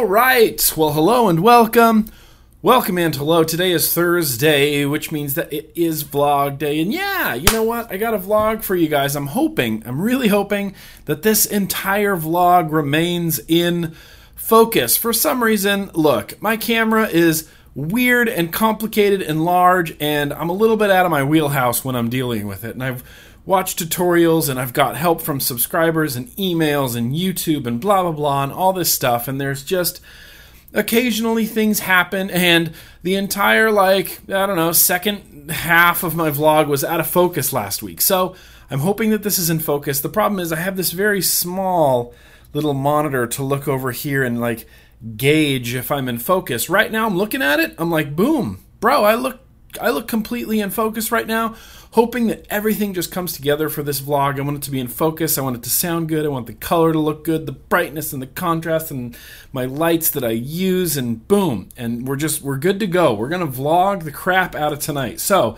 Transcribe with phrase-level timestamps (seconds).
[0.00, 0.72] All right.
[0.78, 2.06] Well, hello and welcome.
[2.62, 3.44] Welcome and hello.
[3.44, 6.80] Today is Thursday, which means that it is vlog day.
[6.80, 7.92] And yeah, you know what?
[7.92, 9.14] I got a vlog for you guys.
[9.14, 10.74] I'm hoping, I'm really hoping
[11.04, 13.94] that this entire vlog remains in
[14.34, 14.96] focus.
[14.96, 20.54] For some reason, look, my camera is weird and complicated and large, and I'm a
[20.54, 22.72] little bit out of my wheelhouse when I'm dealing with it.
[22.72, 23.04] And I've
[23.46, 28.12] watched tutorials and I've got help from subscribers and emails and YouTube and blah blah
[28.12, 30.00] blah and all this stuff and there's just
[30.72, 32.72] occasionally things happen and
[33.02, 37.52] the entire like I don't know second half of my vlog was out of focus
[37.52, 38.00] last week.
[38.00, 38.36] So
[38.70, 40.00] I'm hoping that this is in focus.
[40.00, 42.14] The problem is I have this very small
[42.52, 44.66] little monitor to look over here and like
[45.16, 46.68] gauge if I'm in focus.
[46.68, 49.40] Right now I'm looking at it, I'm like boom, bro, I look
[49.80, 51.54] I look completely in focus right now,
[51.92, 54.38] hoping that everything just comes together for this vlog.
[54.38, 55.36] I want it to be in focus.
[55.36, 56.24] I want it to sound good.
[56.24, 59.16] I want the color to look good, the brightness and the contrast and
[59.52, 61.68] my lights that I use and boom.
[61.76, 63.12] And we're just we're good to go.
[63.12, 65.20] We're going to vlog the crap out of tonight.
[65.20, 65.56] So,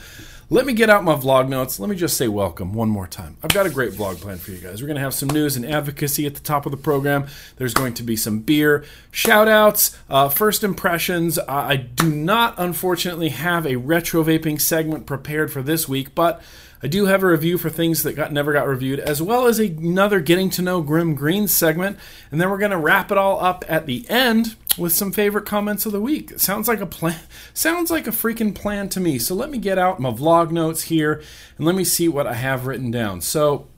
[0.52, 1.80] let me get out my vlog notes.
[1.80, 3.38] Let me just say welcome one more time.
[3.42, 4.82] I've got a great vlog plan for you guys.
[4.82, 7.26] We're going to have some news and advocacy at the top of the program.
[7.56, 11.38] There's going to be some beer, shout outs, uh, first impressions.
[11.38, 16.42] I do not, unfortunately, have a retro vaping segment prepared for this week, but
[16.82, 19.60] I do have a review for things that got never got reviewed, as well as
[19.60, 21.96] another getting to know Grimm Green segment.
[22.30, 25.86] And then we're to wrap it all up at the end with some favorite comments
[25.86, 26.38] of the week.
[26.40, 27.20] Sounds like a plan.
[27.54, 29.18] Sounds like a freaking plan to me.
[29.20, 31.22] So let me get out my vlog notes here
[31.56, 33.20] and let me see what I have written down.
[33.20, 33.68] So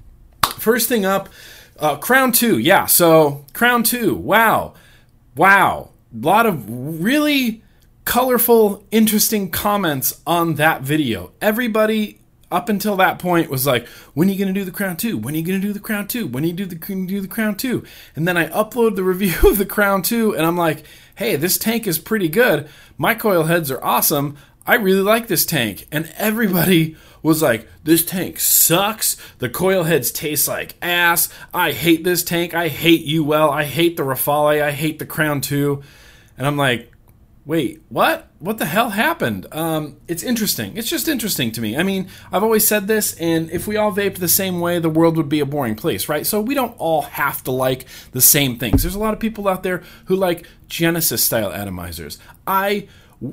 [0.56, 1.28] first thing up,
[1.78, 2.58] uh, Crown Two.
[2.58, 2.86] Yeah.
[2.86, 4.14] So Crown Two.
[4.14, 4.74] Wow,
[5.36, 5.90] wow.
[6.14, 7.62] A lot of really
[8.04, 11.32] colorful, interesting comments on that video.
[11.40, 12.20] Everybody
[12.54, 15.18] up until that point was like, when are you going to do the Crown 2?
[15.18, 16.28] When are you going to do the Crown 2?
[16.28, 17.84] When are you do the, do the Crown 2?
[18.14, 20.84] And then I upload the review of the Crown 2 and I'm like,
[21.16, 22.68] hey, this tank is pretty good.
[22.96, 24.36] My coil heads are awesome.
[24.66, 25.86] I really like this tank.
[25.92, 29.16] And everybody was like, this tank sucks.
[29.38, 31.28] The coil heads taste like ass.
[31.52, 32.54] I hate this tank.
[32.54, 33.50] I hate Uwell.
[33.50, 34.62] I hate the Rafale.
[34.62, 35.82] I hate the Crown 2.
[36.38, 36.90] And I'm like,
[37.46, 38.28] wait, what?
[38.38, 39.46] What the hell happened?
[39.52, 40.76] Um, it's interesting.
[40.76, 41.76] It's just interesting to me.
[41.76, 44.90] I mean, I've always said this, and if we all vaped the same way, the
[44.90, 46.26] world would be a boring place, right?
[46.26, 48.82] So we don't all have to like the same things.
[48.82, 52.18] There's a lot of people out there who like Genesis style atomizers.
[52.46, 52.88] I,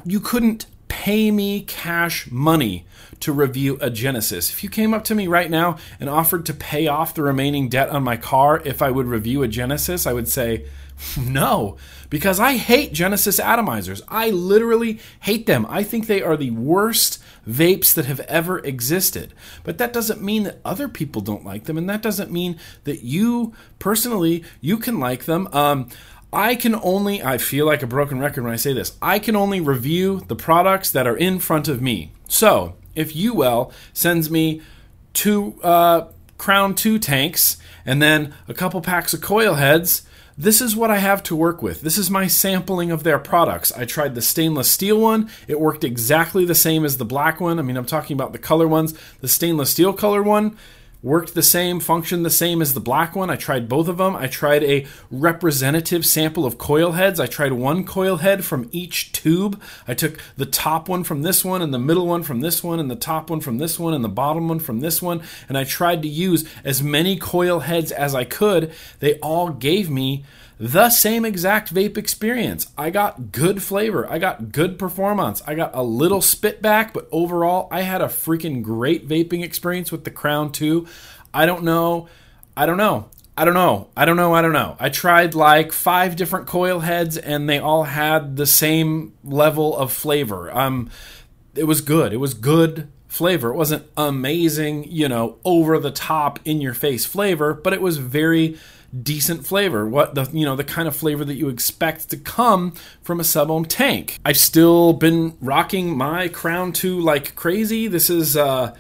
[0.05, 2.85] you couldn't pay me cash money
[3.21, 4.50] to review a Genesis.
[4.50, 7.69] If you came up to me right now and offered to pay off the remaining
[7.69, 10.66] debt on my car if I would review a Genesis, I would say,
[11.17, 11.78] No,
[12.09, 14.01] because I hate Genesis atomizers.
[14.07, 15.66] I literally hate them.
[15.69, 19.34] I think they are the worst vapes that have ever existed.
[19.63, 23.03] But that doesn't mean that other people don't like them, and that doesn't mean that
[23.03, 25.47] you personally you can like them.
[25.53, 25.89] Um,
[26.34, 29.35] I can only, I feel like a broken record when I say this, I can
[29.35, 32.13] only review the products that are in front of me.
[32.28, 34.62] So, if Uwell sends me
[35.13, 36.07] two uh,
[36.38, 40.03] Crown 2 tanks and then a couple packs of coil heads,
[40.41, 41.81] this is what I have to work with.
[41.81, 43.72] This is my sampling of their products.
[43.74, 45.29] I tried the stainless steel one.
[45.47, 47.59] It worked exactly the same as the black one.
[47.59, 48.96] I mean, I'm talking about the color ones.
[49.19, 50.57] The stainless steel color one
[51.03, 53.29] worked the same, functioned the same as the black one.
[53.29, 54.16] I tried both of them.
[54.16, 57.19] I tried a representative sample of coil heads.
[57.19, 59.62] I tried one coil head from each tube.
[59.88, 62.79] I took the top one from this one, and the middle one from this one,
[62.79, 65.22] and the top one from this one, and the bottom one from this one.
[65.50, 68.72] And I tried to use as many coil heads as I could.
[69.00, 70.23] They all gave me
[70.61, 72.67] the same exact vape experience.
[72.77, 77.07] I got good flavor, I got good performance, I got a little spit back, but
[77.11, 80.85] overall, I had a freaking great vaping experience with the Crown 2.
[81.33, 82.09] I don't know.
[82.55, 83.09] I don't know.
[83.35, 83.88] I don't know.
[83.97, 84.36] I don't know.
[84.36, 84.77] I don't know.
[84.80, 89.91] I tried like five different coil heads and they all had the same level of
[89.91, 90.56] flavor.
[90.56, 90.91] Um
[91.56, 92.13] it was good.
[92.13, 93.50] It was good flavor.
[93.50, 97.97] It wasn't amazing, you know, over the top in your face flavor, but it was
[97.97, 98.59] very
[98.99, 99.88] decent flavor.
[99.88, 103.23] What the you know the kind of flavor that you expect to come from a
[103.23, 104.19] sub ohm tank.
[104.25, 107.88] I've still been rocking my Crown 2 like crazy.
[107.88, 108.75] This is uh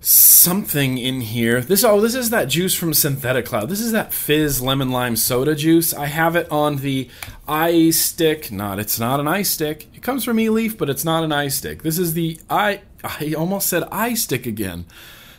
[0.00, 1.60] something in here.
[1.60, 3.68] This oh, this is that juice from Synthetic Cloud.
[3.68, 5.94] This is that fizz lemon lime soda juice.
[5.94, 7.08] I have it on the
[7.46, 8.50] iStick.
[8.50, 9.86] Not, it's not an iStick.
[9.94, 11.82] It comes from eLeaf, but it's not an iStick.
[11.82, 12.82] This is the i.
[13.04, 14.86] I almost said iStick again.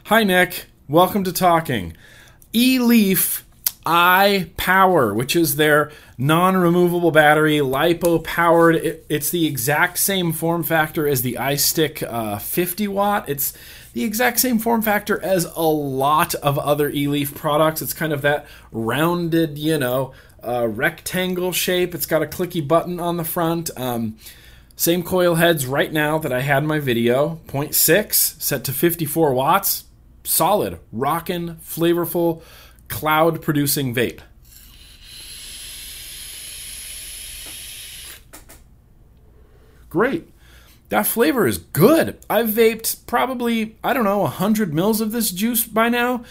[0.06, 1.96] Hi Nick, welcome to talking.
[2.54, 3.44] eLeaf
[3.86, 8.76] iPower, which is their non removable battery, lipo powered.
[8.76, 13.28] It, it's the exact same form factor as the iStick uh, 50 watt.
[13.28, 13.54] It's
[13.94, 17.82] the exact same form factor as a lot of other eLeaf products.
[17.82, 20.14] It's kind of that rounded, you know,
[20.46, 21.94] uh, rectangle shape.
[21.94, 23.70] It's got a clicky button on the front.
[23.78, 24.18] Um,
[24.76, 27.40] same coil heads right now that I had in my video.
[27.48, 29.86] 0.6 set to 54 watts.
[30.24, 32.42] Solid, rockin', flavorful,
[32.94, 34.20] cloud producing vape.
[39.90, 40.30] Great.
[40.90, 42.20] That flavor is good.
[42.30, 46.24] I've vaped probably, I don't know, 100 mils of this juice by now.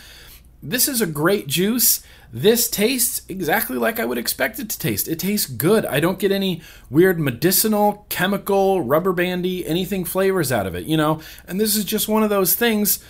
[0.63, 2.05] This is a great juice.
[2.33, 5.09] This tastes exactly like I would expect it to taste.
[5.09, 5.85] It tastes good.
[5.85, 10.97] I don't get any weird medicinal, chemical, rubber bandy, anything flavors out of it, you
[10.97, 11.21] know?
[11.49, 13.01] And this is just one of those things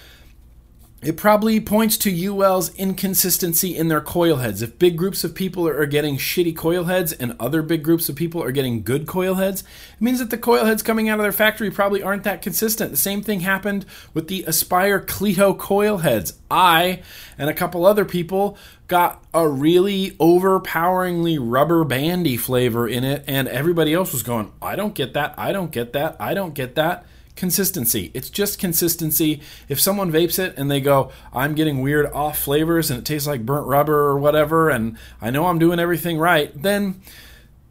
[1.02, 4.62] it probably points to Uwell's inconsistency in their coil heads.
[4.62, 8.14] If big groups of people are getting shitty coil heads and other big groups of
[8.14, 11.24] people are getting good coil heads, it means that the coil heads coming out of
[11.24, 12.92] their factory probably aren't that consistent.
[12.92, 13.84] The same thing happened
[14.14, 16.34] with the Aspire Cleito coil heads.
[16.48, 17.02] I
[17.36, 18.56] and a couple other people
[18.86, 24.76] got a really overpoweringly rubber bandy flavor in it, and everybody else was going, I
[24.76, 27.06] don't get that, I don't get that, I don't get that
[27.42, 28.12] consistency.
[28.14, 29.40] It's just consistency.
[29.68, 33.26] If someone vapes it and they go, I'm getting weird off flavors and it tastes
[33.26, 37.02] like burnt rubber or whatever, and I know I'm doing everything right, then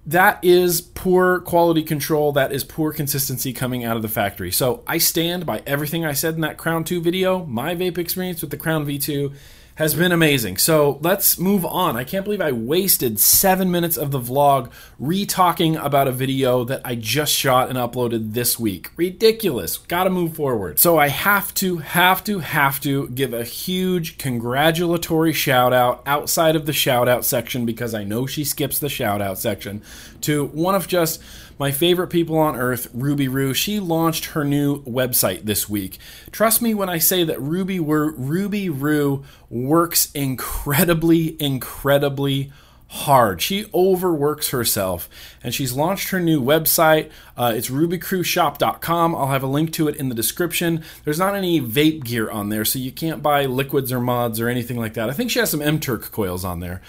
[0.06, 2.33] that is poor quality control.
[2.33, 4.51] That is poor consistency coming out of the factory.
[4.51, 7.45] So I stand by everything I said in that Crown 2 video.
[7.45, 9.33] My vape experience with the Crown V2
[9.75, 10.57] has been amazing.
[10.57, 11.95] So let's move on.
[11.95, 14.69] I can't believe I wasted seven minutes of the vlog
[15.00, 18.91] re talking about a video that I just shot and uploaded this week.
[18.95, 19.77] Ridiculous.
[19.77, 20.79] Gotta move forward.
[20.79, 26.56] So I have to, have to, have to give a huge congratulatory shout out outside
[26.56, 29.81] of the shout out section because I know she skips the shout out section
[30.21, 31.21] to one of just
[31.62, 33.54] my favorite people on earth, Ruby Roo.
[33.54, 36.00] She launched her new website this week.
[36.31, 42.52] Trust me when I say that Ruby Ruby Roo works incredibly, incredibly
[42.88, 43.44] hard.
[43.44, 45.08] She overworks herself
[45.44, 47.12] and she's launched her new website.
[47.38, 49.14] Uh, it's rubycrewshop.com.
[49.16, 50.84] I'll have a link to it in the description.
[51.06, 54.50] There's not any vape gear on there, so you can't buy liquids or mods or
[54.50, 55.12] anything like that.
[55.12, 56.81] I think she has some M Turk coils on there.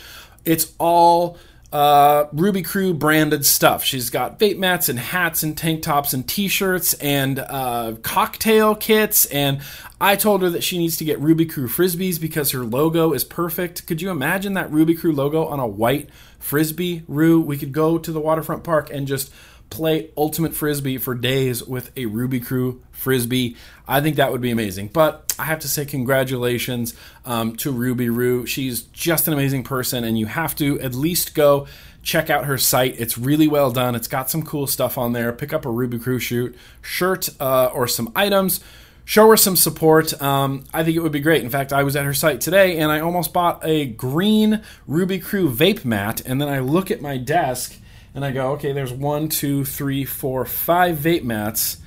[0.46, 1.36] It's all
[1.72, 3.82] uh, Ruby Crew branded stuff.
[3.82, 9.24] She's got vape mats and hats and tank tops and t-shirts and uh, cocktail kits.
[9.26, 9.62] And
[10.00, 13.24] I told her that she needs to get Ruby Crew frisbees because her logo is
[13.24, 13.86] perfect.
[13.86, 17.04] Could you imagine that Ruby Crew logo on a white frisbee?
[17.08, 19.32] Rue, we could go to the waterfront park and just
[19.72, 23.56] play ultimate frisbee for days with a Ruby Crew frisbee.
[23.88, 24.88] I think that would be amazing.
[24.88, 28.46] But I have to say congratulations um, to Ruby Roo.
[28.46, 31.66] She's just an amazing person, and you have to at least go
[32.02, 33.00] check out her site.
[33.00, 33.94] It's really well done.
[33.94, 35.32] It's got some cool stuff on there.
[35.32, 38.60] Pick up a Ruby Crew shoot shirt uh, or some items.
[39.04, 40.20] Show her some support.
[40.22, 41.42] Um, I think it would be great.
[41.42, 45.18] In fact, I was at her site today and I almost bought a green Ruby
[45.18, 46.22] Crew vape mat.
[46.24, 47.78] And then I look at my desk
[48.14, 51.78] and I go, okay, there's one, two, three, four, five vape mats.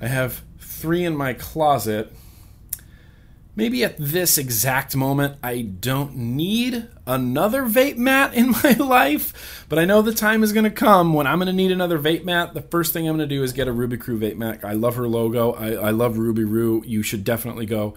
[0.00, 2.12] I have three in my closet.
[3.54, 9.78] Maybe at this exact moment, I don't need another vape mat in my life, but
[9.78, 12.24] I know the time is going to come when I'm going to need another vape
[12.24, 12.54] mat.
[12.54, 14.64] The first thing I'm going to do is get a Ruby Crew vape mat.
[14.64, 15.52] I love her logo.
[15.52, 16.84] I, I love Ruby Roo.
[16.86, 17.94] You should definitely go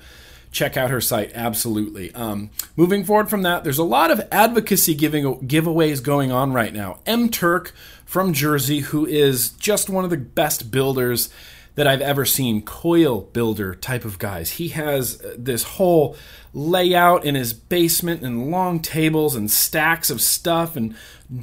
[0.51, 1.31] check out her site.
[1.33, 2.13] Absolutely.
[2.13, 6.73] Um, moving forward from that, there's a lot of advocacy giving giveaways going on right
[6.73, 6.99] now.
[7.05, 7.73] M Turk
[8.05, 11.29] from Jersey, who is just one of the best builders
[11.75, 14.51] that I've ever seen, coil builder type of guys.
[14.51, 16.17] He has uh, this whole
[16.53, 20.93] layout in his basement and long tables and stacks of stuff and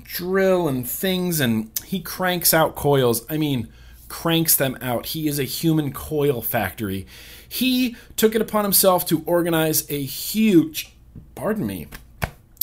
[0.02, 3.24] drill and things, and he cranks out coils.
[3.30, 3.72] I mean,
[4.08, 5.06] cranks them out.
[5.06, 7.06] He is a human coil factory.
[7.48, 10.92] He took it upon himself to organize a huge,
[11.34, 11.88] pardon me,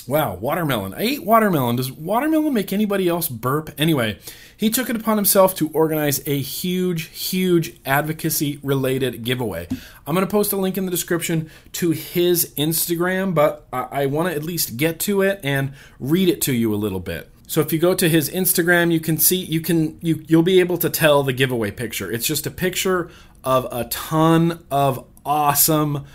[0.08, 0.94] Wow, watermelon.
[0.94, 1.78] I ate watermelon.
[1.78, 3.72] Does watermelon make anybody else burp?
[3.76, 4.20] Anyway,
[4.56, 9.68] he took it upon himself to organize a huge, huge advocacy related giveaway.
[10.06, 14.06] I'm going to post a link in the description to his Instagram, but I, I
[14.06, 17.32] want to at least get to it and read it to you a little bit.
[17.48, 20.60] So if you go to his Instagram, you can see you can you you'll be
[20.60, 22.12] able to tell the giveaway picture.
[22.12, 23.10] It's just a picture
[23.44, 26.06] of a ton of awesome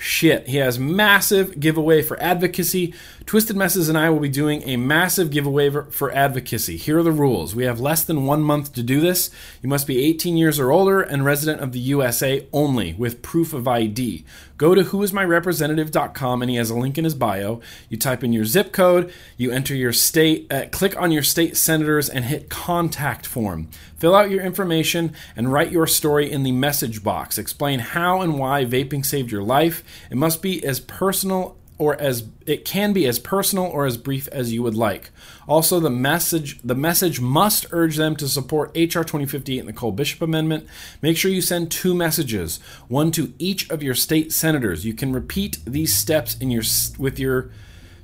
[0.00, 0.48] shit.
[0.48, 2.94] He has massive giveaway for advocacy.
[3.26, 6.76] Twisted Messes and I will be doing a massive giveaway for advocacy.
[6.76, 7.54] Here are the rules.
[7.54, 9.30] We have less than one month to do this.
[9.62, 13.52] You must be 18 years or older and resident of the USA only with proof
[13.52, 14.24] of ID.
[14.60, 17.62] Go to whoismyrepresentative.com and he has a link in his bio.
[17.88, 21.56] You type in your zip code, you enter your state, uh, click on your state
[21.56, 23.70] senators and hit contact form.
[23.96, 27.38] Fill out your information and write your story in the message box.
[27.38, 29.82] Explain how and why vaping saved your life.
[30.10, 34.28] It must be as personal or as it can be as personal or as brief
[34.28, 35.10] as you would like.
[35.48, 39.90] Also, the message the message must urge them to support HR 2058 and the Cole
[39.90, 40.66] Bishop Amendment.
[41.00, 44.84] Make sure you send two messages, one to each of your state senators.
[44.84, 46.64] You can repeat these steps in your
[46.98, 47.50] with your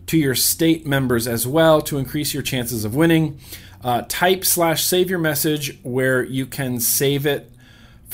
[0.06, 3.38] to your state members as well to increase your chances of winning.
[3.84, 7.52] Uh, type slash save your message where you can save it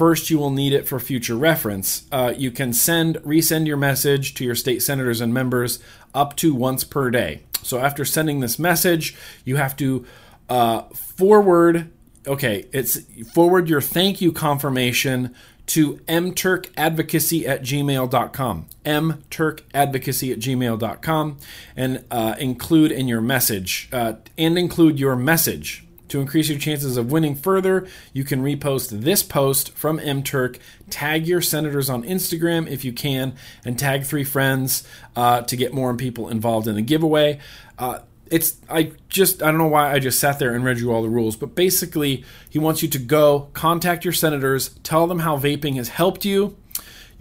[0.03, 2.07] First, you will need it for future reference.
[2.11, 5.79] Uh, you can send, resend your message to your state senators and members
[6.13, 7.43] up to once per day.
[7.63, 10.05] So after sending this message, you have to
[10.49, 11.93] uh, forward.
[12.27, 12.99] Okay, it's
[13.33, 15.33] forward your thank you confirmation
[15.67, 18.67] to mturkadvocacy at gmail.com.
[18.85, 21.39] mturkadvocacy at gmail.com
[21.77, 26.97] and uh, include in your message uh, and include your message to increase your chances
[26.97, 30.59] of winning further, you can repost this post from MTurk,
[30.91, 35.75] tag your senators on Instagram if you can, and tag three friends uh, to get
[35.75, 37.41] more people involved in the giveaway.
[37.79, 40.93] Uh, it's I just I don't know why I just sat there and read you
[40.93, 45.21] all the rules, but basically he wants you to go contact your senators, tell them
[45.21, 46.57] how vaping has helped you.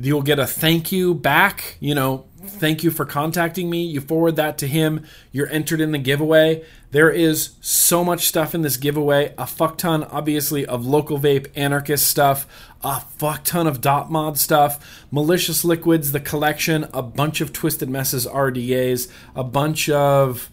[0.04, 3.84] You'll get a thank you back, you know, thank you for contacting me.
[3.84, 5.06] You forward that to him.
[5.32, 6.66] You're entered in the giveaway.
[6.92, 9.34] There is so much stuff in this giveaway.
[9.38, 12.48] A fuck ton, obviously, of local vape anarchist stuff.
[12.84, 15.06] A fuck ton of dot mod stuff.
[15.12, 16.88] Malicious liquids, the collection.
[16.94, 19.10] A bunch of twisted messes RDAs.
[19.36, 20.50] A bunch of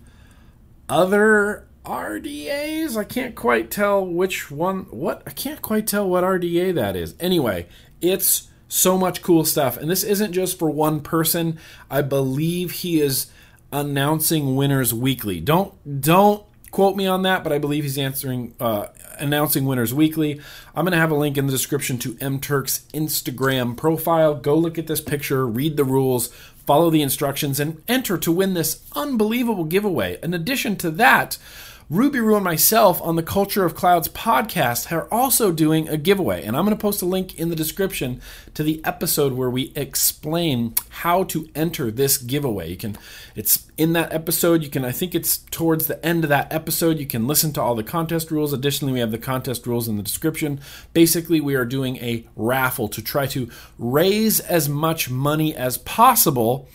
[0.88, 2.96] other RDAs.
[2.96, 4.86] I can't quite tell which one.
[4.90, 5.22] What?
[5.26, 7.14] I can't quite tell what RDA that is.
[7.18, 7.66] Anyway,
[8.00, 9.76] it's so much cool stuff.
[9.76, 11.58] And this isn't just for one person.
[11.90, 13.26] I believe he is
[13.72, 15.40] announcing winners weekly.
[15.40, 18.86] Don't don't quote me on that, but I believe he's answering uh,
[19.18, 20.40] announcing winners weekly.
[20.74, 24.34] I'm to have a link in the description to MTurk's Instagram profile.
[24.34, 26.28] Go look at this picture, read the rules,
[26.66, 30.18] follow the instructions, and enter to win this unbelievable giveaway.
[30.22, 31.38] In addition to that,
[31.90, 36.44] Ruby Roo and myself on the Culture of Clouds podcast are also doing a giveaway,
[36.44, 38.20] and I'm going to post a link in the description
[38.52, 42.68] to the episode where we explain how to enter this giveaway.
[42.68, 42.98] You can,
[43.34, 44.62] it's in that episode.
[44.62, 46.98] You can, I think it's towards the end of that episode.
[46.98, 48.52] You can listen to all the contest rules.
[48.52, 50.60] Additionally, we have the contest rules in the description.
[50.92, 56.68] Basically, we are doing a raffle to try to raise as much money as possible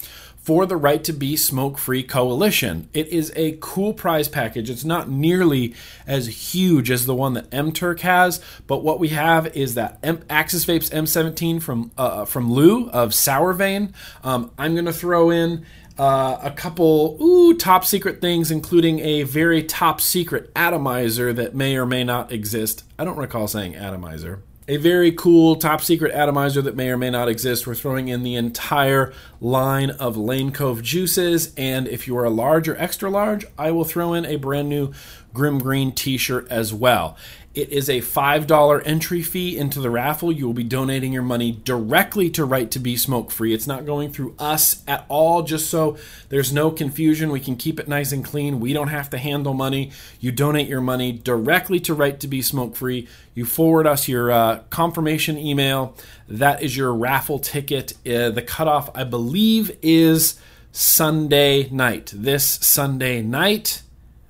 [0.43, 2.89] for the Right to Be Smoke Free Coalition.
[2.93, 4.69] It is a cool prize package.
[4.69, 5.73] It's not nearly
[6.05, 10.23] as huge as the one that MTurk has, but what we have is that M-
[10.29, 13.93] Axis Vapes M17 from uh, from Lou of Sourvein.
[14.23, 15.65] Um, I'm going to throw in.
[15.95, 21.77] Uh, a couple ooh top secret things, including a very top secret atomizer that may
[21.77, 22.83] or may not exist.
[22.97, 27.09] I don't recall saying atomizer a very cool top secret atomizer that may or may
[27.09, 27.67] not exist.
[27.67, 32.29] We're throwing in the entire line of Lane Cove juices, and if you are a
[32.29, 34.93] large or extra large, I will throw in a brand new
[35.33, 37.17] Grimm Green t shirt as well.
[37.53, 40.31] It is a $5 entry fee into the raffle.
[40.31, 43.53] You will be donating your money directly to Right to Be Smoke Free.
[43.53, 45.95] It's not going through us at all, just so
[46.29, 47.31] there's no confusion.
[47.31, 48.59] We can keep it nice and clean.
[48.59, 49.91] We don't have to handle money.
[50.19, 53.07] You donate your money directly to Right to Be Smoke Free.
[53.35, 55.95] You forward us your uh, confirmation email.
[56.27, 57.93] That is your raffle ticket.
[58.03, 60.39] Uh, the cutoff, I believe, is
[60.71, 62.11] Sunday night.
[62.15, 63.83] This Sunday night.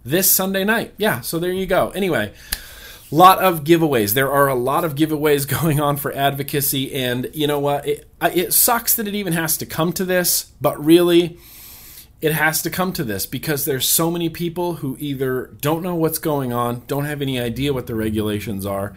[0.03, 0.94] This Sunday night.
[0.98, 1.92] Yeah, so there you go.
[1.92, 2.34] Anyway
[3.13, 4.13] lot of giveaways.
[4.13, 7.88] There are a lot of giveaways going on for advocacy, and you know what?
[7.88, 11.38] It, it sucks that it even has to come to this, but really,
[12.22, 15.96] it has to come to this because there's so many people who either don't know
[15.96, 18.93] what's going on, don't have any idea what the regulations are,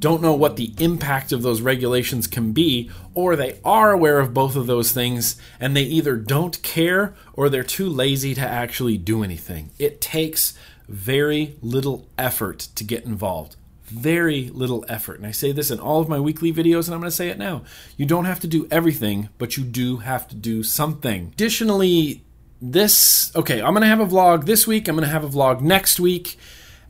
[0.00, 4.34] don't know what the impact of those regulations can be, or they are aware of
[4.34, 8.98] both of those things and they either don't care or they're too lazy to actually
[8.98, 9.70] do anything.
[9.78, 10.54] It takes
[10.88, 13.56] very little effort to get involved.
[13.84, 15.18] Very little effort.
[15.18, 17.28] And I say this in all of my weekly videos, and I'm going to say
[17.28, 17.62] it now.
[17.96, 21.30] You don't have to do everything, but you do have to do something.
[21.34, 22.24] Additionally,
[22.60, 25.28] this, okay, I'm going to have a vlog this week, I'm going to have a
[25.28, 26.38] vlog next week,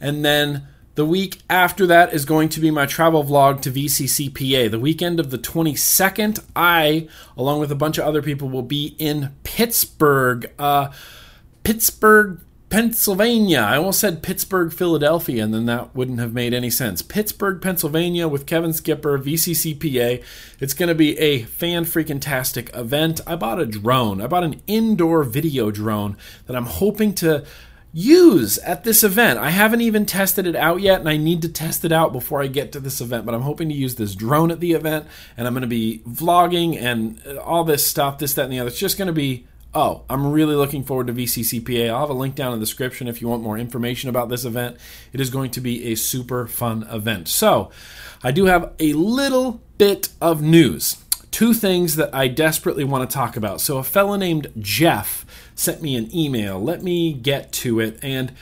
[0.00, 4.70] and then the week after that is going to be my travel vlog to VCCPA.
[4.70, 8.94] The weekend of the 22nd, I, along with a bunch of other people, will be
[8.98, 10.52] in Pittsburgh.
[10.56, 10.92] Uh,
[11.64, 12.40] Pittsburgh,
[12.74, 13.60] Pennsylvania.
[13.60, 17.02] I almost said Pittsburgh, Philadelphia, and then that wouldn't have made any sense.
[17.02, 20.24] Pittsburgh, Pennsylvania with Kevin Skipper, VCCPA.
[20.58, 23.20] It's going to be a fan freaking tastic event.
[23.28, 24.20] I bought a drone.
[24.20, 26.16] I bought an indoor video drone
[26.46, 27.44] that I'm hoping to
[27.92, 29.38] use at this event.
[29.38, 32.42] I haven't even tested it out yet, and I need to test it out before
[32.42, 33.24] I get to this event.
[33.24, 36.02] But I'm hoping to use this drone at the event, and I'm going to be
[36.08, 38.70] vlogging and all this stuff, this, that, and the other.
[38.70, 41.90] It's just going to be Oh, I'm really looking forward to VCCPA.
[41.90, 44.44] I'll have a link down in the description if you want more information about this
[44.44, 44.76] event.
[45.12, 47.26] It is going to be a super fun event.
[47.28, 47.70] So,
[48.22, 51.04] I do have a little bit of news.
[51.32, 53.60] Two things that I desperately want to talk about.
[53.60, 55.26] So, a fellow named Jeff
[55.56, 56.62] sent me an email.
[56.62, 57.98] Let me get to it.
[58.00, 58.32] And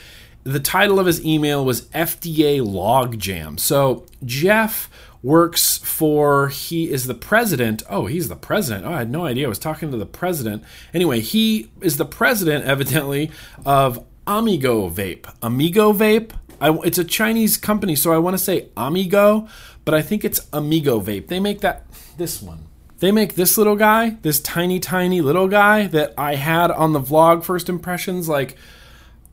[0.43, 3.59] the title of his email was FDA Logjam.
[3.59, 4.87] So, Jeff
[5.23, 7.81] works for he is the president.
[7.89, 8.85] Oh he's the president.
[8.85, 9.45] Oh i had no idea.
[9.45, 10.63] I was talking to the president.
[10.93, 13.31] Anyway he is the president evidently
[13.65, 15.33] of amigo vape.
[15.41, 16.33] Amigo vape?
[16.61, 19.47] I, it's a chinese company so i want to say amigo
[19.85, 21.27] but i think it's amigo vape.
[21.27, 21.85] They make that
[22.17, 22.65] this one.
[22.99, 27.01] They make this little guy this tiny tiny little guy that i had on the
[27.01, 28.57] vlog first impressions like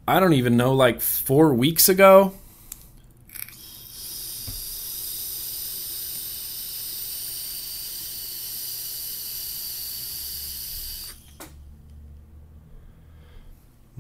[0.07, 2.33] i don't even know like four weeks ago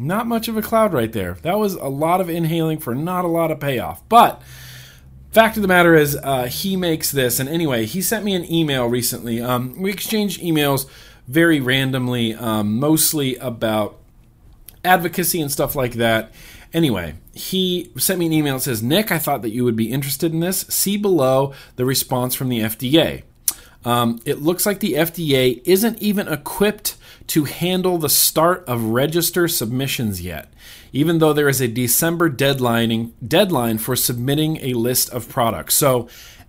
[0.00, 1.34] Not much of a cloud right there.
[1.42, 4.02] That was a lot of inhaling for not a lot of payoff.
[4.08, 4.40] But
[5.30, 7.38] fact of the matter is, uh, he makes this.
[7.38, 9.42] And anyway, he sent me an email recently.
[9.42, 10.88] Um, we exchanged emails
[11.28, 13.98] very randomly, um, mostly about
[14.82, 16.32] advocacy and stuff like that.
[16.72, 19.92] Anyway, he sent me an email that says, Nick, I thought that you would be
[19.92, 20.60] interested in this.
[20.70, 23.24] See below the response from the FDA.
[23.84, 26.96] Um, it looks like the FDA isn't even equipped
[27.30, 30.52] to handle the start of register submissions yet,
[30.92, 35.74] even though there is a December deadlining, deadline for submitting a list of products.
[35.74, 36.08] So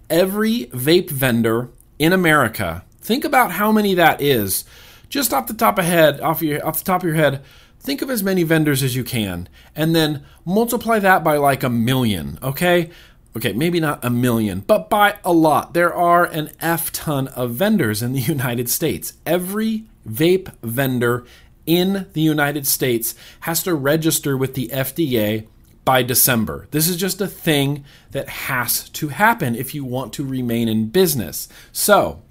[0.10, 1.70] every vape vendor
[2.00, 4.66] in America, think about how many that is.
[5.08, 7.44] Just off the top of head, off your off the top of your head,
[7.80, 11.70] think of as many vendors as you can, and then multiply that by like a
[11.70, 12.40] million.
[12.42, 12.90] Okay,
[13.38, 15.76] okay, maybe not a million, but by a lot.
[15.76, 19.14] There are an F ton of vendors in the United States.
[19.28, 21.26] Every vape vendor
[21.66, 25.48] in the United States has to register with the FDA
[25.86, 26.68] by December.
[26.72, 30.88] This is just a thing that has to happen if you want to remain in
[30.90, 31.48] business.
[31.72, 32.22] So,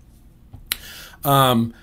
[1.24, 1.74] um,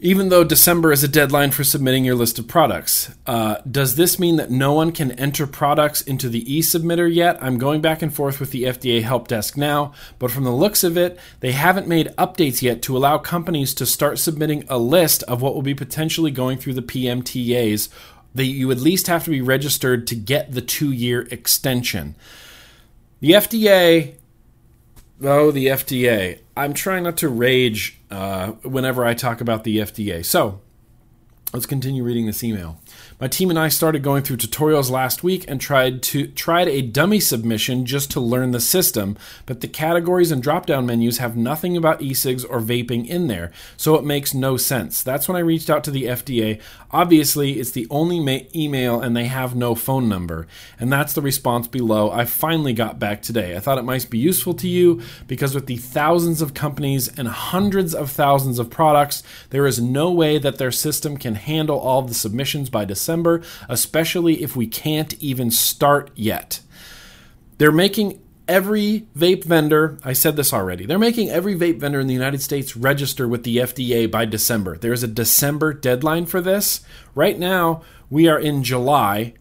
[0.00, 3.12] even though December is a deadline for submitting your list of products.
[3.26, 7.36] Uh, does this mean that no one can enter products into the e submitter yet?
[7.42, 10.84] I'm going back and forth with the FDA help desk now, but from the looks
[10.84, 15.24] of it, they haven't made updates yet to allow companies to start submitting a list
[15.24, 17.88] of what will be potentially going through the PMTAs.
[18.34, 22.14] That you at least have to be registered to get the two year extension.
[23.20, 24.14] The FDA
[25.22, 26.40] Oh, the FDA.
[26.56, 30.24] I'm trying not to rage uh, whenever I talk about the FDA.
[30.24, 30.60] So,
[31.52, 32.80] let's continue reading this email.
[33.20, 36.82] My team and I started going through tutorials last week and tried to tried a
[36.82, 41.76] dummy submission just to learn the system, but the categories and drop-down menus have nothing
[41.76, 45.02] about e-cigs or vaping in there, so it makes no sense.
[45.02, 46.60] That's when I reached out to the FDA.
[46.92, 50.46] Obviously, it's the only ma- email and they have no phone number,
[50.78, 52.12] and that's the response below.
[52.12, 53.56] I finally got back today.
[53.56, 57.26] I thought it might be useful to you because with the thousands of companies and
[57.26, 62.02] hundreds of thousands of products, there is no way that their system can handle all
[62.02, 63.40] the submissions by December December,
[63.70, 66.60] especially if we can't even start yet.
[67.56, 72.06] They're making every vape vendor, I said this already, they're making every vape vendor in
[72.06, 74.76] the United States register with the FDA by December.
[74.76, 76.82] There's a December deadline for this.
[77.14, 79.32] Right now, we are in July.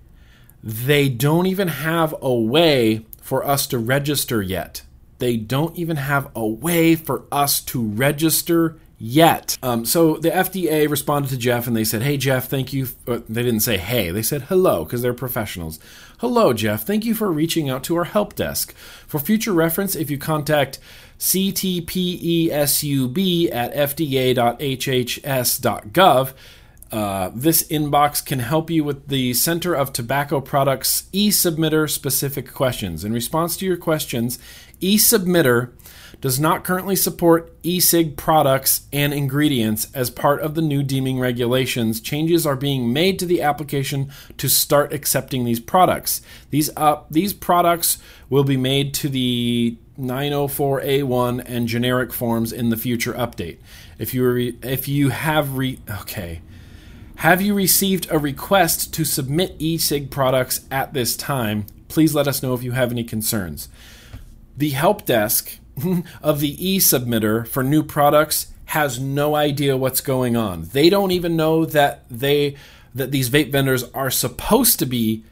[0.63, 4.83] They don't even have a way for us to register yet.
[5.19, 9.57] They don't even have a way for us to register yet.
[9.61, 12.87] Um, so the FDA responded to Jeff and they said, Hey, Jeff, thank you.
[13.07, 15.79] Uh, they didn't say hey, they said hello because they're professionals.
[16.19, 16.83] Hello, Jeff.
[16.85, 18.73] Thank you for reaching out to our help desk.
[18.75, 20.79] For future reference, if you contact
[21.19, 22.51] ctpesub
[23.51, 24.33] at fda.hhs.gov,
[26.91, 33.03] uh, this inbox can help you with the Center of Tobacco Products e-submitter specific questions.
[33.03, 34.39] In response to your questions,
[34.79, 35.71] e-submitter
[36.21, 42.01] does not currently support e-cig products and ingredients as part of the new deeming regulations.
[42.01, 46.21] Changes are being made to the application to start accepting these products.
[46.49, 52.77] These uh, these products will be made to the 904A1 and generic forms in the
[52.77, 53.57] future update.
[53.99, 56.41] If you re- if you have re- okay,
[57.17, 61.65] have you received a request to submit e-cig products at this time?
[61.87, 63.69] Please let us know if you have any concerns.
[64.55, 65.57] The help desk
[66.21, 70.69] of the e-submitter for new products has no idea what's going on.
[70.73, 72.55] They don't even know that they
[72.93, 75.23] that these vape vendors are supposed to be,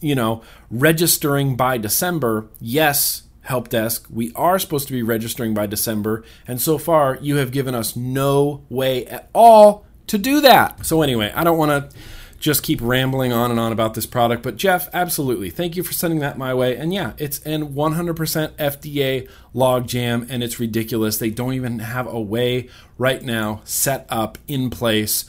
[0.00, 2.46] you know, registering by December.
[2.60, 7.36] Yes, help desk, we are supposed to be registering by December, and so far you
[7.36, 10.84] have given us no way at all to do that.
[10.84, 11.98] So, anyway, I don't want to
[12.38, 14.42] just keep rambling on and on about this product.
[14.42, 15.48] But Jeff, absolutely.
[15.48, 16.76] Thank you for sending that my way.
[16.76, 18.14] And yeah, it's an 100%
[18.56, 21.16] FDA logjam and it's ridiculous.
[21.16, 25.24] They don't even have a way right now set up in place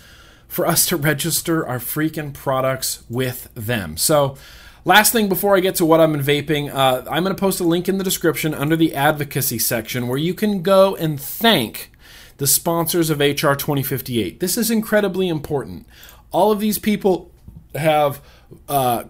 [0.50, 3.96] for us to register our freaking products with them.
[3.96, 4.38] So,
[4.86, 7.62] Last thing before I get to what I'm in vaping, uh, I'm going to post
[7.62, 11.90] a link in the description under the advocacy section where you can go and thank
[12.38, 14.40] the sponsors of HR 2058.
[14.40, 15.86] This is incredibly important
[16.34, 17.32] all of these people
[17.76, 18.22] have
[18.68, 19.06] uh,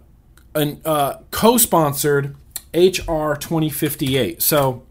[0.54, 2.36] an, uh, co-sponsored
[2.74, 4.42] HR 2058.
[4.42, 4.84] So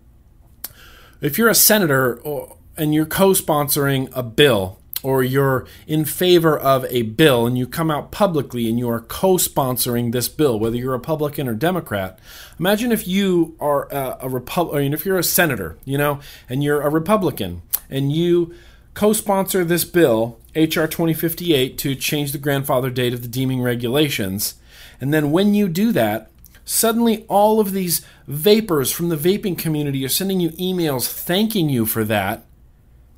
[1.21, 6.85] if you're a senator or, and you're co-sponsoring a bill or you're in favor of
[6.87, 10.93] a bill and you come out publicly and you are co-sponsoring this bill whether you're
[10.93, 12.21] republican or democrat
[12.57, 16.81] imagine if you are a, a republican if you're a senator you know and you're
[16.83, 18.53] a republican and you
[18.95, 20.89] co-sponsor this bill H.R.
[20.89, 24.57] 2058 to change the grandfather date of the deeming regulations.
[25.01, 26.31] And then when you do that,
[26.65, 31.87] suddenly all of these vapors from the vaping community are sending you emails thanking you
[31.87, 32.45] for that.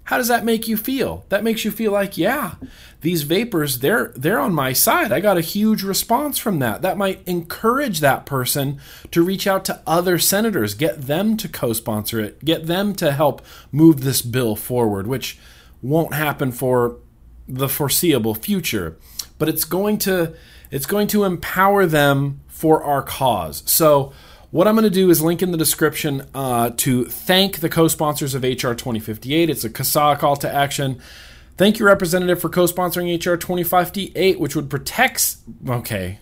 [0.04, 1.24] How does that make you feel?
[1.30, 2.56] That makes you feel like, yeah,
[3.00, 5.12] these vapors, they're they're on my side.
[5.12, 6.82] I got a huge response from that.
[6.82, 12.20] That might encourage that person to reach out to other senators, get them to co-sponsor
[12.20, 15.38] it, get them to help move this bill forward, which
[15.82, 16.98] won't happen for
[17.48, 18.96] the foreseeable future,
[19.38, 20.34] but it's going to
[20.70, 23.62] it's going to empower them for our cause.
[23.66, 24.12] So
[24.54, 28.36] what I'm going to do is link in the description uh, to thank the co-sponsors
[28.36, 29.50] of HR 2058.
[29.50, 31.00] It's a CASAA call to action.
[31.56, 35.38] Thank you, representative, for co-sponsoring HR 2058, which would protect.
[35.68, 36.20] Okay,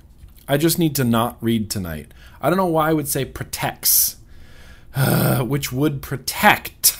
[0.48, 2.10] I just need to not read tonight.
[2.40, 4.16] I don't know why I would say protects,
[4.96, 6.96] uh, which would protect.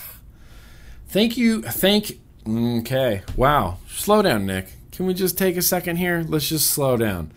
[1.07, 1.63] Thank you.
[1.63, 3.23] Thank Okay.
[3.35, 3.79] Wow.
[3.87, 4.67] Slow down, Nick.
[4.91, 6.23] Can we just take a second here?
[6.27, 7.31] Let's just slow down.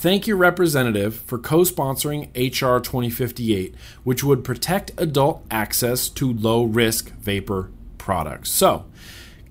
[0.00, 2.78] Thank your representative for co sponsoring H.R.
[2.78, 8.48] 2058, which would protect adult access to low risk vapor products.
[8.48, 8.86] So,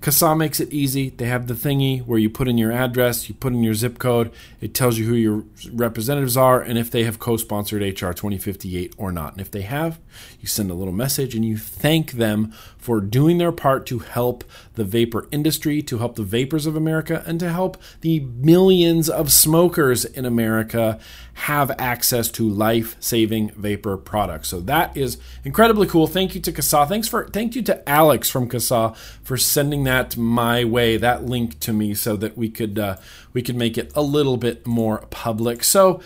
[0.00, 1.10] CASAA makes it easy.
[1.10, 3.98] They have the thingy where you put in your address, you put in your zip
[3.98, 4.30] code,
[4.60, 8.94] it tells you who your representatives are, and if they have co sponsored HR 2058
[8.96, 9.32] or not.
[9.32, 9.98] And if they have,
[10.40, 14.44] you send a little message and you thank them for doing their part to help
[14.74, 19.32] the vapor industry, to help the vapors of America, and to help the millions of
[19.32, 20.98] smokers in America
[21.34, 24.48] have access to life-saving vapor products.
[24.48, 26.06] So that is incredibly cool.
[26.06, 26.88] Thank you to CASAA.
[26.88, 31.58] Thanks for thank you to Alex from CASAA for sending that my way, that link
[31.60, 32.96] to me, so that we could uh,
[33.32, 35.64] we could make it a little bit more public.
[35.64, 36.00] So,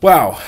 [0.00, 0.40] wow.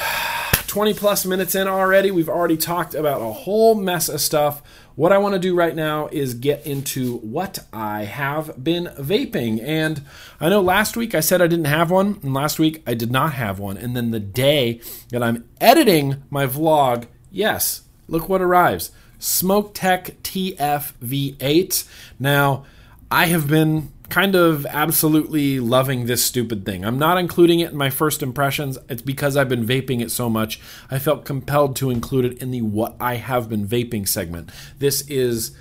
[0.67, 2.13] 20 plus minutes in already.
[2.13, 4.63] We've already talked about a whole mess of stuff.
[4.95, 9.61] What I want to do right now is get into what I have been vaping.
[9.61, 10.03] And
[10.39, 13.11] I know last week I said I didn't have one, and last week I did
[13.11, 13.77] not have one.
[13.77, 20.93] And then the day that I'm editing my vlog, yes, look what arrives Smoketek TF
[21.03, 21.89] V8.
[22.19, 22.65] Now,
[23.11, 26.85] I have been kind of absolutely loving this stupid thing.
[26.85, 28.77] I'm not including it in my first impressions.
[28.89, 30.61] It's because I've been vaping it so much.
[30.91, 34.51] I felt compelled to include it in the what I have been vaping segment.
[34.79, 35.57] This is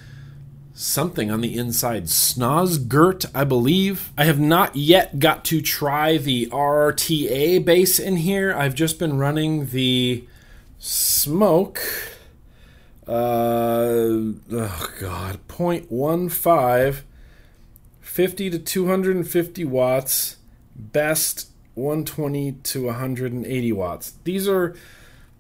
[0.74, 2.06] something on the inside.
[2.06, 4.12] Snozgurt, I believe.
[4.18, 8.54] I have not yet got to try the RTA base in here.
[8.54, 10.26] I've just been running the
[10.80, 11.82] smoke.
[13.10, 17.02] Uh, oh god, 0.15
[18.02, 20.38] 50 to 250 watts,
[20.76, 24.14] best 120 to 180 watts.
[24.26, 24.76] These are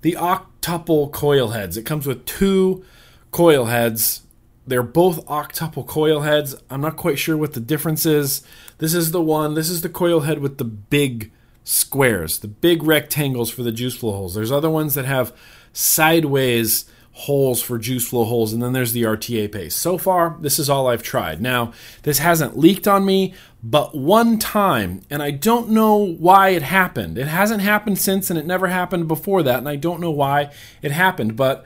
[0.01, 1.77] the octuple coil heads.
[1.77, 2.83] It comes with two
[3.29, 4.23] coil heads.
[4.65, 6.55] They're both octuple coil heads.
[6.71, 8.41] I'm not quite sure what the difference is.
[8.79, 11.31] This is the one, this is the coil head with the big
[11.63, 14.33] squares, the big rectangles for the juice flow holes.
[14.33, 15.35] There's other ones that have
[15.71, 16.85] sideways
[17.19, 19.75] holes for juice flow holes, and then there's the RTA base.
[19.75, 21.41] So far, this is all I've tried.
[21.41, 26.61] Now, this hasn't leaked on me, but one time, and I don't know why it
[26.61, 27.17] happened.
[27.17, 30.51] It hasn't happened since, and it never happened before that, and I don't know why
[30.81, 31.65] it happened, but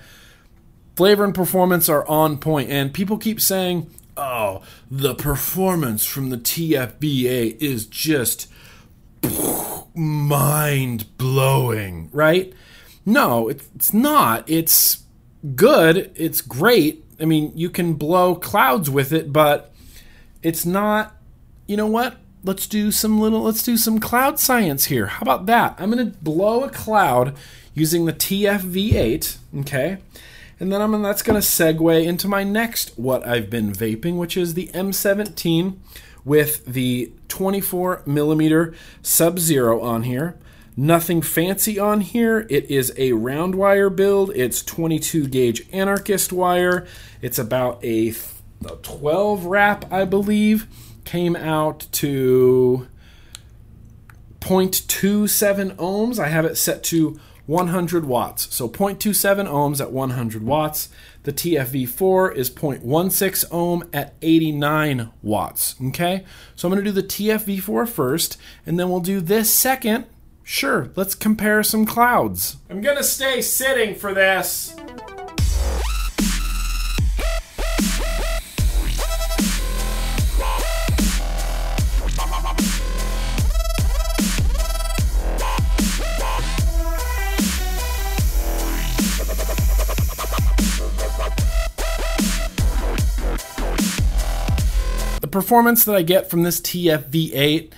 [0.95, 6.37] flavor and performance are on point, and people keep saying, oh, the performance from the
[6.37, 8.51] TFV8 is just
[9.93, 12.51] mind blowing, right?
[13.05, 14.49] No, it's not.
[14.49, 15.02] It's
[15.56, 16.12] good.
[16.15, 17.03] It's great.
[17.19, 19.73] I mean, you can blow clouds with it, but
[20.41, 21.15] it's not.
[21.67, 22.17] You know what?
[22.43, 23.43] Let's do some little.
[23.43, 25.08] Let's do some cloud science here.
[25.08, 25.75] How about that?
[25.77, 27.36] I'm going to blow a cloud
[27.73, 29.38] using the TFV8.
[29.62, 29.97] Okay.
[30.60, 34.38] And then I'm that's going to segue into my next what I've been vaping, which
[34.38, 35.77] is the M17
[36.23, 40.38] with the 24 millimeter Sub Zero on here.
[40.75, 42.47] Nothing fancy on here.
[42.49, 44.31] It is a round wire build.
[44.36, 46.88] It's 22 gauge anarchist wire.
[47.21, 48.13] It's about a
[48.81, 50.67] 12 wrap, I believe.
[51.05, 52.88] Came out to
[54.39, 56.17] 0.27 ohms.
[56.17, 58.53] I have it set to 100 watts.
[58.55, 60.89] So 0.27 ohms at 100 watts.
[61.23, 65.75] The TFV4 is 0.16 ohm at 89 watts.
[65.88, 66.23] Okay,
[66.55, 70.05] so I'm going to do the TFV4 first, and then we'll do this second.
[70.45, 72.58] Sure, let's compare some clouds.
[72.69, 74.75] I'm going to stay sitting for this.
[95.21, 97.71] The performance that I get from this TFV8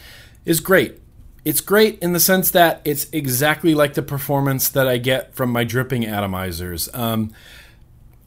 [0.46, 1.00] is great.
[1.46, 5.52] It's great in the sense that it's exactly like the performance that I get from
[5.52, 6.94] my dripping atomizers.
[6.98, 7.32] Um,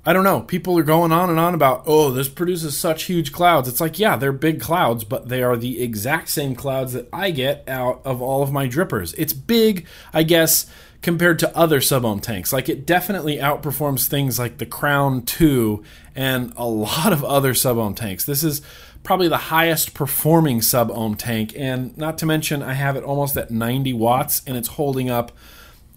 [0.07, 0.41] I don't know.
[0.41, 3.69] People are going on and on about, oh, this produces such huge clouds.
[3.69, 7.31] It's like, yeah, they're big clouds, but they are the exact same clouds that I
[7.31, 9.15] get out of all of my drippers.
[9.19, 10.65] It's big, I guess,
[11.03, 12.55] compared to other sub ohm tanks.
[12.55, 17.77] Like, it definitely outperforms things like the Crown 2 and a lot of other sub
[17.77, 18.25] ohm tanks.
[18.25, 18.63] This is
[19.09, 21.55] probably the highest performing sub ohm tank.
[21.57, 25.33] And not to mention, I have it almost at 90 watts and it's holding up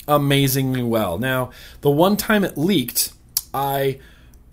[0.08, 1.18] amazingly well.
[1.18, 1.50] Now,
[1.82, 3.12] the one time it leaked,
[3.54, 4.00] I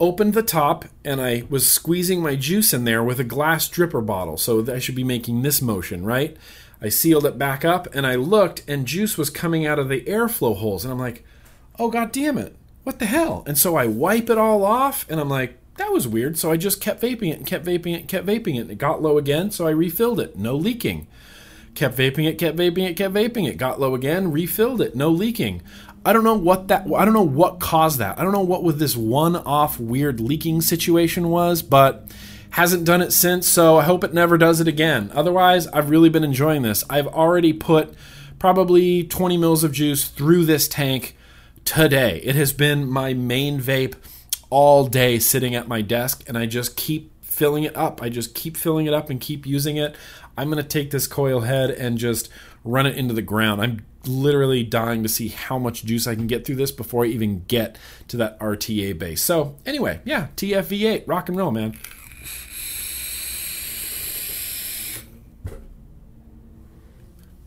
[0.01, 4.05] opened the top and I was squeezing my juice in there with a glass dripper
[4.05, 4.37] bottle.
[4.37, 6.37] So I should be making this motion, right?
[6.83, 10.01] I sealed it back up and I looked and juice was coming out of the
[10.01, 10.85] airflow holes.
[10.85, 11.25] And I'm like,
[11.79, 12.57] oh, god damn it.
[12.83, 13.45] What the hell?
[13.47, 16.37] And so I wipe it all off and I'm like, that was weird.
[16.39, 18.61] So I just kept vaping it and kept vaping it and kept vaping it.
[18.63, 20.37] And it got low again, so I refilled it.
[20.37, 21.07] No leaking.
[21.75, 23.57] Kept vaping it, kept vaping it, kept vaping it.
[23.57, 24.95] Got low again, refilled it.
[24.95, 25.63] No leaking.
[26.05, 28.19] I don't know what that I don't know what caused that.
[28.19, 32.09] I don't know what with this one-off weird leaking situation was, but
[32.51, 35.11] hasn't done it since, so I hope it never does it again.
[35.15, 36.83] Otherwise, I've really been enjoying this.
[36.89, 37.95] I've already put
[38.39, 41.17] probably 20 mils of juice through this tank
[41.65, 42.21] today.
[42.25, 43.95] It has been my main vape
[44.51, 48.03] all day sitting at my desk and I just keep filling it up.
[48.03, 49.95] I just keep filling it up and keep using it.
[50.37, 52.29] I'm going to take this coil head and just
[52.65, 53.61] run it into the ground.
[53.61, 57.09] I'm literally dying to see how much juice I can get through this before I
[57.09, 59.23] even get to that RTA base.
[59.23, 61.77] So, anyway, yeah, TFV8, rock and roll, man.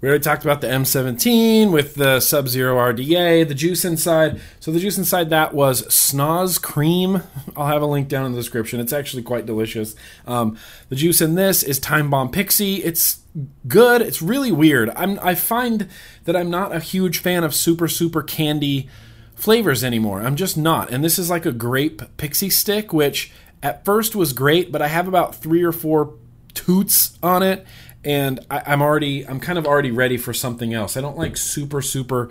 [0.01, 4.41] We already talked about the M17 with the Sub Zero RDA, the juice inside.
[4.59, 7.21] So the juice inside that was Snoz Cream.
[7.55, 8.79] I'll have a link down in the description.
[8.79, 9.95] It's actually quite delicious.
[10.25, 10.57] Um,
[10.89, 12.77] the juice in this is Time Bomb Pixie.
[12.77, 13.19] It's
[13.67, 14.01] good.
[14.01, 14.89] It's really weird.
[14.95, 15.87] I'm, I find
[16.23, 18.89] that I'm not a huge fan of super super candy
[19.35, 20.21] flavors anymore.
[20.21, 20.89] I'm just not.
[20.89, 24.87] And this is like a grape pixie stick, which at first was great, but I
[24.87, 26.15] have about three or four
[26.55, 27.65] toots on it
[28.03, 30.97] and I, am already I'm kind of already ready for something else.
[30.97, 32.29] I don't like super super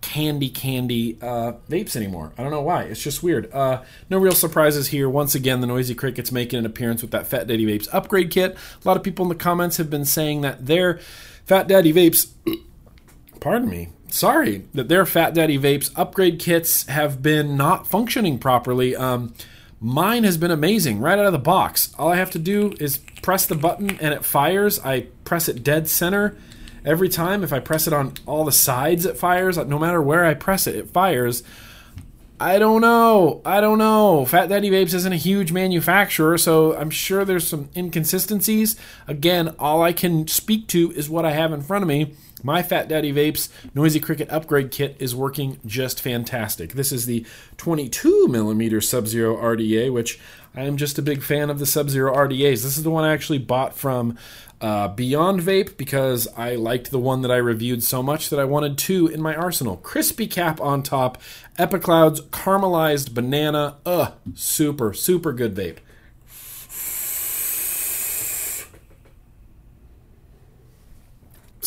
[0.00, 2.32] candy candy uh, vapes anymore.
[2.38, 2.84] I don't know why.
[2.84, 3.52] It's just weird.
[3.52, 5.08] Uh, no real surprises here.
[5.08, 8.56] Once again, the Noisy Cricket's making an appearance with that Fat Daddy Vapes upgrade kit.
[8.84, 10.98] A lot of people in the comments have been saying that their
[11.44, 12.28] Fat Daddy Vapes,
[13.40, 18.94] pardon me, sorry, that their Fat Daddy Vapes upgrade kits have been not functioning properly.
[18.94, 19.34] Um,
[19.80, 21.94] Mine has been amazing right out of the box.
[21.98, 24.80] All I have to do is press the button and it fires.
[24.80, 26.36] I press it dead center
[26.84, 27.44] every time.
[27.44, 29.56] If I press it on all the sides, it fires.
[29.56, 31.42] No matter where I press it, it fires.
[32.40, 33.42] I don't know.
[33.44, 34.24] I don't know.
[34.24, 38.76] Fat Daddy Vapes isn't a huge manufacturer, so I'm sure there's some inconsistencies.
[39.08, 42.14] Again, all I can speak to is what I have in front of me.
[42.42, 46.72] My Fat Daddy Vapes Noisy Cricket upgrade kit is working just fantastic.
[46.72, 47.24] This is the
[47.56, 50.18] 22 millimeter Sub Zero RDA, which
[50.54, 52.62] I am just a big fan of the Sub Zero RDAs.
[52.62, 54.16] This is the one I actually bought from
[54.60, 58.44] uh, Beyond Vape because I liked the one that I reviewed so much that I
[58.44, 59.76] wanted two in my arsenal.
[59.76, 61.20] Crispy cap on top,
[61.58, 63.76] Epiclouds caramelized banana.
[63.86, 65.78] Ugh, super, super good vape.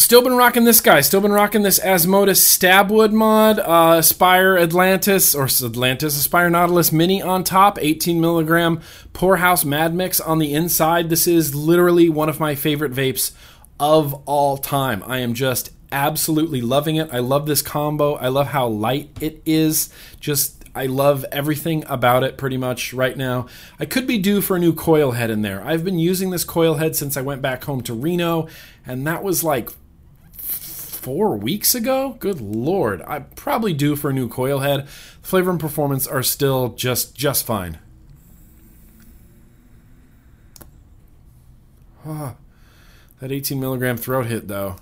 [0.02, 1.02] Still been rocking this guy.
[1.02, 3.60] Still been rocking this Asmodus Stabwood mod.
[3.60, 7.78] Uh, Aspire Atlantis or Atlantis Aspire Nautilus Mini on top.
[7.80, 8.82] 18 milligram
[9.14, 11.10] Poorhouse Mad Mix on the inside.
[11.10, 13.32] This is literally one of my favorite vapes
[13.80, 15.04] of all time.
[15.06, 17.08] I am just absolutely loving it.
[17.14, 18.16] I love this combo.
[18.16, 19.94] I love how light it is.
[20.20, 23.46] Just I love everything about it pretty much right now.
[23.80, 25.64] I could be due for a new coil head in there.
[25.64, 28.48] I've been using this coil head since I went back home to Reno,
[28.84, 29.70] and that was like
[31.02, 32.16] four weeks ago.
[32.20, 34.88] Good lord, I probably do for a new coil head.
[34.88, 37.80] Flavor and performance are still just just fine.
[42.06, 42.36] Oh,
[43.20, 44.76] that 18 milligram throat hit though.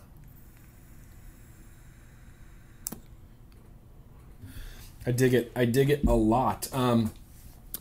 [5.06, 5.52] I dig it.
[5.56, 6.68] I dig it a lot.
[6.74, 7.14] Um,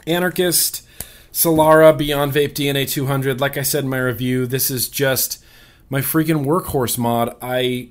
[0.06, 0.86] Anarchist,
[1.32, 3.40] Solara, Beyond Vape DNA 200.
[3.40, 5.44] Like I said in my review, this is just
[5.90, 7.36] my freaking workhorse mod.
[7.42, 7.90] I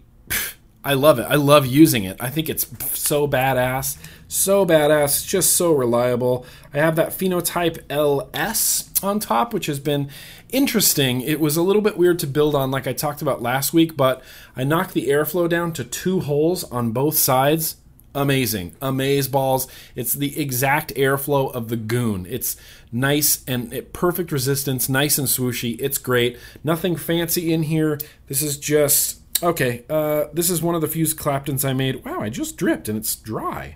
[0.83, 1.23] I love it.
[1.23, 2.15] I love using it.
[2.19, 2.65] I think it's
[2.97, 3.97] so badass.
[4.29, 5.27] So badass.
[5.27, 6.45] Just so reliable.
[6.73, 10.09] I have that Phenotype LS on top, which has been
[10.49, 11.21] interesting.
[11.21, 13.97] It was a little bit weird to build on, like I talked about last week,
[13.97, 14.23] but
[14.55, 17.75] I knocked the airflow down to two holes on both sides
[18.17, 18.75] amazing.
[18.81, 19.67] Amaze balls.
[19.95, 22.25] It's the exact airflow of the goon.
[22.27, 22.57] It's
[22.91, 25.77] nice and it, perfect resistance, nice and swooshy.
[25.79, 26.37] It's great.
[26.63, 27.99] Nothing fancy in here.
[28.27, 29.83] This is just okay.
[29.89, 32.03] Uh, this is one of the fused Claptons I made.
[32.05, 33.75] Wow, I just dripped and it's dry.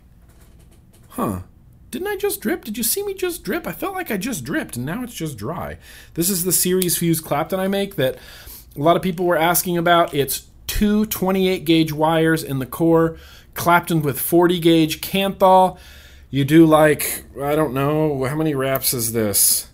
[1.10, 1.41] Huh.
[1.89, 2.63] Didn't I just drip?
[2.63, 3.67] Did you see me just drip?
[3.67, 5.78] I felt like I just dripped and now it's just dry.
[6.13, 8.17] This is the series fused Clapton I make that
[8.78, 10.13] a lot of people were asking about.
[10.13, 13.17] It's two 28 gauge wires in the core
[13.54, 15.78] Clapton with 40 gauge Kanthal.
[16.30, 19.67] You do like, I don't know, how many wraps is this?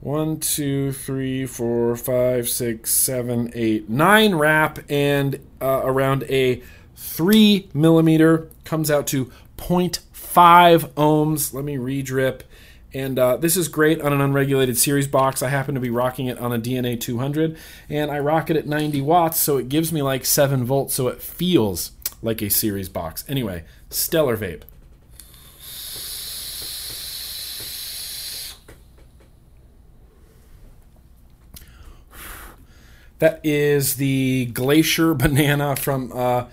[0.00, 6.62] One, two, three, four, five, six, seven, eight, nine wrap, and uh, around a
[6.96, 10.00] three millimeter comes out to 0.5
[10.92, 11.52] ohms.
[11.52, 12.42] Let me redrip.
[12.94, 15.42] And uh, this is great on an unregulated series box.
[15.42, 17.58] I happen to be rocking it on a DNA 200,
[17.88, 21.08] and I rock it at 90 watts, so it gives me like 7 volts, so
[21.08, 23.24] it feels like a series box.
[23.28, 24.62] Anyway, stellar vape.
[33.18, 36.46] That is the Glacier Banana from uh,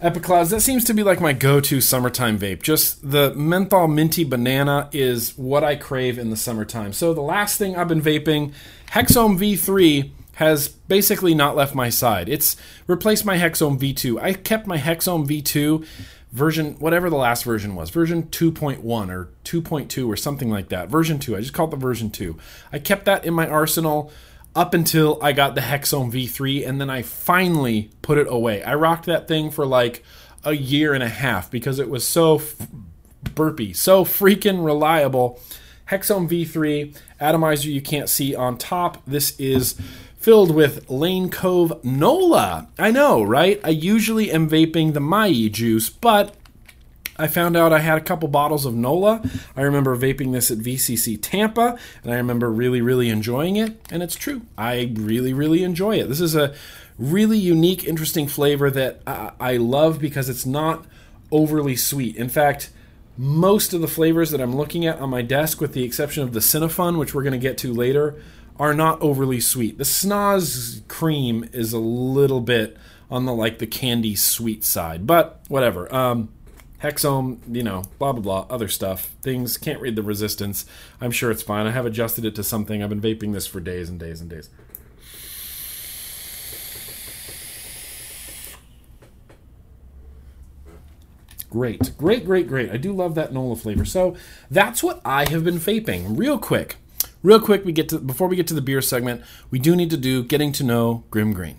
[0.00, 0.50] Epiclouds.
[0.50, 2.62] That seems to be like my go to summertime vape.
[2.62, 6.92] Just the menthol minty banana is what I crave in the summertime.
[6.92, 8.52] So the last thing I've been vaping,
[8.90, 12.28] Hexohm V3 has basically not left my side.
[12.28, 14.20] It's replaced my Hexohm V2.
[14.20, 15.86] I kept my Hexohm V2
[16.32, 20.88] version, whatever the last version was, version 2.1 or 2.2 or something like that.
[20.88, 21.36] Version 2.
[21.36, 22.36] I just called it the version 2.
[22.72, 24.12] I kept that in my arsenal
[24.54, 28.62] up until I got the Hexohm V3 and then I finally put it away.
[28.62, 30.04] I rocked that thing for like
[30.44, 32.54] a year and a half because it was so f-
[33.34, 35.40] burpy, so freaking reliable.
[35.90, 39.04] Hexohm V3 atomizer you can't see on top.
[39.06, 39.74] This is
[40.16, 42.68] filled with Lane Cove Nola.
[42.78, 43.60] I know, right?
[43.64, 46.34] I usually am vaping the Mai juice, but
[47.16, 49.22] I found out I had a couple bottles of Nola.
[49.56, 53.80] I remember vaping this at VCC Tampa, and I remember really, really enjoying it.
[53.90, 54.42] And it's true.
[54.58, 56.08] I really, really enjoy it.
[56.08, 56.54] This is a
[56.98, 60.86] really unique, interesting flavor that I love because it's not
[61.30, 62.16] overly sweet.
[62.16, 62.70] In fact,
[63.16, 66.32] most of the flavors that I'm looking at on my desk, with the exception of
[66.32, 68.16] the Cinefun, which we're going to get to later,
[68.58, 69.78] are not overly sweet.
[69.78, 72.76] The Snoz cream is a little bit
[73.10, 75.92] on the like the candy sweet side, but whatever.
[75.94, 76.30] Um,
[76.84, 79.14] Hexohm, you know, blah blah blah, other stuff.
[79.22, 80.66] Things can't read the resistance.
[81.00, 81.66] I'm sure it's fine.
[81.66, 82.82] I have adjusted it to something.
[82.82, 84.50] I've been vaping this for days and days and days.
[91.48, 92.70] Great, great, great, great.
[92.70, 93.86] I do love that Nola flavor.
[93.86, 94.14] So
[94.50, 96.18] that's what I have been vaping.
[96.18, 96.76] Real quick,
[97.22, 99.88] Real quick, we get to before we get to the beer segment, we do need
[99.88, 101.56] to do getting to know Grimm Green.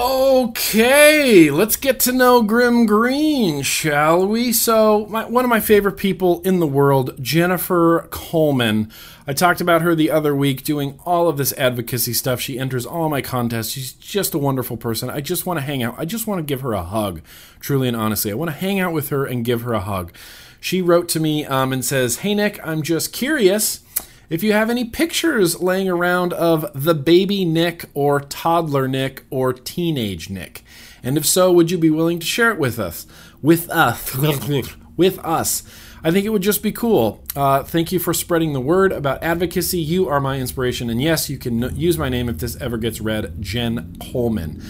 [0.00, 4.52] Okay, let's get to know Grimm Green, shall we?
[4.52, 8.92] So, my, one of my favorite people in the world, Jennifer Coleman.
[9.26, 12.40] I talked about her the other week doing all of this advocacy stuff.
[12.40, 13.70] She enters all my contests.
[13.70, 15.10] She's just a wonderful person.
[15.10, 15.96] I just want to hang out.
[15.98, 17.20] I just want to give her a hug,
[17.58, 18.30] truly and honestly.
[18.30, 20.12] I want to hang out with her and give her a hug.
[20.60, 23.80] She wrote to me um, and says, Hey, Nick, I'm just curious
[24.30, 29.52] if you have any pictures laying around of the baby Nick or toddler Nick or
[29.52, 30.62] teenage Nick.
[31.02, 33.06] And if so, would you be willing to share it with us?
[33.40, 34.14] With us.
[34.96, 35.62] with us.
[36.02, 37.24] I think it would just be cool.
[37.34, 39.78] Uh, thank you for spreading the word about advocacy.
[39.78, 40.90] You are my inspiration.
[40.90, 44.62] And yes, you can use my name if this ever gets read Jen Coleman.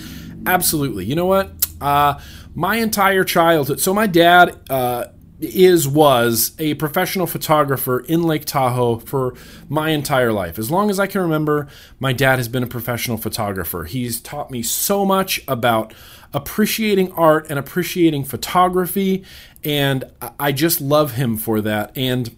[0.47, 1.05] Absolutely.
[1.05, 1.53] You know what?
[1.81, 2.19] Uh,
[2.55, 3.81] my entire childhood.
[3.81, 4.59] So, my dad.
[4.71, 5.07] Uh,
[5.41, 9.35] is was a professional photographer in Lake Tahoe for
[9.69, 10.59] my entire life.
[10.59, 11.69] As long as I can remember,
[12.01, 13.85] my dad has been a professional photographer.
[13.85, 15.95] He's taught me so much about
[16.35, 19.25] appreciating art and appreciating photography
[19.65, 20.05] and
[20.39, 22.37] I just love him for that and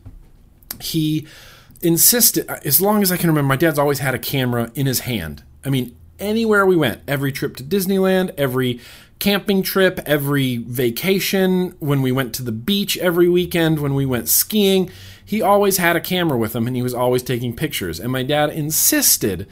[0.80, 1.26] he
[1.82, 5.00] insisted as long as I can remember my dad's always had a camera in his
[5.00, 5.42] hand.
[5.64, 8.80] I mean, anywhere we went, every trip to Disneyland, every
[9.20, 14.28] camping trip, every vacation, when we went to the beach every weekend, when we went
[14.28, 14.90] skiing,
[15.24, 18.00] he always had a camera with him and he was always taking pictures.
[18.00, 19.46] And my dad insisted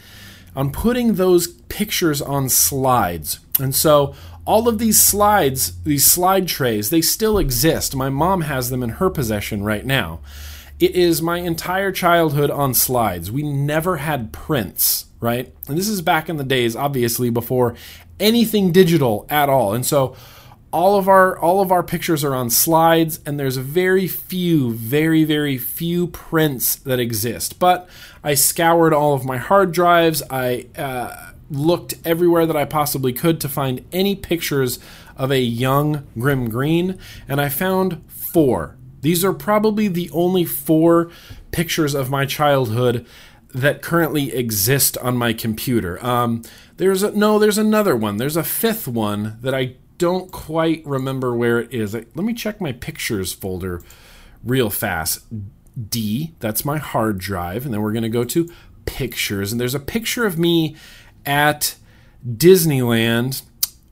[0.57, 3.39] on putting those pictures on slides.
[3.61, 4.15] And so
[4.45, 7.95] all of these slides, these slide trays, they still exist.
[7.95, 10.21] My mom has them in her possession right now.
[10.81, 13.31] It is my entire childhood on slides.
[13.31, 15.53] We never had prints, right?
[15.69, 17.75] And this is back in the days, obviously, before
[18.21, 19.75] anything digital at all.
[19.75, 20.17] And so
[20.73, 25.25] all of our all of our pictures are on slides and there's very few very
[25.25, 27.89] very few prints that exist but
[28.23, 33.41] i scoured all of my hard drives i uh, looked everywhere that i possibly could
[33.41, 34.79] to find any pictures
[35.17, 41.11] of a young Grimm Green and i found four these are probably the only four
[41.51, 43.07] pictures of my childhood
[43.55, 46.05] that currently exist on my computer.
[46.05, 46.43] Um,
[46.79, 48.17] there's a, no, there's another one.
[48.17, 51.93] There's a fifth one that I don't quite remember where it is.
[51.93, 53.83] Let me check my pictures folder
[54.43, 55.27] real fast.
[55.91, 58.51] D, that's my hard drive, and then we're going to go to
[58.87, 60.77] pictures, and there's a picture of me
[61.27, 61.77] at
[62.27, 63.43] Disneyland.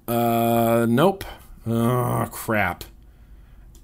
[0.09, 1.25] Uh, nope.
[1.67, 2.85] Oh, crap.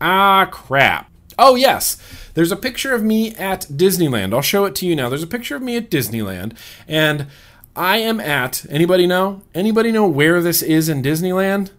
[0.01, 1.11] Ah, crap.
[1.39, 1.97] Oh, yes.
[2.35, 4.33] There's a picture of me at Disneyland.
[4.33, 5.09] I'll show it to you now.
[5.09, 7.27] There's a picture of me at Disneyland, and
[7.75, 8.67] I am at.
[8.69, 9.43] Anybody know?
[9.55, 11.71] Anybody know where this is in Disneyland?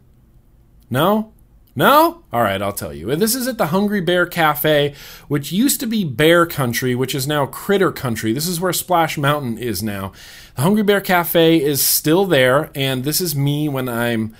[0.89, 1.33] No?
[1.75, 2.23] No?
[2.31, 3.15] All right, I'll tell you.
[3.15, 4.93] This is at the Hungry Bear Cafe,
[5.27, 8.31] which used to be Bear Country, which is now Critter Country.
[8.31, 10.11] This is where Splash Mountain is now.
[10.55, 14.35] The Hungry Bear Cafe is still there, and this is me when I'm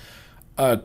[0.56, 0.80] a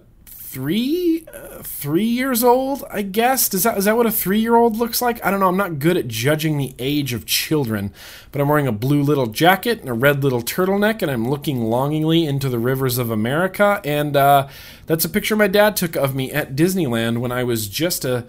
[0.52, 4.56] three uh, three years old i guess is that is that what a three year
[4.56, 7.94] old looks like i don't know i'm not good at judging the age of children
[8.32, 11.62] but i'm wearing a blue little jacket and a red little turtleneck and i'm looking
[11.66, 14.48] longingly into the rivers of america and uh,
[14.88, 18.26] that's a picture my dad took of me at disneyland when i was just a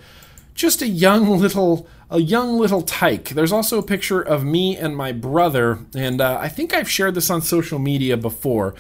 [0.55, 3.29] just a young little a young little tyke.
[3.29, 7.15] There's also a picture of me and my brother, and uh, I think I've shared
[7.15, 8.75] this on social media before.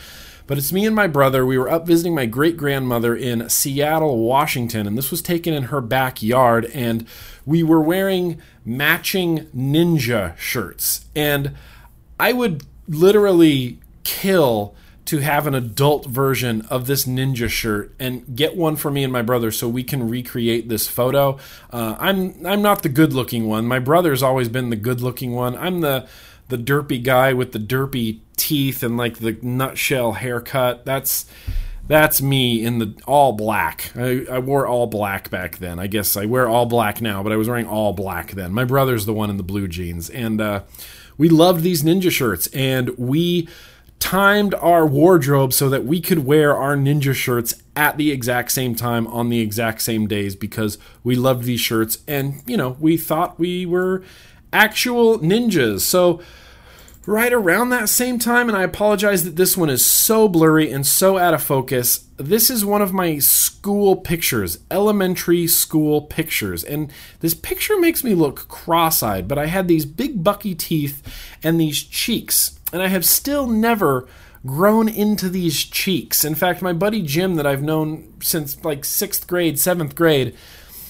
[0.50, 1.46] But it's me and my brother.
[1.46, 5.62] We were up visiting my great grandmother in Seattle, Washington, and this was taken in
[5.62, 6.64] her backyard.
[6.74, 7.06] And
[7.46, 11.04] we were wearing matching ninja shirts.
[11.14, 11.52] And
[12.18, 14.74] I would literally kill
[15.04, 19.12] to have an adult version of this ninja shirt and get one for me and
[19.12, 21.38] my brother so we can recreate this photo.
[21.72, 23.66] Uh, I'm I'm not the good looking one.
[23.66, 25.56] My brother's always been the good looking one.
[25.56, 26.08] I'm the
[26.50, 30.84] the derpy guy with the derpy teeth and like the nutshell haircut.
[30.84, 31.26] That's
[31.86, 33.90] that's me in the all black.
[33.96, 35.80] I, I, wore all black back then.
[35.80, 38.52] I guess I wear all black now, but I was wearing all black then.
[38.52, 40.62] My brother's the one in the blue jeans, and uh,
[41.18, 43.48] we loved these ninja shirts, and we
[43.98, 48.76] timed our wardrobe so that we could wear our ninja shirts at the exact same
[48.76, 52.96] time on the exact same days because we loved these shirts, and you know we
[52.96, 54.02] thought we were
[54.52, 55.80] actual ninjas.
[55.80, 56.20] So
[57.10, 60.86] right around that same time, and I apologize that this one is so blurry and
[60.86, 62.04] so out of focus.
[62.16, 66.62] This is one of my school pictures, elementary school pictures.
[66.62, 71.02] And this picture makes me look cross eyed, but I had these big bucky teeth
[71.42, 74.06] and these cheeks, and I have still never
[74.46, 76.24] grown into these cheeks.
[76.24, 80.34] In fact, my buddy Jim, that I've known since like sixth grade, seventh grade,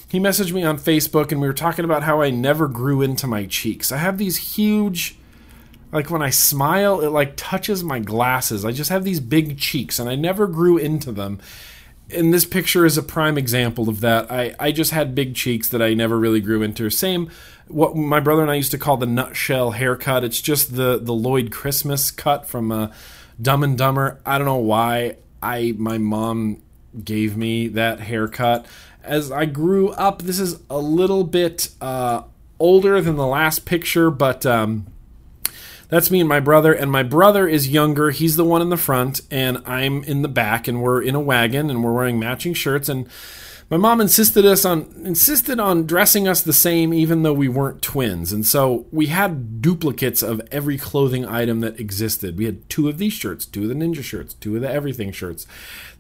[0.06, 3.26] he messaged me on Facebook and we were talking about how I never grew into
[3.26, 3.90] my cheeks.
[3.90, 5.16] I have these huge
[5.92, 8.64] like when I smile, it like touches my glasses.
[8.64, 11.40] I just have these big cheeks and I never grew into them.
[12.12, 14.30] And this picture is a prime example of that.
[14.30, 16.90] I, I just had big cheeks that I never really grew into.
[16.90, 17.30] Same
[17.70, 20.24] what my brother and I used to call the nutshell haircut.
[20.24, 22.92] It's just the the Lloyd Christmas cut from uh,
[23.40, 24.20] Dumb and Dumber.
[24.26, 26.62] I don't know why I my mom
[27.04, 28.66] gave me that haircut.
[29.02, 32.22] As I grew up, this is a little bit uh,
[32.58, 34.86] older than the last picture, but um,
[35.90, 36.72] that's me and my brother.
[36.72, 38.10] And my brother is younger.
[38.10, 40.66] He's the one in the front, and I'm in the back.
[40.66, 42.88] And we're in a wagon, and we're wearing matching shirts.
[42.88, 43.08] And
[43.70, 47.82] my mom insisted us on insisted on dressing us the same, even though we weren't
[47.82, 48.32] twins.
[48.32, 52.36] And so we had duplicates of every clothing item that existed.
[52.36, 55.12] We had two of these shirts, two of the ninja shirts, two of the everything
[55.12, 55.46] shirts.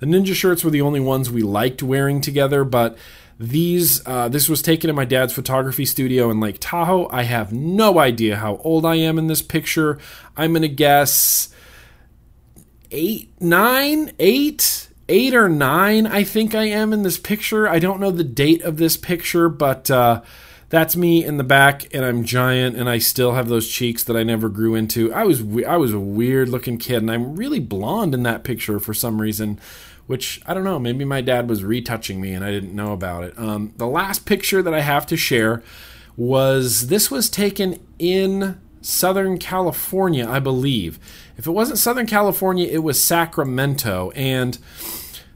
[0.00, 2.98] The ninja shirts were the only ones we liked wearing together, but
[3.40, 7.08] These uh, this was taken in my dad's photography studio in Lake Tahoe.
[7.10, 9.98] I have no idea how old I am in this picture.
[10.36, 11.48] I'm gonna guess
[12.90, 16.06] eight, nine, eight, eight or nine.
[16.06, 17.66] I think I am in this picture.
[17.66, 20.20] I don't know the date of this picture, but uh,
[20.68, 24.18] that's me in the back, and I'm giant, and I still have those cheeks that
[24.18, 25.14] I never grew into.
[25.14, 28.78] I was I was a weird looking kid, and I'm really blonde in that picture
[28.78, 29.58] for some reason,
[30.10, 30.80] which I don't know.
[30.80, 33.38] Maybe my dad was retouching me, and I didn't know about it.
[33.38, 35.62] Um, the last picture that I have to share
[36.16, 40.98] was this was taken in Southern California, I believe.
[41.36, 44.58] If it wasn't Southern California, it was Sacramento, and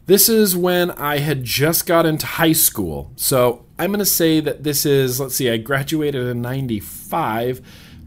[0.06, 3.12] this is when I had just got into high school.
[3.14, 7.60] So I'm going to say that this is, let's see, I graduated in 95,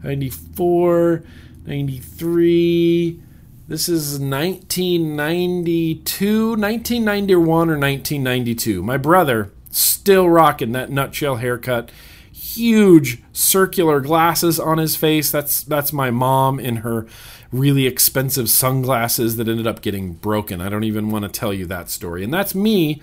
[0.04, 1.22] 94,
[1.64, 3.22] 93.
[3.68, 8.82] This is 1992, 1991 or 1992.
[8.82, 11.90] My brother still rocking that nutshell haircut.
[12.32, 15.30] Huge circular glasses on his face.
[15.30, 17.06] That's that's my mom in her
[17.52, 20.62] really expensive sunglasses that ended up getting broken.
[20.62, 22.24] I don't even want to tell you that story.
[22.24, 23.02] And that's me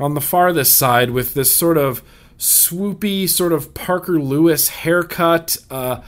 [0.00, 2.02] on the farthest side with this sort of
[2.36, 6.00] swoopy, sort of Parker Lewis haircut, uh,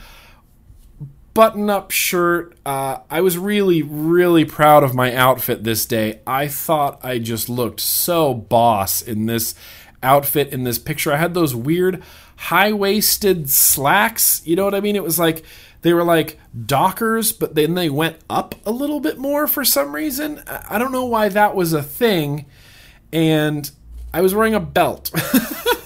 [1.37, 2.57] button up shirt.
[2.65, 6.19] Uh, I was really, really proud of my outfit this day.
[6.25, 9.53] I thought I just looked so boss in this
[10.01, 11.13] outfit, in this picture.
[11.13, 12.01] I had those weird
[12.37, 14.41] high waisted slacks.
[14.47, 14.95] You know what I mean?
[14.95, 15.45] It was like
[15.83, 19.93] they were like Dockers, but then they went up a little bit more for some
[19.93, 20.41] reason.
[20.47, 22.47] I don't know why that was a thing.
[23.13, 23.69] And
[24.11, 25.11] I was wearing a belt.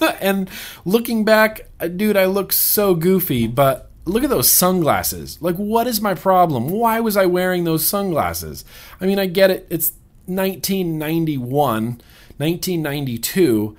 [0.18, 0.48] and
[0.86, 5.40] looking back, uh, dude, I look so goofy, but look at those sunglasses.
[5.40, 6.70] Like, what is my problem?
[6.70, 8.64] Why was I wearing those sunglasses?
[9.00, 9.66] I mean, I get it.
[9.70, 9.92] It's
[10.26, 12.00] 1991,
[12.38, 13.76] 1992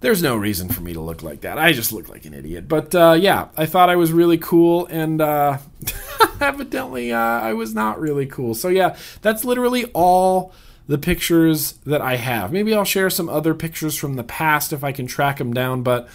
[0.00, 1.58] there's no reason for me to look like that.
[1.58, 2.68] I just look like an idiot.
[2.68, 5.58] But uh, yeah, I thought I was really cool, and uh,
[6.40, 8.54] evidently uh, I was not really cool.
[8.54, 10.52] So yeah, that's literally all
[10.86, 12.52] the pictures that I have.
[12.52, 15.82] Maybe I'll share some other pictures from the past if I can track them down,
[15.82, 16.08] but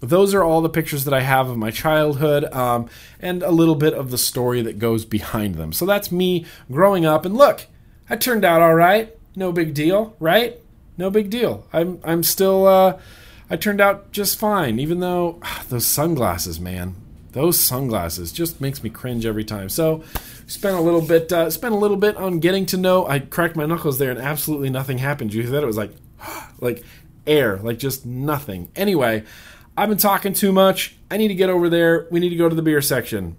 [0.00, 2.88] those are all the pictures that I have of my childhood um,
[3.20, 5.72] and a little bit of the story that goes behind them.
[5.72, 7.66] So that's me growing up, and look,
[8.10, 9.16] I turned out all right.
[9.34, 10.58] No big deal, right?
[10.96, 11.66] no big deal.
[11.72, 12.98] I'm I'm still uh,
[13.50, 16.94] I turned out just fine, even though ah, those sunglasses, man,
[17.32, 19.68] those sunglasses just makes me cringe every time.
[19.68, 20.02] So
[20.46, 23.06] spent a little bit uh, spent a little bit on getting to know.
[23.06, 25.34] I cracked my knuckles there, and absolutely nothing happened.
[25.34, 25.92] You said it was like
[26.60, 26.84] like
[27.26, 28.70] air, like just nothing.
[28.76, 29.24] Anyway,
[29.78, 30.96] I've been talking too much.
[31.10, 32.06] I need to get over there.
[32.10, 33.36] We need to go to the beer section.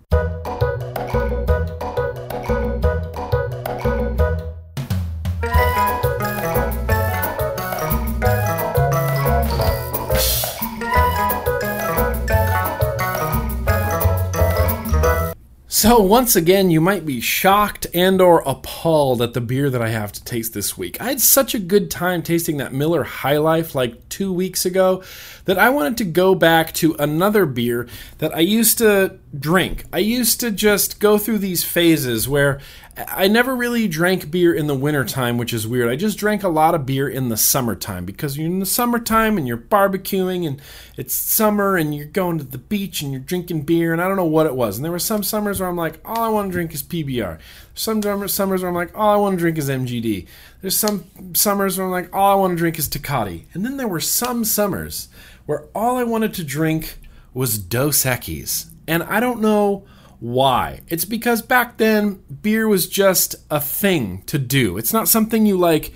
[15.79, 19.89] So once again, you might be shocked and or appalled at the beer that I
[19.89, 20.99] have to taste this week.
[20.99, 25.03] I had such a good time tasting that Miller High Life like 2 weeks ago
[25.45, 29.85] that I wanted to go back to another beer that I used to drink.
[29.93, 32.59] I used to just go through these phases where
[32.97, 35.87] I never really drank beer in the wintertime, which is weird.
[35.87, 39.37] I just drank a lot of beer in the summertime because you're in the summertime
[39.37, 40.59] and you're barbecuing and
[40.95, 44.17] it's summer and you're going to the beach and you're drinking beer and I don't
[44.17, 44.77] know what it was.
[44.77, 47.37] And there were some summers where I'm like, all I want to drink is PBR.
[47.75, 50.25] Some summers where I'm like, all I want to drink is MGD.
[50.61, 53.45] There's some summers where I'm like, all I want to drink is Tecate.
[53.53, 55.09] And then there were some summers
[55.45, 56.97] where all I wanted to drink
[57.35, 58.71] was Dos Equis.
[58.87, 59.85] And I don't know
[60.19, 60.81] why?
[60.87, 64.77] It's because back then beer was just a thing to do.
[64.77, 65.93] It's not something you like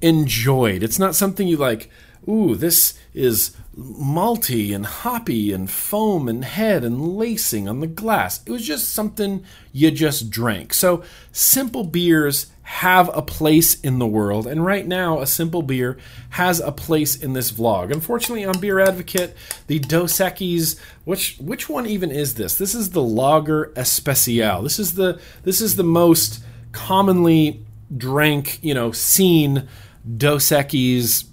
[0.00, 0.82] enjoyed.
[0.82, 1.90] It's not something you like,
[2.28, 8.42] ooh, this is malty and hoppy and foam and head and lacing on the glass.
[8.46, 10.72] It was just something you just drank.
[10.72, 11.02] So
[11.32, 15.96] simple beers have a place in the world, and right now, a simple beer
[16.30, 17.92] has a place in this vlog.
[17.92, 19.36] Unfortunately, on Beer Advocate,
[19.68, 22.56] the Dos Equis, which which one even is this?
[22.56, 24.64] This is the Lager Especial.
[24.64, 26.42] This is the this is the most
[26.72, 27.64] commonly
[27.96, 29.68] drank, you know, seen
[30.16, 31.26] Dos Equis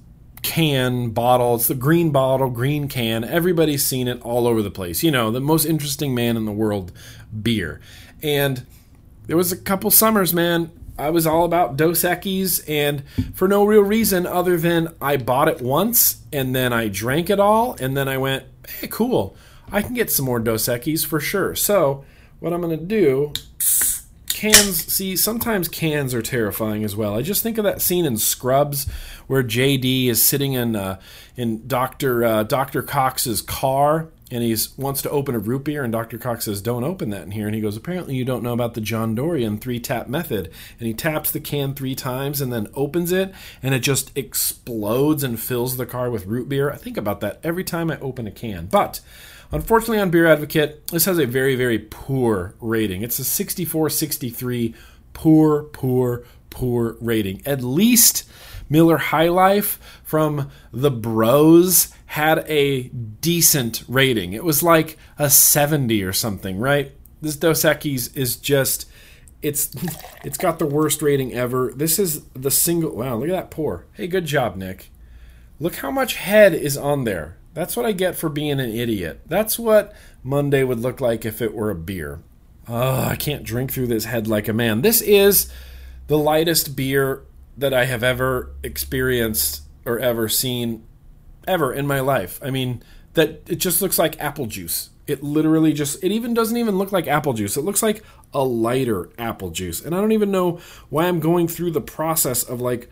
[0.44, 1.56] can bottle.
[1.56, 3.24] It's the green bottle, green can.
[3.24, 5.02] Everybody's seen it all over the place.
[5.02, 6.92] You know, the most interesting man in the world
[7.42, 7.82] beer.
[8.22, 8.68] And
[9.26, 13.64] there was a couple summers, man I was all about Dos Equis, and for no
[13.66, 17.96] real reason other than I bought it once and then I drank it all, and
[17.96, 19.36] then I went, hey, cool,
[19.72, 21.56] I can get some more Dos Equis for sure.
[21.56, 22.04] So,
[22.40, 23.32] what I'm to do,
[24.44, 24.92] cans.
[24.92, 27.16] See, sometimes cans are terrifying as well.
[27.16, 28.90] I just think of that scene in Scrubs
[29.28, 31.00] where JD is sitting in uh,
[31.38, 35.94] in Doctor uh, Doctor Cox's car and he wants to open a root beer, and
[35.94, 36.18] Dr.
[36.18, 37.46] Cox says, Don't open that in here.
[37.46, 40.52] And he goes, Apparently, you don't know about the John Dorian three tap method.
[40.80, 43.32] And he taps the can three times and then opens it,
[43.62, 46.72] and it just explodes and fills the car with root beer.
[46.72, 48.66] I think about that every time I open a can.
[48.66, 49.02] But
[49.52, 53.04] unfortunately, on Beer Advocate, this has a very, very poor rating.
[53.04, 54.74] It's a 64 63
[55.14, 57.44] poor, poor, poor rating.
[57.46, 58.28] At least
[58.68, 64.34] Miller High Life from the Bros had a decent rating.
[64.34, 66.92] It was like a 70 or something, right?
[67.24, 68.88] This Dos Equis is just
[69.42, 69.72] it's
[70.24, 71.74] it's got the worst rating ever.
[71.76, 73.88] This is the single wow, look at that pour.
[73.94, 74.92] Hey, good job, Nick.
[75.60, 77.40] Look how much head is on there.
[77.56, 79.22] That's what I get for being an idiot.
[79.26, 79.92] That's what
[80.22, 82.22] Monday would look like if it were a beer.
[82.68, 84.84] Oh, I can't drink through this head like a man.
[84.84, 85.52] This is
[86.06, 87.26] the lightest beer
[87.58, 90.84] that I have ever experienced or ever seen
[91.48, 92.40] ever in my life.
[92.44, 92.84] I mean,
[93.14, 94.90] that it just looks like apple juice.
[95.06, 97.58] It literally just it even doesn't even look like apple juice.
[97.58, 99.82] It looks like a lighter apple juice.
[99.82, 102.90] And I don't even know why I'm going through the process of like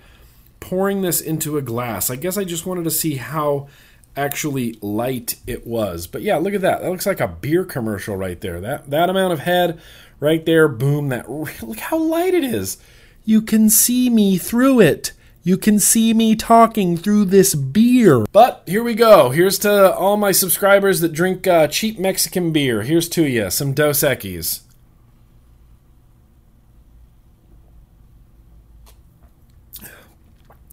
[0.59, 2.09] pouring this into a glass.
[2.09, 3.67] I guess I just wanted to see how
[4.15, 6.07] actually light it was.
[6.07, 6.81] But yeah, look at that.
[6.81, 8.59] That looks like a beer commercial right there.
[8.59, 9.79] That that amount of head
[10.19, 12.77] right there, boom, that look how light it is.
[13.23, 15.13] You can see me through it.
[15.43, 18.25] You can see me talking through this beer.
[18.31, 19.31] But here we go.
[19.31, 22.83] Here's to all my subscribers that drink uh, cheap Mexican beer.
[22.83, 24.61] Here's to you, some Dos Equis.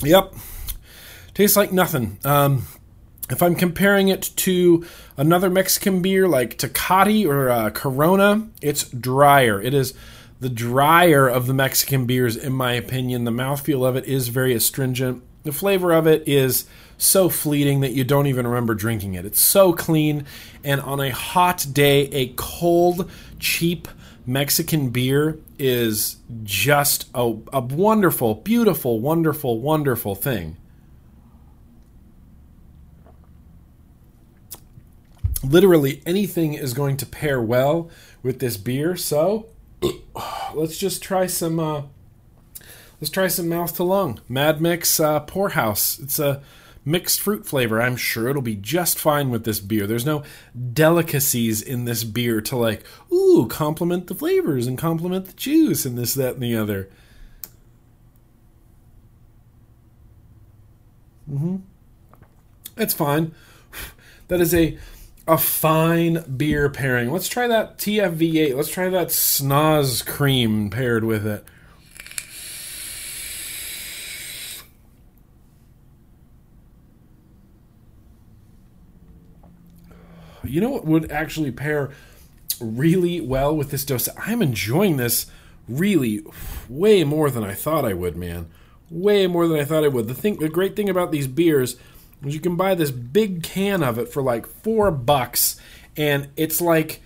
[0.03, 0.35] Yep.
[1.35, 2.19] Tastes like nothing.
[2.25, 2.67] Um,
[3.31, 9.61] if I'm comparing it to another Mexican beer like Tecate or uh, Corona, it's drier.
[9.61, 9.95] It is
[10.41, 13.25] the drier of the Mexican beers, in my opinion.
[13.25, 15.23] The mouthfeel of it is very astringent.
[15.43, 16.67] The flavor of it is
[16.97, 19.25] so fleeting that you don't even remember drinking it.
[19.25, 20.27] It's so clean,
[20.65, 23.89] and on a hot day, a cold, cheap
[24.27, 30.57] Mexican beer is just a, a wonderful, beautiful, wonderful, wonderful thing.
[35.43, 37.89] Literally anything is going to pair well
[38.23, 39.47] with this beer, so
[40.55, 41.61] let's just try some.
[41.61, 41.83] Uh,
[43.01, 45.99] let's try some mouth to lung Mad Mix uh, Poorhouse.
[45.99, 46.43] It's a
[46.85, 47.81] mixed fruit flavor.
[47.81, 49.87] I'm sure it'll be just fine with this beer.
[49.87, 50.23] There's no
[50.73, 55.99] delicacies in this beer to like, ooh, complement the flavors and complement the juice and
[55.99, 56.89] this, that, and the other.
[61.31, 61.57] Mm-hmm.
[62.75, 63.35] That's fine.
[64.29, 64.77] That is a
[65.29, 67.13] a fine beer pairing.
[67.13, 68.57] Let's try that TFV8.
[68.57, 71.45] Let's try that Snoz cream paired with it.
[80.45, 81.91] You know what would actually pair
[82.59, 84.09] really well with this dose?
[84.17, 85.27] I'm enjoying this
[85.69, 86.23] really
[86.71, 88.49] way more than I thought I would, man.
[88.89, 90.09] Way more than I thought I would.
[90.09, 91.77] The thing the great thing about these beers
[92.25, 95.61] you can buy this big can of it for like four bucks,
[95.97, 97.01] and it's like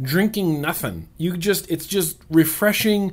[0.00, 1.08] drinking nothing.
[1.16, 3.12] You just it's just refreshing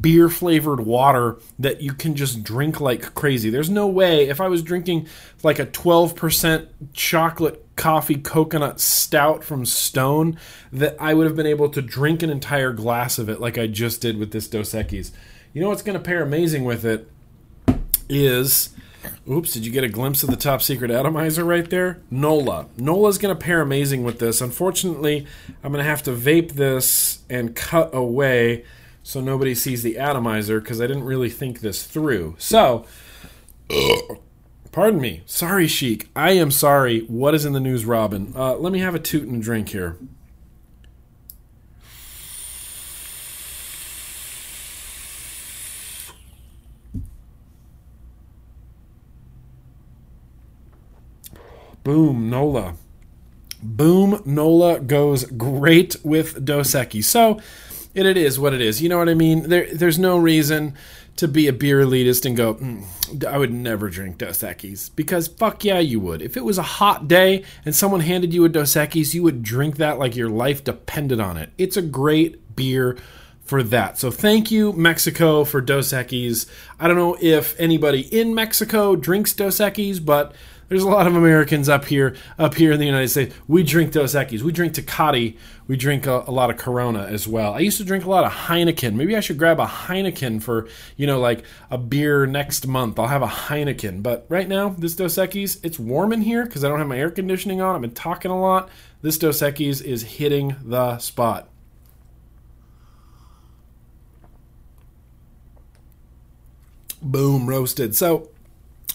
[0.00, 3.50] beer flavored water that you can just drink like crazy.
[3.50, 5.08] There's no way if I was drinking
[5.42, 10.38] like a 12% chocolate coffee coconut stout from Stone
[10.72, 13.66] that I would have been able to drink an entire glass of it like I
[13.66, 14.72] just did with this Dos.
[14.74, 17.10] You know what's going to pair amazing with it
[18.08, 18.70] is
[19.30, 22.00] Oops, did you get a glimpse of the top secret atomizer right there?
[22.10, 22.66] NOLA.
[22.76, 24.40] NOLA's going to pair amazing with this.
[24.40, 25.26] Unfortunately,
[25.62, 28.64] I'm going to have to vape this and cut away
[29.02, 32.36] so nobody sees the atomizer because I didn't really think this through.
[32.38, 32.86] So,
[34.72, 35.22] pardon me.
[35.26, 36.08] Sorry, Sheik.
[36.14, 37.00] I am sorry.
[37.00, 38.32] What is in the news, Robin?
[38.36, 39.98] Uh, let me have a toot and drink here.
[51.84, 52.74] Boom, Nola.
[53.62, 57.04] Boom, Nola goes great with Dos Equis.
[57.04, 57.40] So
[57.94, 58.82] it, it is what it is.
[58.82, 59.48] You know what I mean?
[59.48, 60.74] There, there's no reason
[61.16, 64.90] to be a beer elitist and go, mm, I would never drink Dos Equis.
[64.94, 66.22] Because fuck yeah, you would.
[66.22, 69.42] If it was a hot day and someone handed you a Dos Equis, you would
[69.42, 71.50] drink that like your life depended on it.
[71.58, 72.96] It's a great beer
[73.44, 73.98] for that.
[73.98, 76.48] So thank you, Mexico, for Dos Equis.
[76.80, 80.32] I don't know if anybody in Mexico drinks Dos Equis, but
[80.72, 83.34] there's a lot of Americans up here, up here in the United States.
[83.46, 84.40] We drink Dos Equis.
[84.40, 85.36] We drink Tecate.
[85.66, 87.52] We drink a, a, lot of Corona as well.
[87.52, 88.94] I used to drink a lot of Heineken.
[88.94, 90.66] Maybe I should grab a Heineken for,
[90.96, 92.98] you know, like a beer next month.
[92.98, 94.02] I'll have a Heineken.
[94.02, 96.98] But right now, this Dos Equis, it's warm in here because I don't have my
[96.98, 97.74] air conditioning on.
[97.74, 98.70] I've been talking a lot.
[99.02, 101.50] This Dos Equis is hitting the spot.
[107.02, 107.94] Boom, roasted.
[107.94, 108.31] So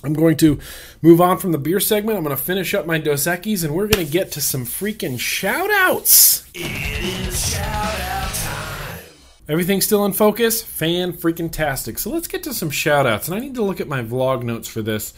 [0.03, 0.59] I'm going to
[1.01, 2.17] move on from the beer segment.
[2.17, 4.65] I'm going to finish up my Dos Equis, and we're going to get to some
[4.65, 6.45] freaking shout outs.
[6.53, 9.03] It is shout out time.
[9.49, 10.61] Everything still in focus?
[10.61, 11.97] Fan freaking tastic.
[11.99, 13.27] So let's get to some shout outs.
[13.27, 15.13] And I need to look at my vlog notes for this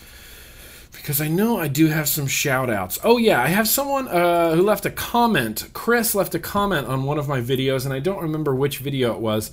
[0.91, 2.99] because I know I do have some shout outs.
[3.03, 5.69] Oh, yeah, I have someone uh, who left a comment.
[5.73, 9.13] Chris left a comment on one of my videos, and I don't remember which video
[9.13, 9.51] it was,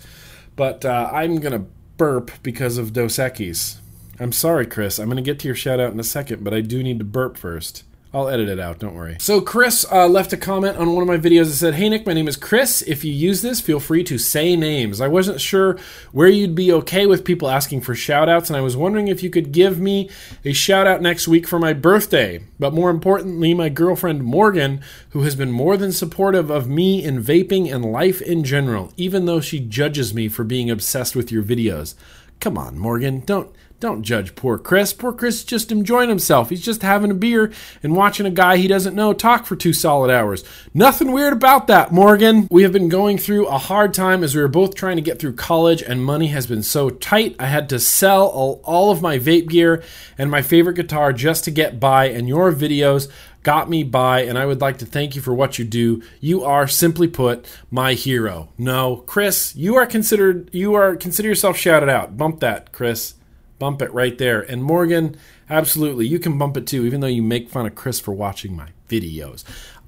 [0.54, 1.66] but uh, I'm going to
[1.96, 3.78] burp because of Dos Equis.
[4.18, 4.98] I'm sorry, Chris.
[4.98, 6.98] I'm going to get to your shout out in a second, but I do need
[6.98, 7.84] to burp first.
[8.14, 9.16] I'll edit it out, don't worry.
[9.18, 12.06] So, Chris uh, left a comment on one of my videos that said, Hey, Nick,
[12.06, 12.80] my name is Chris.
[12.80, 15.02] If you use this, feel free to say names.
[15.02, 15.76] I wasn't sure
[16.12, 19.22] where you'd be okay with people asking for shout outs, and I was wondering if
[19.22, 20.08] you could give me
[20.46, 22.42] a shout out next week for my birthday.
[22.58, 27.22] But more importantly, my girlfriend Morgan, who has been more than supportive of me in
[27.22, 31.42] vaping and life in general, even though she judges me for being obsessed with your
[31.42, 31.94] videos.
[32.40, 34.92] Come on, Morgan, don't don't judge poor Chris.
[34.94, 36.48] Poor Chris is just enjoying himself.
[36.48, 37.52] He's just having a beer
[37.82, 40.44] and watching a guy he doesn't know talk for two solid hours.
[40.72, 42.48] Nothing weird about that, Morgan.
[42.50, 45.18] We have been going through a hard time as we were both trying to get
[45.18, 47.36] through college, and money has been so tight.
[47.38, 49.82] I had to sell all, all of my vape gear
[50.16, 53.10] and my favorite guitar just to get by, and your videos
[53.42, 56.02] got me by, and I would like to thank you for what you do.
[56.18, 58.48] You are, simply put, my hero.
[58.58, 62.16] No, Chris, you are considered, you are, consider yourself shouted out.
[62.16, 63.14] Bump that, Chris.
[63.58, 64.40] Bump it right there.
[64.40, 65.16] And Morgan,
[65.48, 68.54] absolutely, you can bump it too, even though you make fun of Chris for watching
[68.54, 69.44] my videos.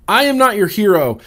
[0.07, 1.21] I am not your hero.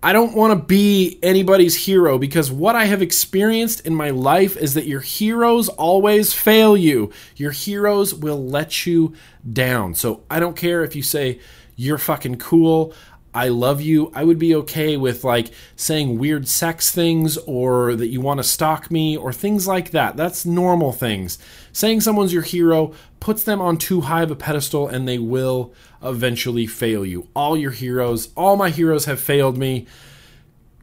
[0.00, 4.56] I don't want to be anybody's hero because what I have experienced in my life
[4.56, 7.10] is that your heroes always fail you.
[7.34, 9.14] Your heroes will let you
[9.52, 9.94] down.
[9.94, 11.40] So I don't care if you say
[11.74, 12.94] you're fucking cool.
[13.34, 18.08] I love you, I would be okay with like saying weird sex things or that
[18.08, 20.16] you want to stalk me or things like that.
[20.16, 21.38] That's normal things.
[21.72, 25.74] Saying someone's your hero puts them on too high of a pedestal and they will
[26.02, 27.28] eventually fail you.
[27.34, 29.86] All your heroes, all my heroes have failed me.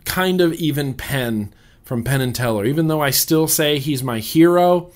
[0.06, 2.66] Kind of even Penn from Penn and Teller.
[2.66, 4.92] Even though I still say he's my hero,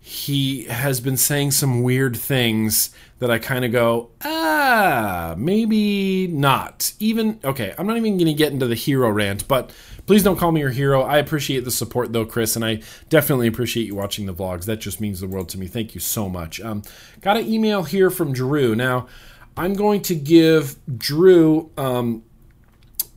[0.00, 6.92] he has been saying some weird things that I kind of go, ah, maybe not.
[7.00, 9.72] Even, okay, I'm not even going to get into the hero rant, but
[10.06, 11.02] please don't call me your hero.
[11.02, 14.66] I appreciate the support, though, Chris, and I definitely appreciate you watching the vlogs.
[14.66, 15.66] That just means the world to me.
[15.66, 16.60] Thank you so much.
[16.60, 16.82] Um,
[17.20, 18.76] got an email here from Drew.
[18.76, 19.08] Now,
[19.56, 22.22] I'm going to give Drew, um,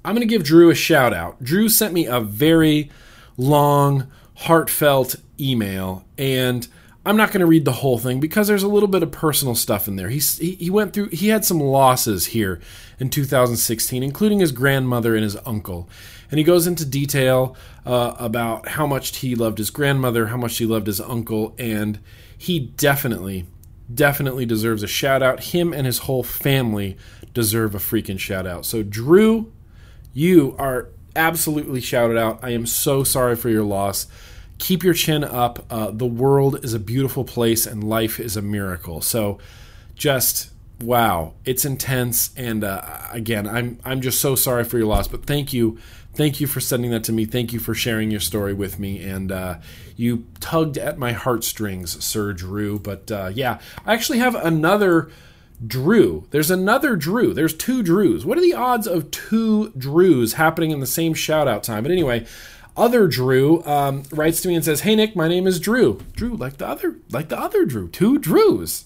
[0.03, 1.43] I'm going to give Drew a shout out.
[1.43, 2.89] Drew sent me a very
[3.37, 6.67] long, heartfelt email, and
[7.03, 9.55] I'm not going to read the whole thing because there's a little bit of personal
[9.55, 10.09] stuff in there.
[10.09, 12.61] He, he went through, he had some losses here
[12.99, 15.89] in 2016, including his grandmother and his uncle.
[16.29, 17.55] And he goes into detail
[17.87, 21.99] uh, about how much he loved his grandmother, how much he loved his uncle, and
[22.37, 23.47] he definitely,
[23.91, 25.45] definitely deserves a shout out.
[25.45, 26.97] Him and his whole family
[27.33, 28.63] deserve a freaking shout out.
[28.63, 29.51] So, Drew,
[30.13, 32.39] you are absolutely shouted out.
[32.43, 34.05] I am so sorry for your loss
[34.61, 35.65] keep your chin up.
[35.69, 39.01] Uh, the world is a beautiful place and life is a miracle.
[39.01, 39.39] So
[39.95, 42.31] just wow, it's intense.
[42.37, 42.81] And uh,
[43.11, 45.07] again, I'm I'm just so sorry for your loss.
[45.07, 45.79] But thank you,
[46.13, 47.25] thank you for sending that to me.
[47.25, 49.01] Thank you for sharing your story with me.
[49.03, 49.55] And uh,
[49.95, 52.79] you tugged at my heartstrings, Sir Drew.
[52.79, 55.11] But uh, yeah, I actually have another.
[55.67, 56.25] Drew.
[56.31, 57.35] There's another Drew.
[57.35, 58.25] There's two Drews.
[58.25, 61.83] What are the odds of two Drews happening in the same shout out time?
[61.83, 62.25] But anyway,
[62.77, 66.01] other Drew um, writes to me and says, "Hey Nick, my name is Drew.
[66.15, 67.87] Drew, like the other, like the other Drew.
[67.89, 68.85] Two Drews.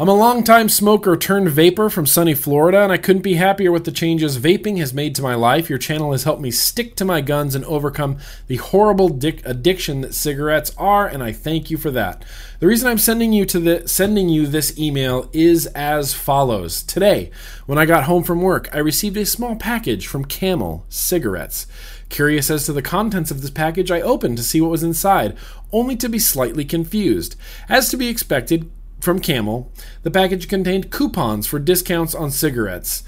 [0.00, 3.84] I'm a longtime smoker turned vapor from sunny Florida, and I couldn't be happier with
[3.84, 5.68] the changes vaping has made to my life.
[5.68, 8.16] Your channel has helped me stick to my guns and overcome
[8.46, 12.24] the horrible addiction that cigarettes are, and I thank you for that.
[12.60, 16.82] The reason I'm sending you to the sending you this email is as follows.
[16.82, 17.30] Today,
[17.66, 21.66] when I got home from work, I received a small package from Camel cigarettes.
[22.10, 25.36] Curious as to the contents of this package, I opened to see what was inside,
[25.72, 27.36] only to be slightly confused.
[27.68, 33.02] As to be expected from Camel, the package contained coupons for discounts on cigarettes.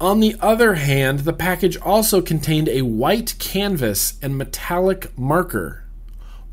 [0.00, 5.84] On the other hand, the package also contained a white canvas and metallic marker.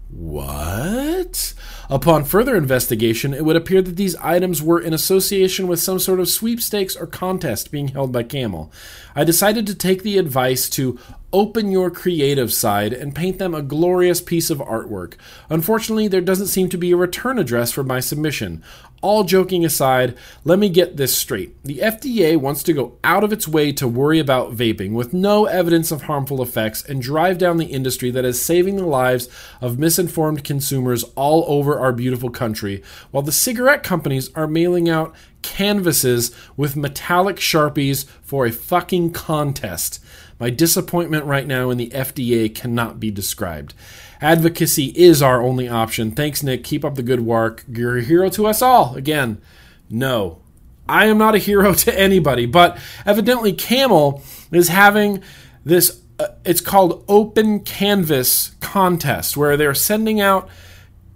[0.09, 1.53] What?
[1.88, 6.20] Upon further investigation, it would appear that these items were in association with some sort
[6.20, 8.72] of sweepstakes or contest being held by Camel.
[9.15, 10.99] I decided to take the advice to
[11.32, 15.14] open your creative side and paint them a glorious piece of artwork.
[15.50, 18.64] Unfortunately, there doesn't seem to be a return address for my submission.
[19.02, 21.62] All joking aside, let me get this straight.
[21.64, 25.46] The FDA wants to go out of its way to worry about vaping with no
[25.46, 29.30] evidence of harmful effects and drive down the industry that is saving the lives
[29.62, 35.16] of misinformed consumers all over our beautiful country, while the cigarette companies are mailing out
[35.42, 40.04] canvases with metallic sharpies for a fucking contest.
[40.40, 43.74] My disappointment right now in the FDA cannot be described.
[44.22, 46.12] Advocacy is our only option.
[46.12, 46.64] Thanks, Nick.
[46.64, 47.66] Keep up the good work.
[47.68, 48.96] You're a hero to us all.
[48.96, 49.42] Again,
[49.90, 50.40] no.
[50.88, 55.22] I am not a hero to anybody, but evidently Camel is having
[55.66, 60.50] this uh, it's called open canvas contest where they're sending out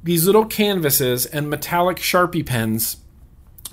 [0.01, 2.97] these little canvases and metallic sharpie pens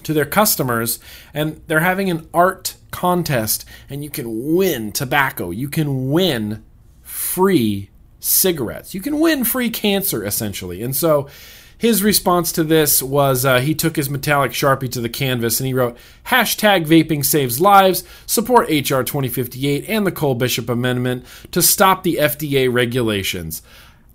[0.02, 0.98] to their customers
[1.32, 6.62] and they're having an art contest and you can win tobacco you can win
[7.02, 8.94] free cigarettes.
[8.94, 10.82] You can win free cancer, essentially.
[10.82, 11.28] And so
[11.76, 15.66] his response to this was uh, he took his metallic sharpie to the canvas and
[15.66, 21.62] he wrote hashtag vaping saves lives support hr 2058 and the cole bishop amendment to
[21.62, 23.62] stop the fda regulations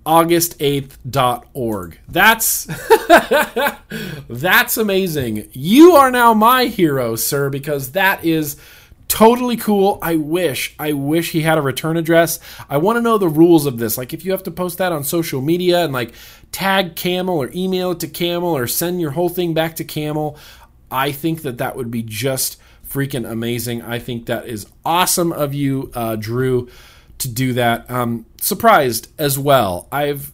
[0.06, 2.68] august8th.org that's
[4.30, 8.58] that's amazing you are now my hero sir because that is
[9.08, 9.99] totally cool.
[10.01, 12.39] I wish, I wish he had a return address.
[12.70, 13.97] I want to know the rules of this.
[13.97, 16.14] Like if you have to post that on social media and like
[16.51, 20.38] tag Camel or email it to Camel or send your whole thing back to Camel,
[20.89, 23.82] I think that that would be just freaking amazing.
[23.82, 26.70] I think that is awesome of you, uh, Drew,
[27.20, 27.89] to do that.
[27.89, 29.88] Um, surprised as well.
[29.91, 30.32] I've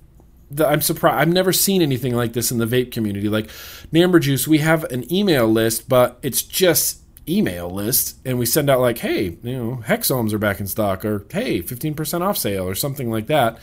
[0.59, 1.17] I'm surprised.
[1.17, 3.29] I've never seen anything like this in the vape community.
[3.29, 3.47] Like
[3.93, 8.69] Namber Juice, we have an email list, but it's just email list and we send
[8.69, 12.67] out like, hey, you know, Hexohms are back in stock or hey, 15% off sale
[12.67, 13.57] or something like that.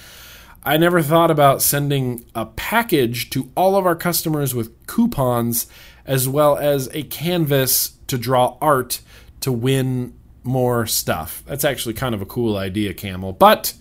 [0.64, 5.66] I never thought about sending a package to all of our customers with coupons
[6.04, 9.00] as well as a canvas to draw art
[9.40, 10.17] to win
[10.48, 11.42] more stuff.
[11.46, 13.32] That's actually kind of a cool idea, Camel.
[13.32, 13.74] But,